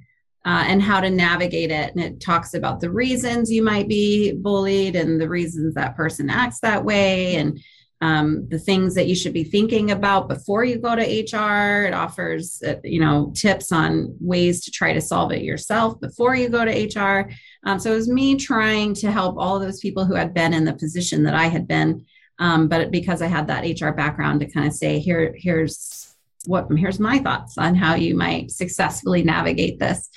uh, 0.45 0.63
and 0.67 0.81
how 0.81 0.99
to 0.99 1.11
navigate 1.11 1.71
it. 1.71 1.93
And 1.93 2.03
it 2.03 2.19
talks 2.19 2.55
about 2.55 2.79
the 2.79 2.89
reasons 2.89 3.51
you 3.51 3.63
might 3.63 3.87
be 3.87 4.33
bullied 4.33 4.95
and 4.95 5.21
the 5.21 5.29
reasons 5.29 5.75
that 5.75 5.95
person 5.95 6.29
acts 6.29 6.59
that 6.61 6.83
way 6.83 7.35
and 7.35 7.59
um, 8.03 8.49
the 8.49 8.59
things 8.59 8.95
that 8.95 9.07
you 9.07 9.15
should 9.15 9.31
be 9.31 9.45
thinking 9.45 9.91
about 9.91 10.27
before 10.27 10.65
you 10.65 10.77
go 10.77 10.93
to 10.93 11.01
HR. 11.01 11.85
It 11.85 11.93
offers, 11.93 12.61
uh, 12.61 12.75
you 12.83 12.99
know, 12.99 13.31
tips 13.33 13.71
on 13.71 14.17
ways 14.19 14.65
to 14.65 14.71
try 14.71 14.91
to 14.91 14.99
solve 14.99 15.31
it 15.31 15.41
yourself 15.41 16.01
before 16.01 16.35
you 16.35 16.49
go 16.49 16.65
to 16.65 16.99
HR. 16.99 17.31
Um, 17.63 17.79
so 17.79 17.93
it 17.93 17.95
was 17.95 18.09
me 18.09 18.35
trying 18.35 18.93
to 18.95 19.09
help 19.09 19.37
all 19.37 19.57
those 19.57 19.79
people 19.79 20.03
who 20.03 20.15
had 20.15 20.33
been 20.33 20.53
in 20.53 20.65
the 20.65 20.73
position 20.73 21.23
that 21.23 21.33
I 21.33 21.45
had 21.45 21.65
been, 21.65 22.05
um, 22.39 22.67
but 22.67 22.91
because 22.91 23.21
I 23.21 23.27
had 23.27 23.47
that 23.47 23.63
HR 23.63 23.91
background 23.91 24.41
to 24.41 24.51
kind 24.51 24.67
of 24.67 24.73
say, 24.73 24.99
here, 24.99 25.33
here's 25.37 26.13
what, 26.45 26.67
here's 26.75 26.99
my 26.99 27.19
thoughts 27.19 27.57
on 27.57 27.73
how 27.73 27.95
you 27.95 28.17
might 28.17 28.51
successfully 28.51 29.23
navigate 29.23 29.79
this. 29.79 30.09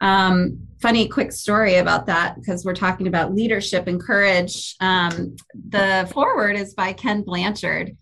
Um, 0.00 0.66
funny 0.80 1.08
quick 1.08 1.32
story 1.32 1.76
about 1.76 2.06
that 2.06 2.36
because 2.36 2.64
we're 2.64 2.74
talking 2.74 3.06
about 3.06 3.34
leadership 3.34 3.86
and 3.86 4.00
courage. 4.00 4.76
Um, 4.80 5.36
the 5.68 6.08
foreword 6.12 6.56
is 6.56 6.74
by 6.74 6.92
Ken 6.92 7.22
Blanchard. 7.22 7.96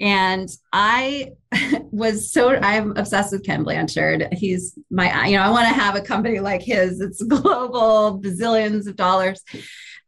And 0.00 0.48
I 0.72 1.32
was 1.90 2.30
so 2.30 2.54
I'm 2.54 2.96
obsessed 2.96 3.32
with 3.32 3.44
Ken 3.44 3.64
Blanchard. 3.64 4.28
He's 4.32 4.78
my 4.90 5.26
you 5.26 5.36
know 5.36 5.42
I 5.42 5.50
want 5.50 5.66
to 5.68 5.74
have 5.74 5.96
a 5.96 6.00
company 6.00 6.38
like 6.38 6.62
his. 6.62 7.00
It's 7.00 7.22
global, 7.24 8.20
bazillions 8.20 8.86
of 8.86 8.96
dollars. 8.96 9.42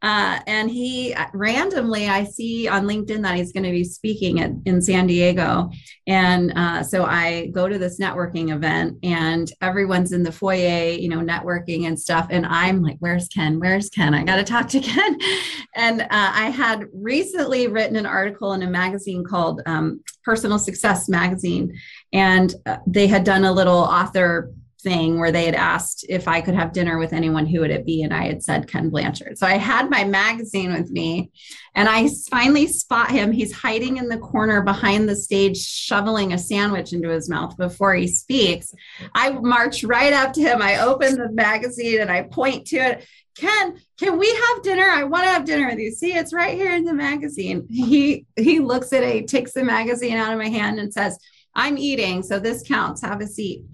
Uh, 0.02 0.40
and 0.46 0.70
he 0.70 1.14
randomly, 1.34 2.08
I 2.08 2.24
see 2.24 2.68
on 2.68 2.86
LinkedIn 2.86 3.22
that 3.22 3.36
he's 3.36 3.52
going 3.52 3.64
to 3.64 3.70
be 3.70 3.84
speaking 3.84 4.40
at, 4.40 4.50
in 4.64 4.80
San 4.80 5.06
Diego. 5.06 5.70
And 6.06 6.52
uh, 6.56 6.82
so 6.82 7.04
I 7.04 7.48
go 7.48 7.68
to 7.68 7.78
this 7.78 8.00
networking 8.00 8.54
event, 8.54 8.96
and 9.02 9.50
everyone's 9.60 10.12
in 10.12 10.22
the 10.22 10.32
foyer, 10.32 10.90
you 10.92 11.08
know, 11.08 11.20
networking 11.20 11.86
and 11.86 12.00
stuff. 12.00 12.28
And 12.30 12.46
I'm 12.46 12.82
like, 12.82 12.96
Where's 13.00 13.28
Ken? 13.28 13.60
Where's 13.60 13.90
Ken? 13.90 14.14
I 14.14 14.24
got 14.24 14.36
to 14.36 14.44
talk 14.44 14.68
to 14.68 14.80
Ken. 14.80 15.18
and 15.76 16.02
uh, 16.02 16.06
I 16.10 16.50
had 16.50 16.86
recently 16.92 17.66
written 17.66 17.96
an 17.96 18.06
article 18.06 18.54
in 18.54 18.62
a 18.62 18.70
magazine 18.70 19.24
called 19.24 19.60
um, 19.66 20.02
Personal 20.24 20.58
Success 20.58 21.08
Magazine. 21.08 21.78
And 22.12 22.54
uh, 22.66 22.78
they 22.86 23.06
had 23.06 23.24
done 23.24 23.44
a 23.44 23.52
little 23.52 23.78
author 23.78 24.52
thing 24.83 25.19
where 25.19 25.33
they 25.33 25.45
had 25.45 25.55
asked 25.55 26.05
if 26.09 26.29
I 26.29 26.40
could 26.40 26.55
have 26.55 26.73
dinner 26.73 26.99
with 26.99 27.12
anyone, 27.12 27.47
who 27.47 27.61
would 27.61 27.71
it 27.71 27.87
be? 27.87 28.03
And 28.03 28.12
I 28.12 28.27
had 28.27 28.43
said 28.43 28.69
Ken 28.69 28.90
Blanchard. 28.90 29.38
So 29.38 29.47
I 29.47 29.59
had 29.59 29.90
my 29.90 30.05
magazine 30.05 30.73
with 30.73 30.90
me 30.90 31.31
and 31.75 31.88
I 31.88 32.09
finally 32.31 32.66
spot 32.66 33.11
him. 33.11 33.33
He's 33.33 33.53
hiding 33.53 33.99
in 33.99 34.09
the 34.09 34.19
corner 34.19 34.62
behind 34.62 35.09
the 35.09 35.16
stage, 35.16 35.59
shoveling 35.59 36.33
a 36.33 36.38
sandwich 36.38 36.93
into 36.93 37.09
his 37.09 37.29
mouth 37.29 37.57
before 37.57 37.95
he 37.95 38.07
speaks. 38.07 38.75
I 39.14 39.31
march 39.31 39.85
right 39.85 40.12
up 40.12 40.33
to 40.35 40.40
him. 40.40 40.61
I 40.62 40.81
open 40.81 41.16
the 41.16 41.31
magazine 41.31 42.01
and 42.01 42.11
I 42.11 42.23
point 42.23 42.66
to 42.69 42.77
it. 42.77 43.07
Ken, 43.37 43.81
can 43.99 44.19
we 44.19 44.29
have 44.29 44.62
dinner? 44.62 44.85
I 44.85 45.05
want 45.05 45.25
to 45.25 45.31
have 45.31 45.45
dinner 45.45 45.69
with 45.69 45.79
you. 45.79 45.93
See, 45.93 46.14
it's 46.14 46.33
right 46.33 46.57
here 46.57 46.75
in 46.75 46.85
the 46.85 46.93
magazine. 46.93 47.66
He 47.71 48.27
he 48.37 48.59
looks 48.59 48.93
at 48.93 49.03
it, 49.03 49.29
takes 49.29 49.53
the 49.53 49.64
magazine 49.64 50.16
out 50.16 50.33
of 50.33 50.38
my 50.38 50.49
hand 50.49 50.79
and 50.79 50.93
says, 50.93 51.19
I'm 51.55 51.79
eating, 51.79 52.23
so 52.23 52.38
this 52.38 52.62
counts. 52.66 53.03
Have 53.03 53.21
a 53.21 53.27
seat. 53.27 53.64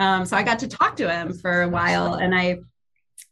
Um, 0.00 0.24
so 0.24 0.36
I 0.36 0.42
got 0.42 0.58
to 0.60 0.68
talk 0.68 0.96
to 0.96 1.10
him 1.10 1.34
for 1.34 1.62
a 1.62 1.68
while, 1.68 2.14
and 2.14 2.34
I 2.34 2.58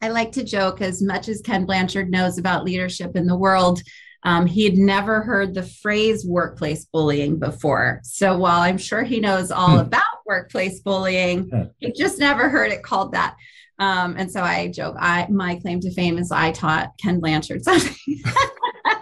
I 0.01 0.11
like 0.11 0.33
to 0.33 0.45
joke 0.45 0.81
as 0.81 1.03
much 1.03 1.29
as 1.29 1.41
Ken 1.41 1.65
Blanchard 1.65 2.11
knows 2.11 2.39
about 2.39 2.65
leadership 2.65 3.17
in 3.17 3.27
the 3.27 3.37
world. 3.37 3.83
Um, 4.23 4.47
he 4.47 4.65
had 4.65 4.77
never 4.77 5.23
heard 5.23 5.55
the 5.55 5.63
phrase 5.63 6.25
workplace 6.27 6.85
bullying 6.85 7.39
before. 7.39 8.01
So 8.05 8.37
while 8.37 8.61
I'm 8.61 8.79
sure 8.79 9.03
he 9.03 9.19
knows 9.19 9.51
all 9.51 9.73
hmm. 9.73 9.87
about 9.87 10.03
workplace 10.27 10.81
bullying, 10.81 11.73
he 11.79 11.93
just 11.93 12.19
never 12.19 12.49
heard 12.49 12.71
it 12.71 12.83
called 12.83 13.13
that. 13.13 13.37
Um, 13.79 14.17
and 14.19 14.31
so 14.31 14.43
I 14.43 14.69
joke, 14.69 14.97
I 14.99 15.27
my 15.31 15.55
claim 15.57 15.81
to 15.81 15.93
fame 15.93 16.19
is 16.19 16.31
I 16.31 16.53
taught 16.53 16.93
Ken 17.01 17.21
Blanchard 17.21 17.65
something. 17.65 18.23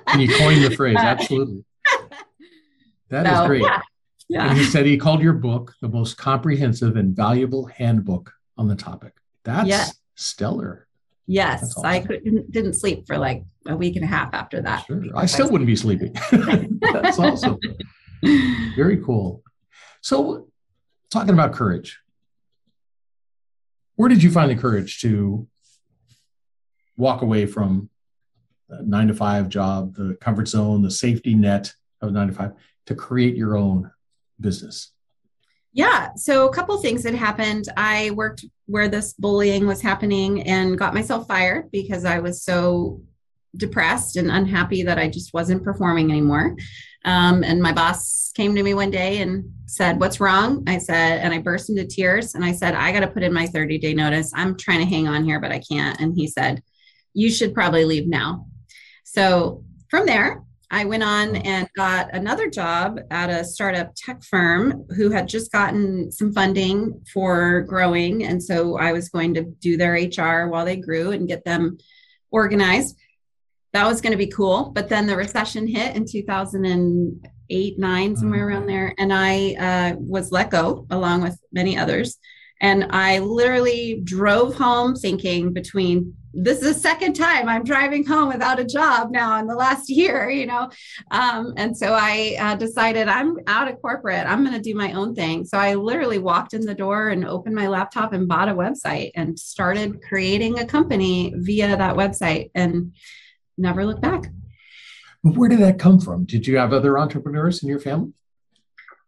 and 0.06 0.22
you 0.22 0.28
coined 0.36 0.62
the 0.64 0.70
phrase, 0.70 0.96
absolutely. 1.00 1.64
That 3.08 3.24
so, 3.24 3.42
is 3.42 3.46
great. 3.46 3.62
Yeah. 3.62 3.80
Yeah. 4.28 4.48
And 4.48 4.58
he 4.58 4.64
said 4.64 4.86
he 4.86 4.96
called 4.96 5.22
your 5.22 5.34
book 5.34 5.74
the 5.80 5.88
most 5.88 6.16
comprehensive 6.16 6.96
and 6.96 7.14
valuable 7.14 7.66
handbook 7.66 8.32
on 8.58 8.68
the 8.68 8.74
topic. 8.74 9.14
That's 9.44 9.68
yeah. 9.68 9.86
stellar. 10.14 10.86
Yes, 11.26 11.76
awesome. 11.76 11.86
I 11.86 12.00
couldn't 12.00 12.50
didn't 12.52 12.74
sleep 12.74 13.06
for 13.06 13.18
like 13.18 13.44
a 13.66 13.76
week 13.76 13.96
and 13.96 14.04
a 14.04 14.08
half 14.08 14.32
after 14.32 14.62
that. 14.62 14.86
Sure. 14.86 15.02
I 15.14 15.26
still 15.26 15.50
wouldn't 15.50 15.66
be 15.66 15.76
sleeping. 15.76 16.14
That's 16.30 17.18
awesome. 17.18 17.58
Very 18.76 19.02
cool. 19.02 19.42
So, 20.02 20.48
talking 21.10 21.34
about 21.34 21.52
courage, 21.52 21.98
where 23.96 24.08
did 24.08 24.22
you 24.22 24.30
find 24.30 24.50
the 24.50 24.56
courage 24.56 25.00
to 25.00 25.48
walk 26.96 27.22
away 27.22 27.46
from 27.46 27.90
a 28.70 28.82
nine 28.82 29.08
to 29.08 29.14
five 29.14 29.48
job, 29.48 29.94
the 29.96 30.16
comfort 30.20 30.46
zone, 30.46 30.82
the 30.82 30.90
safety 30.90 31.34
net 31.34 31.72
of 32.00 32.12
nine 32.12 32.28
to 32.28 32.34
five, 32.34 32.52
to 32.86 32.94
create 32.94 33.34
your 33.34 33.56
own 33.56 33.90
business? 34.40 34.92
Yeah. 35.72 36.08
So 36.16 36.48
a 36.48 36.52
couple 36.52 36.78
things 36.78 37.02
that 37.02 37.14
happened. 37.14 37.68
I 37.76 38.10
worked 38.12 38.44
where 38.64 38.88
this 38.88 39.12
bullying 39.12 39.66
was 39.66 39.82
happening 39.82 40.42
and 40.44 40.78
got 40.78 40.94
myself 40.94 41.26
fired 41.26 41.70
because 41.70 42.04
I 42.04 42.18
was 42.18 42.42
so 42.42 43.02
depressed 43.56 44.16
and 44.16 44.30
unhappy 44.30 44.82
that 44.84 44.98
I 44.98 45.08
just 45.08 45.34
wasn't 45.34 45.62
performing 45.64 46.10
anymore. 46.10 46.56
Um, 47.04 47.44
and 47.44 47.62
my 47.62 47.72
boss 47.72 48.32
came 48.34 48.54
to 48.54 48.62
me 48.62 48.74
one 48.74 48.90
day 48.90 49.20
and 49.20 49.52
said, 49.66 50.00
What's 50.00 50.18
wrong? 50.18 50.64
I 50.66 50.78
said, 50.78 51.20
and 51.20 51.32
I 51.32 51.38
burst 51.38 51.70
into 51.70 51.86
tears 51.86 52.34
and 52.34 52.44
I 52.44 52.52
said, 52.52 52.74
I 52.74 52.90
got 52.90 53.00
to 53.00 53.08
put 53.08 53.22
in 53.22 53.32
my 53.32 53.46
30 53.46 53.78
day 53.78 53.94
notice. 53.94 54.32
I'm 54.34 54.56
trying 54.56 54.80
to 54.80 54.86
hang 54.86 55.06
on 55.06 55.24
here, 55.24 55.40
but 55.40 55.52
I 55.52 55.60
can't. 55.60 56.00
And 56.00 56.14
he 56.16 56.26
said, 56.26 56.62
You 57.12 57.30
should 57.30 57.54
probably 57.54 57.84
leave 57.84 58.08
now. 58.08 58.46
So 59.04 59.62
from 59.88 60.06
there, 60.06 60.42
I 60.70 60.84
went 60.84 61.04
on 61.04 61.36
and 61.36 61.68
got 61.76 62.12
another 62.12 62.50
job 62.50 62.98
at 63.10 63.30
a 63.30 63.44
startup 63.44 63.92
tech 63.94 64.24
firm 64.24 64.84
who 64.96 65.10
had 65.10 65.28
just 65.28 65.52
gotten 65.52 66.10
some 66.10 66.32
funding 66.32 67.00
for 67.12 67.60
growing. 67.62 68.24
And 68.24 68.42
so 68.42 68.76
I 68.76 68.92
was 68.92 69.08
going 69.08 69.34
to 69.34 69.42
do 69.42 69.76
their 69.76 69.92
HR 69.92 70.48
while 70.48 70.64
they 70.64 70.76
grew 70.76 71.12
and 71.12 71.28
get 71.28 71.44
them 71.44 71.78
organized. 72.32 72.96
That 73.74 73.86
was 73.86 74.00
going 74.00 74.12
to 74.12 74.18
be 74.18 74.26
cool. 74.26 74.72
But 74.74 74.88
then 74.88 75.06
the 75.06 75.16
recession 75.16 75.68
hit 75.68 75.94
in 75.94 76.04
2008, 76.04 77.78
nine, 77.78 78.16
somewhere 78.16 78.48
around 78.48 78.64
mm. 78.64 78.68
there. 78.68 78.94
And 78.98 79.12
I 79.12 79.54
uh, 79.54 79.96
was 79.98 80.32
let 80.32 80.50
go 80.50 80.86
along 80.90 81.22
with 81.22 81.38
many 81.52 81.78
others. 81.78 82.18
And 82.60 82.86
I 82.90 83.18
literally 83.18 84.00
drove 84.02 84.54
home 84.54 84.96
thinking 84.96 85.52
between 85.52 86.16
this 86.36 86.58
is 86.60 86.74
the 86.74 86.80
second 86.80 87.14
time 87.14 87.48
I'm 87.48 87.64
driving 87.64 88.04
home 88.04 88.28
without 88.28 88.60
a 88.60 88.64
job 88.64 89.10
now 89.10 89.38
in 89.38 89.46
the 89.46 89.54
last 89.54 89.88
year, 90.00 90.28
you 90.28 90.46
know. 90.46 90.70
Um, 91.10 91.54
and 91.56 91.76
so 91.76 91.94
I 91.94 92.36
uh, 92.38 92.54
decided 92.56 93.08
I'm 93.08 93.36
out 93.46 93.68
of 93.68 93.80
corporate. 93.80 94.26
I'm 94.26 94.44
going 94.44 94.54
to 94.54 94.60
do 94.60 94.74
my 94.74 94.92
own 94.92 95.14
thing. 95.14 95.44
So 95.44 95.58
I 95.58 95.74
literally 95.74 96.18
walked 96.18 96.54
in 96.54 96.60
the 96.60 96.74
door 96.74 97.08
and 97.08 97.26
opened 97.26 97.54
my 97.54 97.68
laptop 97.68 98.12
and 98.12 98.28
bought 98.28 98.48
a 98.48 98.54
website 98.54 99.12
and 99.14 99.38
started 99.38 100.02
creating 100.02 100.58
a 100.58 100.66
company 100.66 101.32
via 101.36 101.76
that 101.76 101.96
website 101.96 102.50
and 102.54 102.94
never 103.56 103.86
looked 103.86 104.02
back. 104.02 104.24
Where 105.22 105.48
did 105.48 105.60
that 105.60 105.78
come 105.78 106.00
from? 106.00 106.24
Did 106.24 106.46
you 106.46 106.58
have 106.58 106.72
other 106.72 106.98
entrepreneurs 106.98 107.62
in 107.62 107.68
your 107.68 107.80
family? 107.80 108.12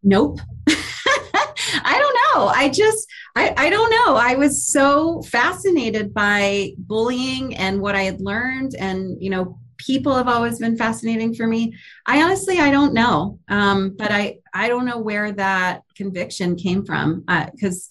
Nope. 0.03 0.41
I 0.69 1.99
don't 1.99 2.41
know. 2.41 2.49
I 2.49 2.71
just, 2.71 3.07
I, 3.39 3.55
I 3.57 3.71
don't 3.71 3.91
know. 3.91 4.17
I 4.17 4.35
was 4.35 4.67
so 4.67 5.23
fascinated 5.23 6.13
by 6.13 6.73
bullying 6.77 7.55
and 7.55 7.81
what 7.81 7.95
I 7.95 8.03
had 8.03 8.21
learned. 8.21 8.75
And, 8.75 9.23
you 9.23 9.31
know, 9.31 9.61
people 9.77 10.13
have 10.17 10.27
always 10.27 10.59
been 10.59 10.77
fascinating 10.77 11.35
for 11.35 11.47
me. 11.47 11.73
I 12.05 12.21
honestly, 12.21 12.59
I 12.59 12.73
don't 12.73 12.95
know. 12.95 13.39
Um, 13.49 13.95
but 13.97 14.11
I, 14.11 14.39
I 14.53 14.67
don't 14.67 14.87
know 14.87 14.99
where 14.99 15.31
that 15.31 15.83
conviction 15.95 16.57
came 16.57 16.85
from. 16.85 17.25
Because, 17.53 17.89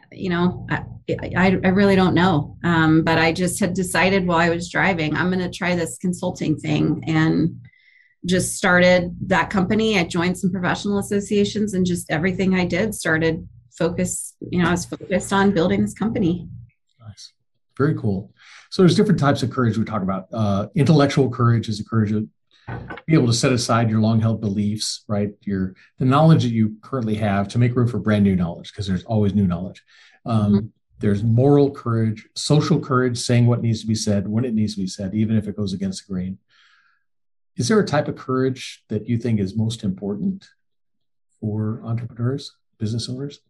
uh, 0.00 0.06
you 0.10 0.30
know, 0.30 0.66
I, 0.68 0.82
I, 1.36 1.60
I, 1.62 1.68
really 1.68 1.94
don't 1.94 2.14
know. 2.14 2.56
Um, 2.64 3.04
but 3.04 3.18
I 3.18 3.32
just 3.32 3.60
had 3.60 3.74
decided 3.74 4.26
while 4.26 4.38
I 4.38 4.50
was 4.50 4.68
driving, 4.68 5.14
I'm 5.14 5.30
going 5.30 5.48
to 5.48 5.56
try 5.56 5.76
this 5.76 5.96
consulting 5.98 6.58
thing. 6.58 7.04
And, 7.06 7.60
just 8.26 8.56
started 8.56 9.16
that 9.28 9.48
company. 9.48 9.96
I 9.96 10.02
joined 10.02 10.36
some 10.36 10.50
professional 10.50 10.98
associations 10.98 11.72
and 11.72 11.86
just 11.86 12.10
everything 12.10 12.52
I 12.52 12.64
did 12.64 12.92
started 12.92 13.48
focus, 13.78 14.34
you 14.50 14.62
know, 14.62 14.68
I 14.68 14.72
was 14.72 14.84
focused 14.84 15.32
on 15.32 15.52
building 15.52 15.80
this 15.82 15.94
company. 15.94 16.48
Nice. 17.00 17.32
Very 17.76 17.94
cool. 17.94 18.32
So 18.70 18.82
there's 18.82 18.96
different 18.96 19.20
types 19.20 19.42
of 19.42 19.50
courage 19.50 19.78
we 19.78 19.84
talk 19.84 20.02
about. 20.02 20.26
Uh, 20.32 20.66
intellectual 20.74 21.30
courage 21.30 21.68
is 21.68 21.80
a 21.80 21.84
courage 21.84 22.10
to 22.10 22.28
be 23.06 23.14
able 23.14 23.28
to 23.28 23.32
set 23.32 23.52
aside 23.52 23.88
your 23.88 24.00
long 24.00 24.20
held 24.20 24.40
beliefs, 24.40 25.04
right? 25.08 25.30
Your 25.42 25.74
the 25.98 26.04
knowledge 26.04 26.42
that 26.42 26.50
you 26.50 26.76
currently 26.82 27.14
have 27.14 27.48
to 27.48 27.58
make 27.58 27.74
room 27.74 27.88
for 27.88 27.98
brand 27.98 28.24
new 28.24 28.36
knowledge 28.36 28.72
because 28.72 28.86
there's 28.86 29.04
always 29.04 29.34
new 29.34 29.46
knowledge. 29.46 29.82
Um, 30.26 30.52
mm-hmm. 30.52 30.66
There's 30.98 31.22
moral 31.22 31.70
courage, 31.70 32.28
social 32.34 32.80
courage, 32.80 33.16
saying 33.18 33.46
what 33.46 33.62
needs 33.62 33.80
to 33.82 33.86
be 33.86 33.94
said 33.94 34.26
when 34.26 34.44
it 34.44 34.52
needs 34.52 34.74
to 34.74 34.80
be 34.80 34.88
said, 34.88 35.14
even 35.14 35.36
if 35.36 35.46
it 35.46 35.56
goes 35.56 35.72
against 35.72 36.06
the 36.06 36.12
grain. 36.12 36.38
Is 37.56 37.68
there 37.68 37.80
a 37.80 37.86
type 37.86 38.08
of 38.08 38.16
courage 38.16 38.84
that 38.88 39.08
you 39.08 39.16
think 39.16 39.40
is 39.40 39.56
most 39.56 39.84
important 39.84 40.48
for 41.40 41.80
entrepreneurs, 41.84 42.52
business 42.78 43.08
owners? 43.08 43.40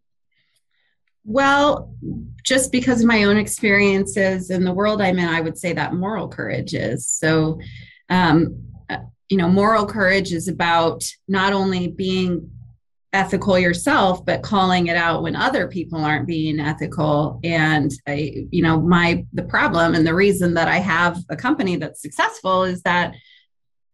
Well, 1.25 1.95
just 2.43 2.73
because 2.73 3.01
of 3.01 3.07
my 3.07 3.25
own 3.25 3.37
experiences 3.37 4.51
in 4.51 4.65
the 4.65 4.73
world 4.73 5.03
I'm 5.03 5.19
in, 5.19 5.29
I 5.29 5.41
would 5.41 5.59
say 5.59 5.73
that 5.75 5.95
moral 5.95 6.29
courage 6.29 6.75
is. 6.75 7.07
So, 7.07 7.61
um, 8.09 8.65
uh, 8.89 8.99
you 9.29 9.37
know, 9.37 9.49
moral 9.49 9.85
courage 9.87 10.33
is 10.33 10.49
about 10.49 11.05
not 11.27 11.53
only 11.53 11.89
being 11.89 12.51
ethical 13.13 13.59
yourself 13.59 14.25
but 14.27 14.43
calling 14.43 14.89
it 14.89 14.97
out 14.97 15.23
when 15.23 15.35
other 15.35 15.67
people 15.67 16.05
aren't 16.05 16.27
being 16.27 16.61
ethical 16.61 17.41
and 17.43 17.91
I, 18.07 18.47
you 18.51 18.63
know 18.63 18.83
my 18.83 19.25
the 19.33 19.45
problem 19.45 19.95
and 19.95 20.07
the 20.07 20.15
reason 20.15 20.53
that 20.55 20.69
i 20.69 20.77
have 20.77 21.17
a 21.31 21.37
company 21.37 21.77
that's 21.77 22.03
successful 22.03 22.65
is 22.65 22.83
that 22.83 23.15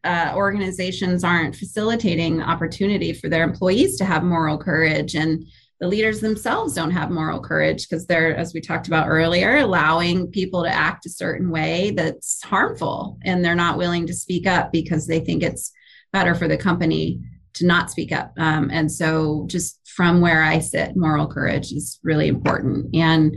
uh, 0.03 0.33
organizations 0.35 1.23
aren't 1.23 1.55
facilitating 1.55 2.43
opportunity 2.43 3.13
for 3.13 3.29
their 3.29 3.45
employees 3.45 3.97
to 3.99 4.05
have 4.05 4.25
moral 4.25 4.59
courage 4.59 5.15
and 5.15 5.47
the 5.85 5.89
leaders 5.89 6.21
themselves 6.21 6.73
don't 6.73 6.93
have 6.93 7.11
moral 7.11 7.39
courage 7.39 7.87
because 7.87 8.07
they're 8.07 8.35
as 8.35 8.55
we 8.55 8.61
talked 8.63 8.87
about 8.87 9.07
earlier 9.07 9.59
allowing 9.59 10.27
people 10.29 10.63
to 10.63 10.71
act 10.71 11.05
a 11.05 11.11
certain 11.11 11.51
way 11.51 11.91
that's 11.91 12.43
harmful 12.43 13.19
and 13.23 13.45
they're 13.45 13.55
not 13.55 13.77
willing 13.77 14.07
to 14.07 14.15
speak 14.15 14.47
up 14.47 14.73
because 14.73 15.07
they 15.07 15.21
think 15.21 15.43
it's 15.43 15.73
better 16.11 16.35
for 16.35 16.49
the 16.49 16.57
company 16.57 17.21
to 17.53 17.67
not 17.67 17.91
speak 17.91 18.13
up. 18.13 18.33
Um, 18.39 18.71
and 18.73 18.91
so, 18.91 19.45
just 19.47 19.79
from 19.87 20.23
where 20.23 20.43
I 20.43 20.59
sit, 20.61 20.97
moral 20.97 21.27
courage 21.27 21.71
is 21.71 22.01
really 22.03 22.29
important. 22.29 22.97
And 22.97 23.37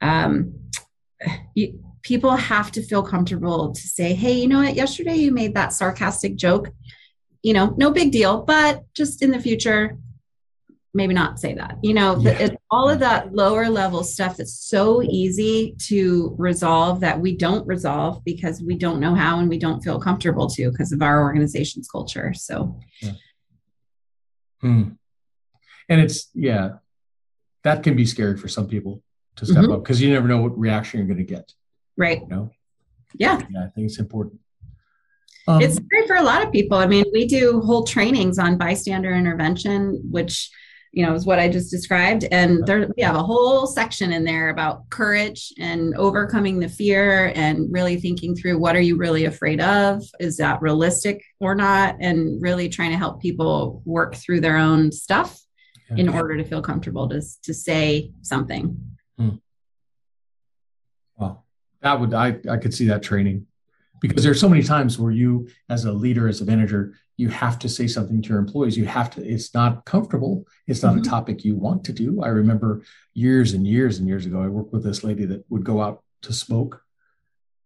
um, 0.00 0.54
you, 1.54 1.78
people 2.00 2.36
have 2.36 2.72
to 2.72 2.82
feel 2.82 3.02
comfortable 3.02 3.70
to 3.70 3.80
say, 3.82 4.14
hey, 4.14 4.32
you 4.32 4.48
know 4.48 4.62
what, 4.62 4.74
yesterday 4.74 5.16
you 5.16 5.30
made 5.30 5.54
that 5.56 5.74
sarcastic 5.74 6.36
joke. 6.36 6.70
You 7.42 7.52
know, 7.52 7.74
no 7.76 7.90
big 7.90 8.12
deal, 8.12 8.40
but 8.40 8.82
just 8.94 9.20
in 9.20 9.30
the 9.30 9.40
future, 9.40 9.98
maybe 10.94 11.14
not 11.14 11.40
say 11.40 11.54
that. 11.54 11.78
You 11.82 11.94
know, 11.94 12.18
yeah. 12.18 12.48
the, 12.48 12.58
all 12.70 12.88
of 12.88 12.98
that 12.98 13.34
lower 13.34 13.68
level 13.68 14.04
stuff 14.04 14.36
that's 14.36 14.58
so 14.58 15.02
easy 15.02 15.74
to 15.86 16.34
resolve 16.38 17.00
that 17.00 17.18
we 17.18 17.36
don't 17.36 17.66
resolve 17.66 18.22
because 18.24 18.62
we 18.62 18.76
don't 18.76 19.00
know 19.00 19.14
how 19.14 19.38
and 19.38 19.48
we 19.48 19.58
don't 19.58 19.82
feel 19.82 19.98
comfortable 19.98 20.48
to 20.50 20.70
because 20.70 20.92
of 20.92 21.02
our 21.02 21.22
organization's 21.22 21.88
culture. 21.88 22.34
So, 22.34 22.78
yeah. 23.00 23.12
hmm. 24.60 24.82
and 25.88 26.00
it's, 26.00 26.28
yeah, 26.34 26.72
that 27.64 27.82
can 27.82 27.96
be 27.96 28.06
scary 28.06 28.36
for 28.36 28.48
some 28.48 28.68
people 28.68 29.02
to 29.36 29.46
step 29.46 29.64
mm-hmm. 29.64 29.72
up 29.72 29.82
because 29.82 30.00
you 30.00 30.12
never 30.12 30.28
know 30.28 30.42
what 30.42 30.58
reaction 30.58 30.98
you're 30.98 31.06
going 31.06 31.26
to 31.26 31.34
get. 31.34 31.52
Right. 31.96 32.20
You 32.20 32.28
know? 32.28 32.50
Yeah. 33.14 33.40
Yeah, 33.50 33.64
I 33.64 33.68
think 33.68 33.86
it's 33.86 33.98
important. 33.98 34.40
Um, 35.48 35.60
it's 35.60 35.78
great 35.78 36.06
for 36.06 36.16
a 36.16 36.22
lot 36.22 36.44
of 36.44 36.52
people. 36.52 36.76
I 36.78 36.86
mean, 36.86 37.04
we 37.12 37.26
do 37.26 37.60
whole 37.62 37.84
trainings 37.84 38.38
on 38.38 38.58
bystander 38.58 39.14
intervention, 39.14 40.00
which 40.10 40.50
you 40.92 41.04
know 41.04 41.14
is 41.14 41.26
what 41.26 41.38
I 41.38 41.48
just 41.48 41.70
described, 41.70 42.24
and 42.30 42.64
there 42.66 42.88
we 42.96 43.02
have 43.02 43.16
a 43.16 43.22
whole 43.22 43.66
section 43.66 44.12
in 44.12 44.24
there 44.24 44.50
about 44.50 44.88
courage 44.90 45.52
and 45.58 45.94
overcoming 45.96 46.60
the 46.60 46.68
fear, 46.68 47.32
and 47.34 47.72
really 47.72 47.98
thinking 47.98 48.36
through 48.36 48.58
what 48.58 48.76
are 48.76 48.80
you 48.80 48.96
really 48.96 49.24
afraid 49.24 49.60
of? 49.60 50.02
Is 50.20 50.36
that 50.36 50.62
realistic 50.62 51.22
or 51.40 51.54
not? 51.54 51.96
And 52.00 52.40
really 52.40 52.68
trying 52.68 52.90
to 52.90 52.98
help 52.98 53.20
people 53.20 53.82
work 53.84 54.14
through 54.14 54.40
their 54.40 54.56
own 54.56 54.92
stuff 54.92 55.38
in 55.96 56.08
order 56.08 56.36
to 56.36 56.44
feel 56.44 56.62
comfortable 56.62 57.08
to 57.08 57.22
to 57.42 57.54
say 57.54 58.12
something. 58.22 58.78
Hmm. 59.18 59.36
Wow. 61.16 61.42
That 61.80 62.00
would 62.00 62.14
I 62.14 62.38
I 62.50 62.56
could 62.58 62.74
see 62.74 62.86
that 62.86 63.02
training 63.02 63.46
because 64.02 64.24
there's 64.24 64.40
so 64.40 64.48
many 64.48 64.62
times 64.62 64.98
where 64.98 65.12
you 65.12 65.48
as 65.70 65.84
a 65.84 65.92
leader 65.92 66.28
as 66.28 66.40
a 66.40 66.44
manager 66.44 66.94
you 67.16 67.28
have 67.28 67.58
to 67.60 67.68
say 67.68 67.86
something 67.86 68.20
to 68.20 68.28
your 68.28 68.38
employees 68.38 68.76
you 68.76 68.84
have 68.84 69.08
to 69.08 69.24
it's 69.24 69.54
not 69.54 69.84
comfortable 69.86 70.44
it's 70.66 70.82
not 70.82 70.94
mm-hmm. 70.94 71.02
a 71.02 71.04
topic 71.04 71.44
you 71.44 71.54
want 71.54 71.84
to 71.84 71.92
do 71.92 72.22
i 72.22 72.28
remember 72.28 72.82
years 73.14 73.54
and 73.54 73.66
years 73.66 73.98
and 73.98 74.08
years 74.08 74.26
ago 74.26 74.42
i 74.42 74.48
worked 74.48 74.72
with 74.72 74.84
this 74.84 75.02
lady 75.02 75.24
that 75.24 75.44
would 75.48 75.64
go 75.64 75.80
out 75.80 76.02
to 76.20 76.32
smoke 76.32 76.82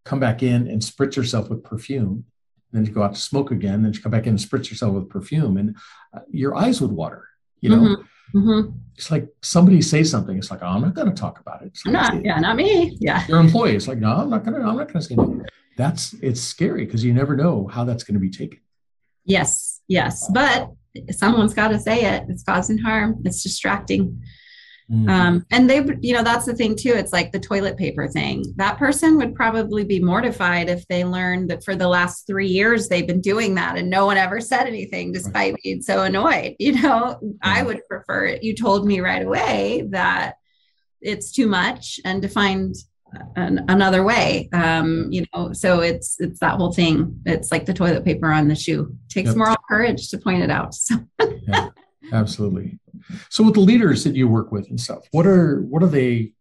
come 0.05 0.20
back 0.20 0.43
in 0.43 0.68
and 0.68 0.82
spritz 0.82 1.16
herself 1.16 1.49
with 1.49 1.64
perfume 1.64 2.24
then 2.72 2.84
she'd 2.84 2.95
go 2.95 3.03
out 3.03 3.14
to 3.14 3.20
smoke 3.20 3.51
again 3.51 3.82
then 3.82 3.93
she'd 3.93 4.03
come 4.03 4.12
back 4.12 4.24
in 4.24 4.30
and 4.30 4.39
spritz 4.39 4.68
herself 4.68 4.95
with 4.95 5.09
perfume 5.09 5.57
and 5.57 5.76
uh, 6.14 6.20
your 6.30 6.55
eyes 6.55 6.80
would 6.80 6.93
water 6.93 7.28
you 7.61 7.70
know 7.70 7.78
mm-hmm. 7.78 8.03
Mm-hmm. 8.34 8.76
It's 8.97 9.12
like 9.12 9.28
somebody 9.41 9.80
say 9.80 10.03
something. 10.03 10.37
It's 10.37 10.51
like, 10.51 10.61
oh, 10.61 10.66
I'm 10.66 10.82
not 10.82 10.95
going 10.95 11.09
to 11.09 11.14
talk 11.14 11.39
about 11.39 11.62
it. 11.62 11.78
Like, 11.87 11.93
not, 11.93 12.24
yeah, 12.24 12.41
not 12.41 12.57
me. 12.57 12.97
Yeah. 13.01 13.24
Your 13.28 13.39
employee. 13.39 13.76
It's 13.76 13.87
like, 13.87 13.99
no, 13.99 14.11
I'm 14.11 14.30
not 14.30 14.45
going 14.45 14.61
to, 14.61 14.66
I'm 14.66 14.76
not 14.76 14.89
going 14.89 15.01
to 15.01 15.03
say 15.03 15.14
anything. 15.14 15.47
That's, 15.77 16.14
it's 16.14 16.41
scary 16.41 16.85
because 16.85 17.05
you 17.05 17.12
never 17.12 17.37
know 17.37 17.66
how 17.66 17.85
that's 17.85 18.05
going 18.05 18.14
to 18.14 18.20
be 18.20 18.31
taken. 18.31 18.61
Yes. 19.24 19.81
Yes. 19.89 20.29
But 20.33 20.70
someone's 21.11 21.55
got 21.55 21.68
to 21.68 21.79
say 21.79 22.05
it. 22.05 22.24
It's 22.29 22.43
causing 22.43 22.79
harm. 22.79 23.22
It's 23.24 23.43
distracting. 23.43 24.22
Mm-hmm. 24.91 25.09
Um, 25.09 25.47
and 25.51 25.68
they, 25.68 25.85
you 26.01 26.14
know, 26.14 26.22
that's 26.22 26.47
the 26.47 26.55
thing 26.55 26.77
too. 26.77 26.93
It's 26.93 27.12
like 27.12 27.33
the 27.33 27.41
toilet 27.41 27.77
paper 27.77 28.07
thing. 28.07 28.45
That 28.57 28.79
person 28.79 29.16
would 29.16 29.35
probably 29.35 29.85
be 29.85 29.99
mortified 30.01 30.68
if 30.68 30.87
they 30.87 31.05
learned 31.05 31.51
that 31.51 31.64
for 31.64 31.74
the 31.74 31.89
last 31.89 32.27
three 32.27 32.47
years 32.47 32.89
they've 32.89 33.07
been 33.07 33.20
doing 33.20 33.57
that 33.57 33.77
and 33.77 33.91
no 33.91 34.07
one 34.07 34.16
ever 34.16 34.41
said 34.41 34.66
anything 34.66 35.11
despite 35.11 35.55
right. 35.55 35.62
being 35.62 35.83
so 35.83 36.03
annoyed. 36.03 36.55
You 36.66 36.83
know, 36.83 37.20
I 37.43 37.62
would 37.62 37.81
prefer 37.89 38.27
it. 38.27 38.43
You 38.43 38.53
told 38.55 38.87
me 38.87 38.99
right 38.99 39.24
away 39.24 39.87
that 39.91 40.35
it's 41.01 41.31
too 41.31 41.47
much 41.47 42.01
and 42.05 42.20
to 42.22 42.29
find 42.29 42.74
an, 43.36 43.64
another 43.68 44.02
way. 44.02 44.48
Um, 44.52 45.09
you 45.11 45.24
know, 45.32 45.52
so 45.52 45.80
it's 45.80 46.20
it's 46.20 46.40
that 46.40 46.57
whole 46.57 46.72
thing. 46.72 47.20
It's 47.24 47.50
like 47.50 47.66
the 47.66 47.74
toilet 47.74 48.04
paper 48.04 48.30
on 48.30 48.48
the 48.48 48.54
shoe. 48.54 48.96
It 49.07 49.12
takes 49.12 49.28
yep. 49.28 49.36
moral 49.36 49.57
courage 49.68 50.09
to 50.11 50.18
point 50.18 50.42
it 50.42 50.50
out. 50.50 50.74
So. 50.74 50.96
yeah, 51.48 51.68
absolutely. 52.12 52.78
So 53.28 53.44
with 53.44 53.54
the 53.54 53.61
leaders 53.61 54.04
that 54.04 54.14
you 54.14 54.28
work 54.28 54.52
with 54.52 54.68
and 54.70 54.80
stuff, 54.80 55.07
what 55.12 55.26
are 55.26 55.62
what 55.62 55.82
are 55.82 55.88
they 55.88 56.32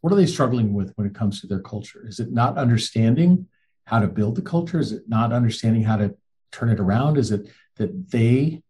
what 0.00 0.12
are 0.12 0.16
they 0.16 0.26
struggling 0.26 0.74
with 0.74 0.92
when 0.96 1.06
it 1.06 1.14
comes 1.14 1.40
to 1.40 1.46
their 1.46 1.60
culture? 1.60 2.06
Is 2.06 2.18
it 2.18 2.32
not 2.32 2.58
understanding 2.58 3.46
how 3.84 4.00
to 4.00 4.08
build 4.08 4.36
the 4.36 4.42
culture? 4.42 4.80
Is 4.80 4.92
it 4.92 5.04
not 5.08 5.32
understanding 5.32 5.82
how 5.82 5.96
to 5.96 6.16
turn 6.50 6.70
it 6.70 6.80
around? 6.80 7.16
Is 7.16 7.30
it 7.30 7.48
that 7.76 8.10
they 8.10 8.62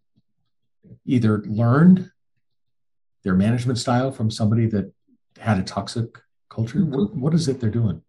either 1.07 1.43
learned 1.47 2.11
their 3.25 3.35
management 3.35 3.79
style 3.79 4.11
from 4.11 4.31
somebody 4.31 4.67
that 4.67 4.93
had 5.39 5.59
a 5.59 5.63
toxic 5.63 6.19
culture? 6.53 6.81
What, 6.81 7.35
is 7.35 7.49
it 7.49 7.61
they're 7.61 7.71
doing? 7.71 8.03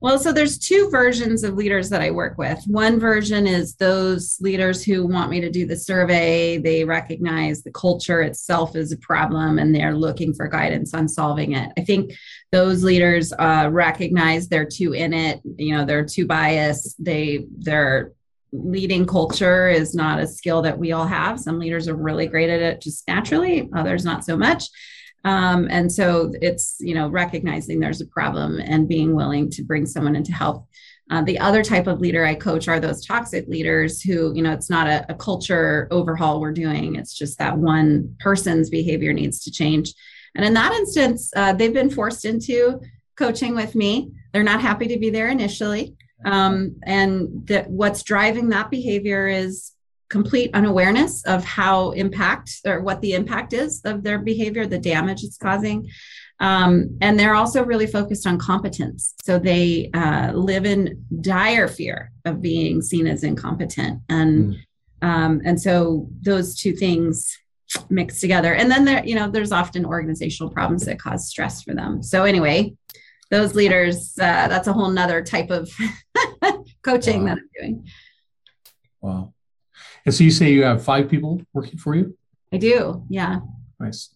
Well, 0.00 0.18
so 0.18 0.32
there's 0.32 0.58
two 0.58 0.90
versions 0.90 1.44
of 1.44 1.54
leaders 1.54 1.88
that 1.90 2.02
I 2.02 2.10
work 2.10 2.36
with. 2.36 2.62
One 2.66 3.00
version 3.00 3.46
is 3.46 3.76
those 3.76 4.36
leaders 4.40 4.84
who 4.84 5.06
want 5.06 5.30
me 5.30 5.40
to 5.40 5.50
do 5.50 5.66
the 5.66 5.76
survey. 5.76 6.58
They 6.58 6.84
recognize 6.84 7.62
the 7.62 7.70
culture 7.70 8.20
itself 8.20 8.76
is 8.76 8.92
a 8.92 8.98
problem 8.98 9.58
and 9.58 9.74
they're 9.74 9.96
looking 9.96 10.34
for 10.34 10.46
guidance 10.46 10.92
on 10.92 11.08
solving 11.08 11.52
it. 11.52 11.72
I 11.78 11.82
think 11.82 12.12
those 12.52 12.84
leaders 12.84 13.32
uh, 13.32 13.68
recognize 13.72 14.48
they're 14.48 14.66
too 14.66 14.92
in 14.92 15.14
it. 15.14 15.40
You 15.56 15.76
know, 15.76 15.84
they're 15.84 16.04
too 16.04 16.26
biased. 16.26 17.02
They 17.02 17.46
they're 17.58 18.12
leading 18.52 19.06
culture 19.06 19.68
is 19.68 19.94
not 19.94 20.20
a 20.20 20.26
skill 20.26 20.62
that 20.62 20.78
we 20.78 20.92
all 20.92 21.06
have. 21.06 21.40
Some 21.40 21.58
leaders 21.58 21.88
are 21.88 21.96
really 21.96 22.26
great 22.26 22.50
at 22.50 22.60
it 22.60 22.80
just 22.80 23.06
naturally, 23.08 23.68
others 23.74 24.04
not 24.04 24.24
so 24.24 24.36
much. 24.36 24.64
Um, 25.24 25.68
and 25.70 25.90
so 25.90 26.32
it's, 26.42 26.76
you 26.80 26.94
know, 26.94 27.08
recognizing 27.08 27.80
there's 27.80 28.00
a 28.00 28.06
problem 28.06 28.60
and 28.60 28.88
being 28.88 29.14
willing 29.14 29.50
to 29.50 29.62
bring 29.62 29.86
someone 29.86 30.16
in 30.16 30.24
to 30.24 30.32
help. 30.32 30.66
Uh, 31.10 31.22
the 31.22 31.38
other 31.38 31.62
type 31.62 31.86
of 31.86 32.00
leader 32.00 32.24
I 32.24 32.34
coach 32.34 32.66
are 32.66 32.80
those 32.80 33.04
toxic 33.04 33.46
leaders 33.46 34.00
who, 34.00 34.34
you 34.34 34.42
know, 34.42 34.52
it's 34.52 34.70
not 34.70 34.86
a, 34.86 35.04
a 35.10 35.14
culture 35.14 35.86
overhaul 35.90 36.40
we're 36.40 36.52
doing. 36.52 36.96
It's 36.96 37.14
just 37.14 37.38
that 37.38 37.56
one 37.56 38.16
person's 38.20 38.70
behavior 38.70 39.12
needs 39.12 39.42
to 39.44 39.50
change. 39.50 39.92
And 40.34 40.44
in 40.44 40.54
that 40.54 40.72
instance, 40.72 41.30
uh, 41.36 41.52
they've 41.52 41.72
been 41.72 41.90
forced 41.90 42.24
into 42.24 42.80
coaching 43.16 43.54
with 43.54 43.74
me. 43.74 44.12
They're 44.32 44.42
not 44.42 44.62
happy 44.62 44.88
to 44.88 44.98
be 44.98 45.10
there 45.10 45.28
initially. 45.28 45.94
Um, 46.24 46.76
and 46.84 47.46
that 47.48 47.68
what's 47.68 48.02
driving 48.02 48.48
that 48.48 48.70
behavior 48.70 49.28
is 49.28 49.73
complete 50.08 50.50
unawareness 50.54 51.24
of 51.24 51.44
how 51.44 51.90
impact 51.92 52.60
or 52.66 52.80
what 52.80 53.00
the 53.00 53.12
impact 53.12 53.52
is 53.52 53.80
of 53.84 54.02
their 54.02 54.18
behavior, 54.18 54.66
the 54.66 54.78
damage 54.78 55.24
it's 55.24 55.36
causing. 55.36 55.88
Um, 56.40 56.98
and 57.00 57.18
they're 57.18 57.34
also 57.34 57.64
really 57.64 57.86
focused 57.86 58.26
on 58.26 58.38
competence. 58.38 59.14
So 59.24 59.38
they 59.38 59.90
uh, 59.94 60.32
live 60.32 60.66
in 60.66 61.04
dire 61.20 61.68
fear 61.68 62.12
of 62.24 62.42
being 62.42 62.82
seen 62.82 63.06
as 63.06 63.22
incompetent. 63.22 64.00
And 64.08 64.54
mm. 64.54 64.58
um, 65.02 65.40
and 65.44 65.60
so 65.60 66.08
those 66.20 66.56
two 66.56 66.74
things 66.74 67.38
mixed 67.88 68.20
together. 68.20 68.54
And 68.54 68.70
then 68.70 68.84
there, 68.84 69.04
you 69.04 69.14
know, 69.14 69.30
there's 69.30 69.52
often 69.52 69.84
organizational 69.84 70.52
problems 70.52 70.84
that 70.84 70.98
cause 70.98 71.28
stress 71.28 71.62
for 71.62 71.74
them. 71.74 72.02
So 72.02 72.24
anyway, 72.24 72.74
those 73.30 73.54
leaders, 73.54 74.12
uh, 74.18 74.48
that's 74.48 74.68
a 74.68 74.72
whole 74.72 74.90
nother 74.90 75.22
type 75.22 75.50
of 75.50 75.70
coaching 76.82 77.24
wow. 77.24 77.26
that 77.26 77.38
I'm 77.38 77.48
doing. 77.60 77.88
Wow. 79.00 79.33
And 80.04 80.14
so 80.14 80.24
you 80.24 80.30
say 80.30 80.52
you 80.52 80.64
have 80.64 80.84
five 80.84 81.08
people 81.08 81.42
working 81.52 81.78
for 81.78 81.94
you? 81.94 82.16
I 82.52 82.58
do. 82.58 83.04
Yeah. 83.08 83.40
Nice. 83.80 84.10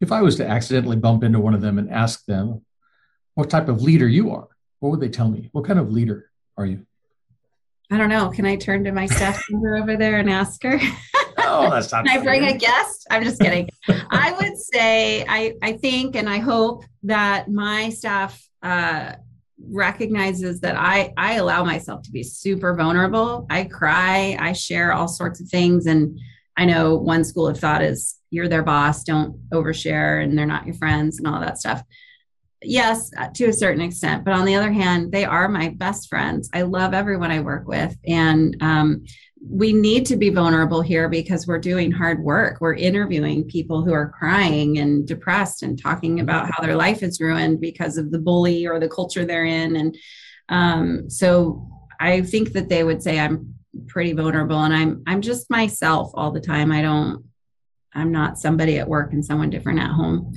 If 0.00 0.12
I 0.12 0.22
was 0.22 0.36
to 0.36 0.46
accidentally 0.46 0.96
bump 0.96 1.24
into 1.24 1.40
one 1.40 1.54
of 1.54 1.60
them 1.60 1.78
and 1.78 1.90
ask 1.90 2.24
them 2.26 2.62
what 3.34 3.50
type 3.50 3.68
of 3.68 3.82
leader 3.82 4.08
you 4.08 4.30
are, 4.30 4.48
what 4.80 4.90
would 4.90 5.00
they 5.00 5.08
tell 5.08 5.28
me? 5.28 5.48
What 5.52 5.64
kind 5.66 5.78
of 5.78 5.92
leader 5.92 6.30
are 6.56 6.66
you? 6.66 6.86
I 7.90 7.98
don't 7.98 8.08
know. 8.08 8.30
Can 8.30 8.46
I 8.46 8.56
turn 8.56 8.84
to 8.84 8.92
my 8.92 9.06
staff 9.06 9.42
member 9.50 9.76
over 9.76 9.96
there 9.96 10.18
and 10.18 10.30
ask 10.30 10.62
her? 10.62 10.80
Oh, 11.38 11.70
that's 11.70 11.92
not. 11.92 12.04
Can 12.04 12.18
I 12.18 12.22
bring 12.22 12.44
a 12.44 12.56
guest? 12.56 13.06
I'm 13.10 13.22
just 13.22 13.40
kidding. 13.40 13.68
I 14.10 14.32
would 14.40 14.58
say 14.58 15.24
I 15.28 15.54
I 15.62 15.74
think 15.74 16.16
and 16.16 16.28
I 16.28 16.38
hope 16.38 16.84
that 17.04 17.48
my 17.48 17.90
staff 17.90 18.42
uh, 18.62 19.12
recognizes 19.62 20.60
that 20.60 20.76
I 20.76 21.12
I 21.16 21.34
allow 21.34 21.64
myself 21.64 22.02
to 22.02 22.10
be 22.10 22.22
super 22.22 22.74
vulnerable. 22.74 23.46
I 23.50 23.64
cry, 23.64 24.36
I 24.38 24.52
share 24.52 24.92
all 24.92 25.08
sorts 25.08 25.40
of 25.40 25.48
things 25.48 25.86
and 25.86 26.18
I 26.56 26.64
know 26.64 26.96
one 26.96 27.24
school 27.24 27.46
of 27.46 27.58
thought 27.58 27.82
is 27.82 28.16
you're 28.30 28.48
their 28.48 28.62
boss, 28.62 29.04
don't 29.04 29.48
overshare 29.50 30.22
and 30.22 30.36
they're 30.36 30.46
not 30.46 30.66
your 30.66 30.74
friends 30.74 31.18
and 31.18 31.26
all 31.26 31.40
that 31.40 31.58
stuff. 31.58 31.82
Yes, 32.62 33.10
uh, 33.18 33.28
to 33.34 33.46
a 33.46 33.52
certain 33.52 33.82
extent, 33.82 34.24
but 34.24 34.32
on 34.32 34.46
the 34.46 34.54
other 34.54 34.72
hand, 34.72 35.12
they 35.12 35.24
are 35.24 35.48
my 35.48 35.68
best 35.68 36.08
friends. 36.08 36.48
I 36.54 36.62
love 36.62 36.94
everyone 36.94 37.30
I 37.30 37.40
work 37.40 37.68
with 37.68 37.94
and 38.06 38.56
um, 38.62 39.04
we 39.48 39.72
need 39.72 40.06
to 40.06 40.16
be 40.16 40.30
vulnerable 40.30 40.82
here 40.82 41.08
because 41.08 41.46
we're 41.46 41.58
doing 41.58 41.90
hard 41.90 42.22
work. 42.22 42.60
We're 42.60 42.74
interviewing 42.74 43.44
people 43.44 43.84
who 43.84 43.92
are 43.92 44.08
crying 44.08 44.78
and 44.78 45.06
depressed 45.06 45.62
and 45.62 45.80
talking 45.80 46.20
about 46.20 46.50
how 46.50 46.62
their 46.62 46.76
life 46.76 47.02
is 47.02 47.20
ruined 47.20 47.60
because 47.60 47.96
of 47.96 48.10
the 48.10 48.18
bully 48.18 48.66
or 48.66 48.80
the 48.80 48.88
culture 48.88 49.24
they're 49.24 49.44
in. 49.44 49.76
And 49.76 49.96
um, 50.48 51.10
so 51.10 51.68
I 52.00 52.22
think 52.22 52.52
that 52.52 52.68
they 52.68 52.82
would 52.82 53.02
say 53.02 53.18
I'm 53.18 53.54
pretty 53.86 54.12
vulnerable 54.12 54.58
and 54.62 54.74
I'm 54.74 55.02
I'm 55.06 55.20
just 55.20 55.50
myself 55.50 56.10
all 56.14 56.30
the 56.30 56.40
time. 56.40 56.72
I 56.72 56.82
don't 56.82 57.24
I'm 57.94 58.12
not 58.12 58.38
somebody 58.38 58.78
at 58.78 58.88
work 58.88 59.12
and 59.12 59.24
someone 59.24 59.50
different 59.50 59.80
at 59.80 59.90
home. 59.90 60.32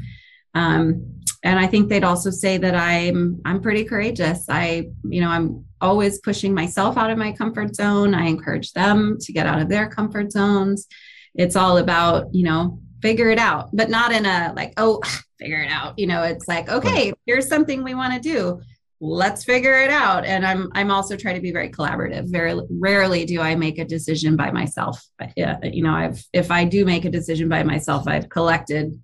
Um, 0.54 1.19
and 1.44 1.58
I 1.58 1.68
think 1.68 1.90
they'd 1.90 2.04
also 2.04 2.32
say 2.32 2.58
that 2.58 2.76
I'm 2.76 3.42
I'm 3.46 3.62
pretty 3.62 3.86
courageous. 3.86 4.46
I, 4.50 4.90
you 5.04 5.22
know, 5.22 5.30
I'm 5.30 5.66
always 5.80 6.20
pushing 6.20 6.54
myself 6.54 6.98
out 6.98 7.12
of 7.12 7.18
my 7.18 7.32
comfort 7.32 7.76
zone. 7.76 8.14
I 8.14 8.28
encourage 8.28 8.74
them 8.74 9.18
to 9.22 9.32
get 9.32 9.46
out 9.46 9.62
of 9.62 9.70
their 9.70 9.88
comfort 9.88 10.32
zones. 10.32 10.88
It's 11.36 11.56
all 11.56 11.78
about, 11.78 12.34
you 12.34 12.44
know, 12.44 12.82
figure 13.02 13.30
it 13.30 13.40
out, 13.40 13.70
but 13.72 13.90
not 13.90 14.12
in 14.12 14.26
a 14.26 14.54
like, 14.56 14.74
oh, 14.76 15.02
figure 15.40 15.62
it 15.62 15.72
out. 15.72 15.98
You 15.98 16.08
know, 16.08 16.24
it's 16.24 16.48
like, 16.48 16.68
okay, 16.68 17.14
here's 17.26 17.48
something 17.48 17.84
we 17.84 17.96
want 17.96 18.14
to 18.14 18.20
do. 18.20 18.60
Let's 19.00 19.46
figure 19.46 19.82
it 19.82 19.92
out. 19.92 20.26
And 20.26 20.46
I'm 20.46 20.70
I'm 20.74 20.92
also 20.92 21.16
trying 21.16 21.36
to 21.36 21.42
be 21.42 21.54
very 21.54 21.70
collaborative. 21.70 22.30
Very 22.30 22.60
rarely 22.70 23.24
do 23.24 23.40
I 23.40 23.56
make 23.56 23.80
a 23.80 23.86
decision 23.86 24.36
by 24.36 24.52
myself. 24.52 25.02
Yeah, 25.38 25.58
you 25.64 25.84
know, 25.84 25.94
I've 25.94 26.22
if 26.34 26.52
I 26.52 26.66
do 26.66 26.84
make 26.84 27.06
a 27.06 27.10
decision 27.10 27.48
by 27.48 27.64
myself, 27.64 28.10
I've 28.10 28.28
collected 28.28 29.00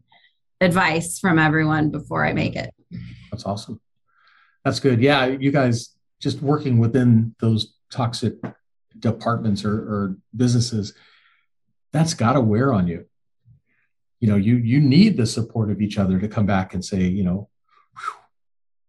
advice 0.62 1.20
from 1.20 1.40
everyone 1.40 1.90
before 1.90 2.26
I 2.26 2.34
make 2.34 2.56
it. 2.56 2.74
That's 3.32 3.46
awesome. 3.46 3.80
That's 4.64 4.80
good. 4.80 5.02
Yeah, 5.02 5.26
you 5.26 5.52
guys 5.52 5.96
just 6.20 6.42
working 6.42 6.80
within 6.80 7.36
those 7.40 7.76
toxic 7.92 8.34
departments 8.98 9.64
or, 9.66 9.74
or 9.74 10.18
businesses, 10.36 10.94
that's 11.92 12.14
got 12.14 12.34
to 12.34 12.42
wear 12.42 12.74
on 12.74 12.88
you 12.88 13.06
you 14.20 14.32
know 14.32 14.38
you 14.38 14.56
you 14.56 14.80
need 14.80 15.18
the 15.18 15.26
support 15.26 15.70
of 15.70 15.82
each 15.82 15.98
other 15.98 16.20
to 16.20 16.28
come 16.28 16.46
back 16.46 16.74
and 16.74 16.84
say 16.84 17.02
you 17.02 17.24
know 17.24 17.48
whew. 17.98 18.14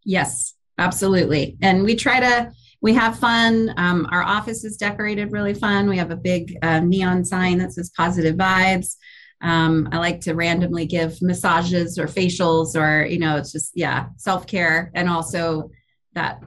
yes 0.04 0.54
absolutely 0.78 1.56
and 1.62 1.82
we 1.82 1.94
try 1.94 2.20
to 2.20 2.50
we 2.80 2.94
have 2.94 3.18
fun 3.18 3.72
um, 3.76 4.06
our 4.10 4.22
office 4.22 4.64
is 4.64 4.76
decorated 4.76 5.32
really 5.32 5.54
fun 5.54 5.88
we 5.88 5.98
have 5.98 6.10
a 6.10 6.16
big 6.16 6.56
uh, 6.62 6.80
neon 6.80 7.24
sign 7.24 7.58
that 7.58 7.72
says 7.72 7.90
positive 7.96 8.36
vibes 8.36 8.96
um, 9.42 9.88
i 9.92 9.98
like 9.98 10.20
to 10.20 10.34
randomly 10.34 10.86
give 10.86 11.20
massages 11.22 11.98
or 11.98 12.06
facials 12.06 12.74
or 12.74 13.06
you 13.06 13.18
know 13.18 13.36
it's 13.36 13.52
just 13.52 13.72
yeah 13.74 14.06
self-care 14.16 14.90
and 14.94 15.08
also 15.08 15.70
that 16.14 16.42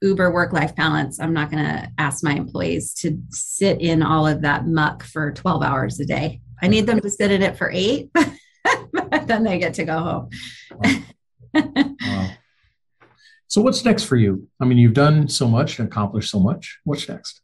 uber 0.00 0.32
work 0.32 0.52
life 0.52 0.74
balance 0.74 1.20
i'm 1.20 1.32
not 1.32 1.50
going 1.50 1.64
to 1.64 1.88
ask 1.98 2.24
my 2.24 2.34
employees 2.34 2.92
to 2.94 3.20
sit 3.30 3.80
in 3.80 4.02
all 4.02 4.26
of 4.26 4.42
that 4.42 4.66
muck 4.66 5.04
for 5.04 5.32
12 5.32 5.62
hours 5.62 6.00
a 6.00 6.04
day 6.04 6.40
I 6.62 6.68
need 6.68 6.86
them 6.86 7.00
to 7.00 7.10
sit 7.10 7.32
in 7.32 7.42
it 7.42 7.58
for 7.58 7.70
eight, 7.72 8.10
then 9.26 9.42
they 9.42 9.58
get 9.58 9.74
to 9.74 9.84
go 9.84 9.98
home. 9.98 10.30
wow. 11.54 11.94
wow. 12.00 12.30
So, 13.48 13.60
what's 13.60 13.84
next 13.84 14.04
for 14.04 14.16
you? 14.16 14.48
I 14.60 14.64
mean, 14.64 14.78
you've 14.78 14.94
done 14.94 15.28
so 15.28 15.48
much 15.48 15.78
and 15.78 15.88
accomplished 15.88 16.30
so 16.30 16.38
much. 16.38 16.78
What's 16.84 17.06
next? 17.08 17.41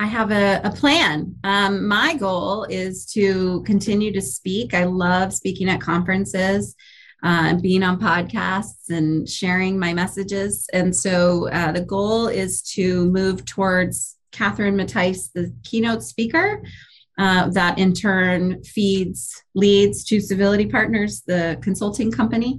I 0.00 0.06
have 0.06 0.32
a, 0.32 0.62
a 0.64 0.70
plan. 0.70 1.36
Um, 1.44 1.86
my 1.86 2.14
goal 2.14 2.64
is 2.64 3.04
to 3.12 3.62
continue 3.64 4.10
to 4.14 4.22
speak. 4.22 4.72
I 4.72 4.84
love 4.84 5.34
speaking 5.34 5.68
at 5.68 5.80
conferences. 5.80 6.74
Uh, 7.22 7.54
being 7.56 7.82
on 7.82 8.00
podcasts 8.00 8.88
and 8.88 9.28
sharing 9.28 9.78
my 9.78 9.92
messages. 9.92 10.66
And 10.72 10.96
so 10.96 11.50
uh, 11.50 11.70
the 11.70 11.82
goal 11.82 12.28
is 12.28 12.62
to 12.76 13.04
move 13.10 13.44
towards 13.44 14.16
Catherine 14.32 14.74
Mattice, 14.74 15.28
the 15.28 15.54
keynote 15.62 16.02
speaker, 16.02 16.62
uh, 17.18 17.50
that 17.50 17.78
in 17.78 17.92
turn 17.92 18.64
feeds 18.64 19.42
leads 19.54 20.02
to 20.04 20.18
Civility 20.18 20.64
Partners, 20.64 21.20
the 21.26 21.58
consulting 21.60 22.10
company. 22.10 22.58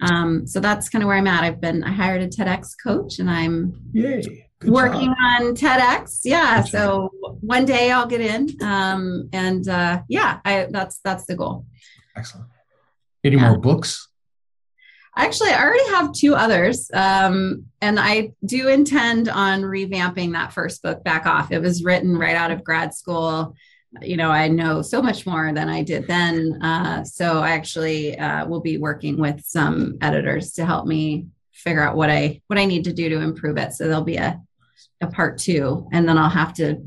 Um, 0.00 0.48
so 0.48 0.58
that's 0.58 0.88
kind 0.88 1.04
of 1.04 1.06
where 1.06 1.16
I'm 1.16 1.28
at. 1.28 1.44
I've 1.44 1.60
been 1.60 1.84
I 1.84 1.92
hired 1.92 2.22
a 2.22 2.28
TEDx 2.28 2.70
coach, 2.84 3.20
and 3.20 3.30
I'm 3.30 3.80
Yay. 3.92 4.50
Working 4.64 5.08
job. 5.08 5.16
on 5.20 5.54
TEDx. 5.54 6.20
Yeah, 6.24 6.62
Good 6.62 6.70
so 6.70 7.10
job. 7.24 7.38
one 7.40 7.64
day 7.64 7.90
I'll 7.90 8.06
get 8.06 8.20
in, 8.20 8.48
um, 8.62 9.28
and 9.32 9.66
uh, 9.68 10.02
yeah, 10.08 10.40
I, 10.44 10.66
that's 10.70 10.98
that's 10.98 11.26
the 11.26 11.36
goal. 11.36 11.66
Excellent. 12.16 12.48
Any 13.24 13.36
yeah. 13.36 13.50
more 13.50 13.58
books? 13.58 14.08
Actually, 15.14 15.50
I 15.50 15.62
already 15.62 15.90
have 15.90 16.12
two 16.12 16.34
others, 16.34 16.90
um, 16.94 17.66
and 17.80 18.00
I 18.00 18.32
do 18.44 18.68
intend 18.68 19.28
on 19.28 19.62
revamping 19.62 20.32
that 20.32 20.52
first 20.52 20.82
book 20.82 21.04
back 21.04 21.26
off. 21.26 21.52
It 21.52 21.60
was 21.60 21.84
written 21.84 22.16
right 22.16 22.36
out 22.36 22.50
of 22.50 22.64
grad 22.64 22.94
school 22.94 23.54
you 24.00 24.16
know, 24.16 24.30
I 24.30 24.48
know 24.48 24.82
so 24.82 25.02
much 25.02 25.26
more 25.26 25.52
than 25.52 25.68
I 25.68 25.82
did 25.82 26.06
then. 26.06 26.62
Uh, 26.62 27.04
so 27.04 27.40
I 27.40 27.50
actually 27.50 28.18
uh, 28.18 28.46
will 28.46 28.60
be 28.60 28.78
working 28.78 29.18
with 29.18 29.44
some 29.44 29.98
editors 30.00 30.52
to 30.54 30.64
help 30.64 30.86
me 30.86 31.26
figure 31.52 31.82
out 31.82 31.96
what 31.96 32.10
I 32.10 32.40
what 32.46 32.58
I 32.58 32.64
need 32.64 32.84
to 32.84 32.92
do 32.92 33.08
to 33.10 33.20
improve 33.20 33.58
it. 33.58 33.72
So 33.74 33.84
there'll 33.84 34.02
be 34.02 34.16
a 34.16 34.40
a 35.00 35.06
part 35.06 35.38
two, 35.38 35.88
and 35.92 36.08
then 36.08 36.18
I'll 36.18 36.30
have 36.30 36.54
to 36.54 36.82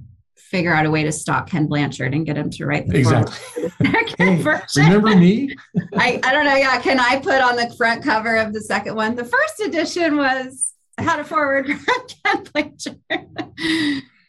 figure 0.56 0.74
out 0.74 0.86
a 0.86 0.91
way 0.91 1.04
to 1.04 1.12
stalk 1.12 1.50
Ken 1.50 1.68
Blanchard 1.68 2.14
and 2.14 2.26
get 2.26 2.38
him 2.38 2.50
to 2.52 2.66
write 2.66 2.88
the 2.88 3.00
exactly. 3.00 3.72
hey, 4.18 4.43
remember 4.78 5.16
me? 5.16 5.56
I 5.96 6.20
I 6.24 6.32
don't 6.32 6.46
know. 6.46 6.56
Yeah, 6.56 6.80
can 6.82 7.00
I 7.00 7.20
put 7.20 7.41
on 7.41 7.56
the 7.56 7.74
front 7.76 8.04
cover 8.04 8.38
of 8.38 8.54
the 8.54 8.62
second 8.62 8.96
one? 8.96 9.16
The 9.16 9.26
first 9.26 9.60
edition 9.62 10.18
was 10.18 10.74
how 10.98 11.18
to 11.18 11.24
forward 11.24 11.68
Ken 12.26 12.43
Blanchard. 12.54 13.02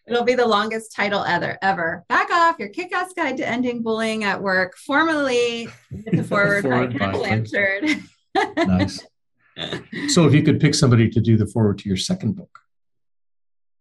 It'll 0.08 0.24
be 0.24 0.34
the 0.34 0.46
longest 0.46 0.94
title 0.94 1.22
ever. 1.22 1.58
Ever. 1.62 2.04
Back 2.08 2.30
off 2.30 2.58
your 2.58 2.68
kick-ass 2.68 3.12
guide 3.12 3.36
to 3.38 3.46
ending 3.46 3.82
bullying 3.82 4.24
at 4.24 4.40
work, 4.40 4.76
formerly 4.76 5.68
the 5.90 6.22
forward, 6.22 6.62
forward 6.62 6.92
by 6.92 6.98
Ken 6.98 7.12
Blanchard. 7.12 8.02
nice. 8.56 9.06
So, 10.08 10.26
if 10.26 10.34
you 10.34 10.42
could 10.42 10.60
pick 10.60 10.74
somebody 10.74 11.08
to 11.10 11.20
do 11.20 11.36
the 11.36 11.46
forward 11.46 11.78
to 11.78 11.88
your 11.88 11.96
second 11.96 12.36
book, 12.36 12.65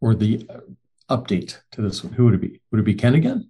or 0.02 0.16
the 0.16 0.46
uh, 0.50 1.16
update 1.16 1.60
to 1.72 1.82
this 1.82 2.04
one, 2.04 2.14
who 2.14 2.26
would 2.26 2.36
it 2.36 2.42
be? 2.42 2.62
Would 2.72 2.82
it 2.82 2.86
be 2.86 2.96
Ken 2.96 3.16
again? 3.16 3.50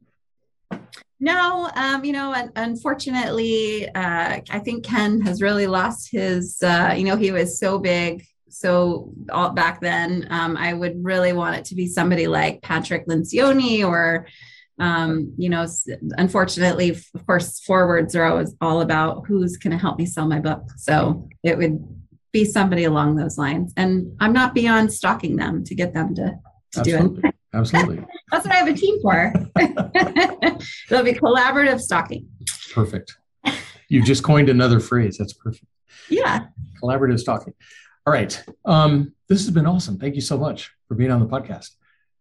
No, 1.20 1.70
um, 1.76 2.04
you 2.04 2.12
know, 2.12 2.36
unfortunately, 2.56 3.88
uh, 3.90 4.42
I 4.50 4.60
think 4.60 4.84
Ken 4.84 5.22
has 5.22 5.42
really 5.42 5.66
lost 5.66 6.12
his. 6.12 6.62
Uh, 6.62 6.94
you 6.96 7.06
know, 7.06 7.16
he 7.16 7.32
was 7.32 7.58
so 7.58 7.80
big 7.80 8.26
so 8.56 9.12
all, 9.32 9.50
back 9.50 9.82
then, 9.82 10.28
um, 10.30 10.56
I 10.56 10.74
would 10.74 11.04
really 11.04 11.34
want 11.34 11.58
it 11.58 11.66
to 11.66 11.76
be 11.76 11.88
somebody 11.88 12.28
like 12.28 12.62
Patrick 12.62 13.06
Lencioni 13.06 13.86
or, 13.86 14.28
um, 14.80 15.34
you 15.38 15.50
know, 15.50 15.68
unfortunately, 16.18 16.92
of 16.92 17.26
course, 17.26 17.60
forwards 17.60 18.16
are 18.16 18.24
always 18.24 18.56
all 18.62 18.80
about 18.80 19.26
who's 19.28 19.58
going 19.58 19.72
to 19.72 19.78
help 19.78 19.98
me 19.98 20.06
sell 20.06 20.26
my 20.26 20.40
book. 20.40 20.64
So 20.78 21.28
it 21.44 21.58
would 21.58 21.86
be 22.36 22.44
somebody 22.44 22.84
along 22.84 23.16
those 23.16 23.38
lines. 23.38 23.72
And 23.78 24.14
I'm 24.20 24.34
not 24.34 24.54
beyond 24.54 24.92
stalking 24.92 25.38
them 25.38 25.64
to 25.64 25.74
get 25.74 25.94
them 25.94 26.14
to, 26.16 26.38
to 26.74 26.82
do 26.82 27.20
it. 27.24 27.34
Absolutely. 27.54 28.04
That's 28.32 28.46
what 28.46 28.54
I 28.54 28.58
have 28.58 28.68
a 28.68 28.74
team 28.74 29.02
for. 29.02 29.34
It'll 30.92 31.04
be 31.06 31.14
collaborative 31.14 31.80
stalking. 31.80 32.28
Perfect. 32.74 33.16
You've 33.88 34.04
just 34.04 34.22
coined 34.22 34.50
another 34.50 34.82
phrase. 34.82 35.18
That's 35.18 35.32
perfect. 35.32 35.66
Yeah. 36.10 36.48
Collaborative 36.84 37.20
stalking. 37.20 37.54
All 38.06 38.12
right. 38.12 38.44
Um, 38.66 39.14
this 39.30 39.46
has 39.46 39.52
been 39.52 39.66
awesome. 39.66 39.98
Thank 39.98 40.16
you 40.16 40.22
so 40.22 40.38
much 40.38 40.72
for 40.90 40.96
being 40.96 41.12
on 41.12 41.22
the 41.22 41.28
podcast. 41.28 41.70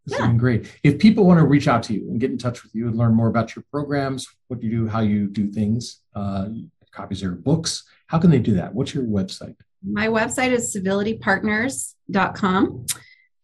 This 0.06 0.12
yeah. 0.12 0.18
has 0.18 0.28
been 0.28 0.36
great. 0.36 0.70
If 0.84 1.00
people 1.00 1.26
want 1.26 1.40
to 1.40 1.44
reach 1.44 1.66
out 1.66 1.82
to 1.84 1.92
you 1.92 2.08
and 2.08 2.20
get 2.20 2.30
in 2.30 2.38
touch 2.38 2.62
with 2.62 2.72
you 2.72 2.86
and 2.86 2.96
learn 2.96 3.14
more 3.14 3.26
about 3.26 3.56
your 3.56 3.64
programs, 3.72 4.28
what 4.46 4.62
you 4.62 4.70
do, 4.70 4.86
how 4.86 5.00
you 5.00 5.26
do 5.26 5.50
things, 5.50 6.02
uh, 6.14 6.50
copies 6.92 7.18
of 7.18 7.22
your 7.24 7.32
books, 7.32 7.82
how 8.06 8.20
can 8.20 8.30
they 8.30 8.38
do 8.38 8.54
that? 8.54 8.72
What's 8.72 8.94
your 8.94 9.02
website? 9.02 9.56
My 9.86 10.08
website 10.08 10.50
is 10.50 10.74
civilitypartners.com. 10.74 12.86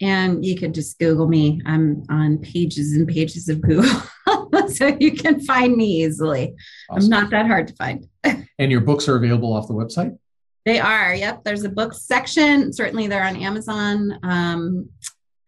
And 0.02 0.42
you 0.44 0.56
can 0.56 0.72
just 0.72 0.98
Google 0.98 1.28
me. 1.28 1.60
I'm 1.66 2.04
on 2.08 2.38
pages 2.38 2.94
and 2.94 3.06
pages 3.06 3.50
of 3.50 3.60
Google. 3.60 4.02
so 4.68 4.96
you 4.98 5.12
can 5.12 5.40
find 5.40 5.76
me 5.76 6.04
easily. 6.04 6.54
Awesome. 6.88 7.04
I'm 7.04 7.10
not 7.10 7.28
that 7.30 7.46
hard 7.46 7.68
to 7.68 7.74
find. 7.74 8.08
and 8.24 8.70
your 8.70 8.80
books 8.80 9.08
are 9.08 9.16
available 9.16 9.52
off 9.52 9.68
the 9.68 9.74
website? 9.74 10.16
They 10.64 10.78
are. 10.78 11.14
Yep. 11.14 11.44
There's 11.44 11.64
a 11.64 11.68
book 11.68 11.92
section. 11.92 12.72
Certainly, 12.72 13.08
they're 13.08 13.24
on 13.24 13.36
Amazon. 13.36 14.18
Um, 14.22 14.88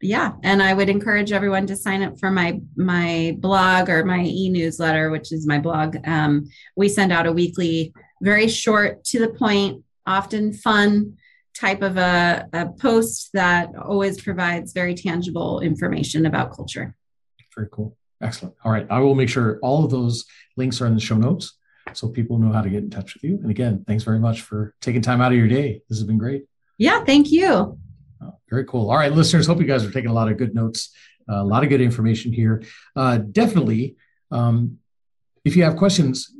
yeah, 0.02 0.32
and 0.42 0.60
I 0.60 0.74
would 0.74 0.88
encourage 0.88 1.30
everyone 1.30 1.66
to 1.68 1.76
sign 1.76 2.02
up 2.02 2.18
for 2.18 2.30
my 2.30 2.60
my 2.76 3.36
blog 3.38 3.88
or 3.88 4.04
my 4.04 4.20
e-newsletter, 4.20 5.10
which 5.10 5.30
is 5.30 5.46
my 5.46 5.58
blog. 5.58 5.96
Um, 6.04 6.48
we 6.76 6.88
send 6.88 7.12
out 7.12 7.26
a 7.26 7.32
weekly, 7.32 7.94
very 8.20 8.48
short, 8.48 9.04
to 9.04 9.20
the 9.20 9.28
point, 9.28 9.84
often 10.06 10.52
fun 10.52 11.16
type 11.58 11.82
of 11.82 11.96
a, 11.96 12.48
a 12.52 12.68
post 12.80 13.30
that 13.34 13.74
always 13.76 14.20
provides 14.20 14.72
very 14.72 14.94
tangible 14.94 15.60
information 15.60 16.26
about 16.26 16.54
culture. 16.54 16.94
Very 17.54 17.68
cool. 17.70 17.96
Excellent. 18.20 18.54
All 18.64 18.72
right. 18.72 18.86
I 18.88 19.00
will 19.00 19.14
make 19.14 19.28
sure 19.28 19.58
all 19.62 19.84
of 19.84 19.90
those 19.90 20.24
links 20.56 20.80
are 20.80 20.86
in 20.86 20.94
the 20.94 21.00
show 21.00 21.16
notes 21.16 21.58
so 21.92 22.08
people 22.08 22.38
know 22.38 22.52
how 22.52 22.62
to 22.62 22.70
get 22.70 22.82
in 22.82 22.90
touch 22.90 23.14
with 23.14 23.24
you. 23.24 23.34
And 23.42 23.50
again, 23.50 23.84
thanks 23.86 24.04
very 24.04 24.18
much 24.18 24.42
for 24.42 24.74
taking 24.80 25.02
time 25.02 25.20
out 25.20 25.32
of 25.32 25.38
your 25.38 25.48
day. 25.48 25.82
This 25.88 25.98
has 25.98 26.06
been 26.06 26.18
great. 26.18 26.44
Yeah, 26.78 27.04
thank 27.04 27.30
you. 27.30 27.78
Oh, 28.22 28.38
very 28.48 28.64
cool. 28.64 28.90
All 28.90 28.96
right, 28.96 29.12
listeners, 29.12 29.46
hope 29.46 29.58
you 29.58 29.66
guys 29.66 29.84
are 29.84 29.90
taking 29.90 30.10
a 30.10 30.14
lot 30.14 30.30
of 30.30 30.38
good 30.38 30.54
notes, 30.54 30.94
uh, 31.28 31.42
a 31.42 31.44
lot 31.44 31.64
of 31.64 31.68
good 31.68 31.80
information 31.80 32.32
here. 32.32 32.62
Uh, 32.96 33.18
definitely, 33.18 33.96
um, 34.30 34.78
if 35.44 35.56
you 35.56 35.64
have 35.64 35.76
questions, 35.76 36.32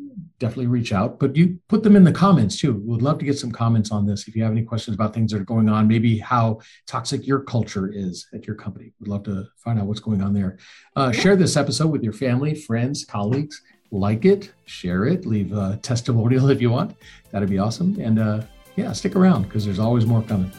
definitely 0.42 0.66
reach 0.66 0.92
out. 0.92 1.18
But 1.20 1.36
you 1.36 1.58
put 1.68 1.82
them 1.82 1.96
in 1.96 2.04
the 2.04 2.12
comments 2.12 2.58
too. 2.58 2.82
We'd 2.84 3.00
love 3.00 3.18
to 3.20 3.24
get 3.24 3.38
some 3.38 3.52
comments 3.52 3.90
on 3.92 4.04
this. 4.04 4.26
If 4.26 4.34
you 4.34 4.42
have 4.42 4.52
any 4.52 4.64
questions 4.64 4.94
about 4.94 5.14
things 5.14 5.30
that 5.30 5.40
are 5.40 5.44
going 5.44 5.68
on, 5.68 5.86
maybe 5.86 6.18
how 6.18 6.60
toxic 6.86 7.26
your 7.26 7.40
culture 7.40 7.90
is 7.90 8.26
at 8.34 8.46
your 8.46 8.56
company, 8.56 8.92
we'd 9.00 9.08
love 9.08 9.22
to 9.24 9.46
find 9.56 9.78
out 9.78 9.86
what's 9.86 10.00
going 10.00 10.20
on 10.20 10.34
there. 10.34 10.58
Uh, 10.96 11.12
share 11.12 11.36
this 11.36 11.56
episode 11.56 11.88
with 11.88 12.02
your 12.02 12.12
family, 12.12 12.54
friends, 12.54 13.04
colleagues. 13.04 13.62
Like 13.92 14.24
it, 14.24 14.52
share 14.64 15.04
it, 15.04 15.26
leave 15.26 15.52
a 15.52 15.78
testimonial 15.82 16.50
if 16.54 16.60
you 16.60 16.70
want. 16.70 16.96
That'd 17.30 17.48
be 17.48 17.58
awesome. 17.58 17.96
And 18.00 18.18
uh, 18.18 18.42
yeah, 18.76 18.92
stick 18.92 19.14
around 19.14 19.44
because 19.44 19.64
there's 19.64 19.78
always 19.78 20.06
more 20.06 20.22
coming. 20.22 20.50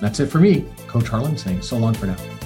That's 0.00 0.20
it 0.20 0.26
for 0.26 0.38
me, 0.38 0.66
Coach 0.86 1.08
Harlan 1.08 1.36
saying 1.36 1.62
so 1.62 1.78
long 1.78 1.94
for 1.94 2.06
now. 2.06 2.45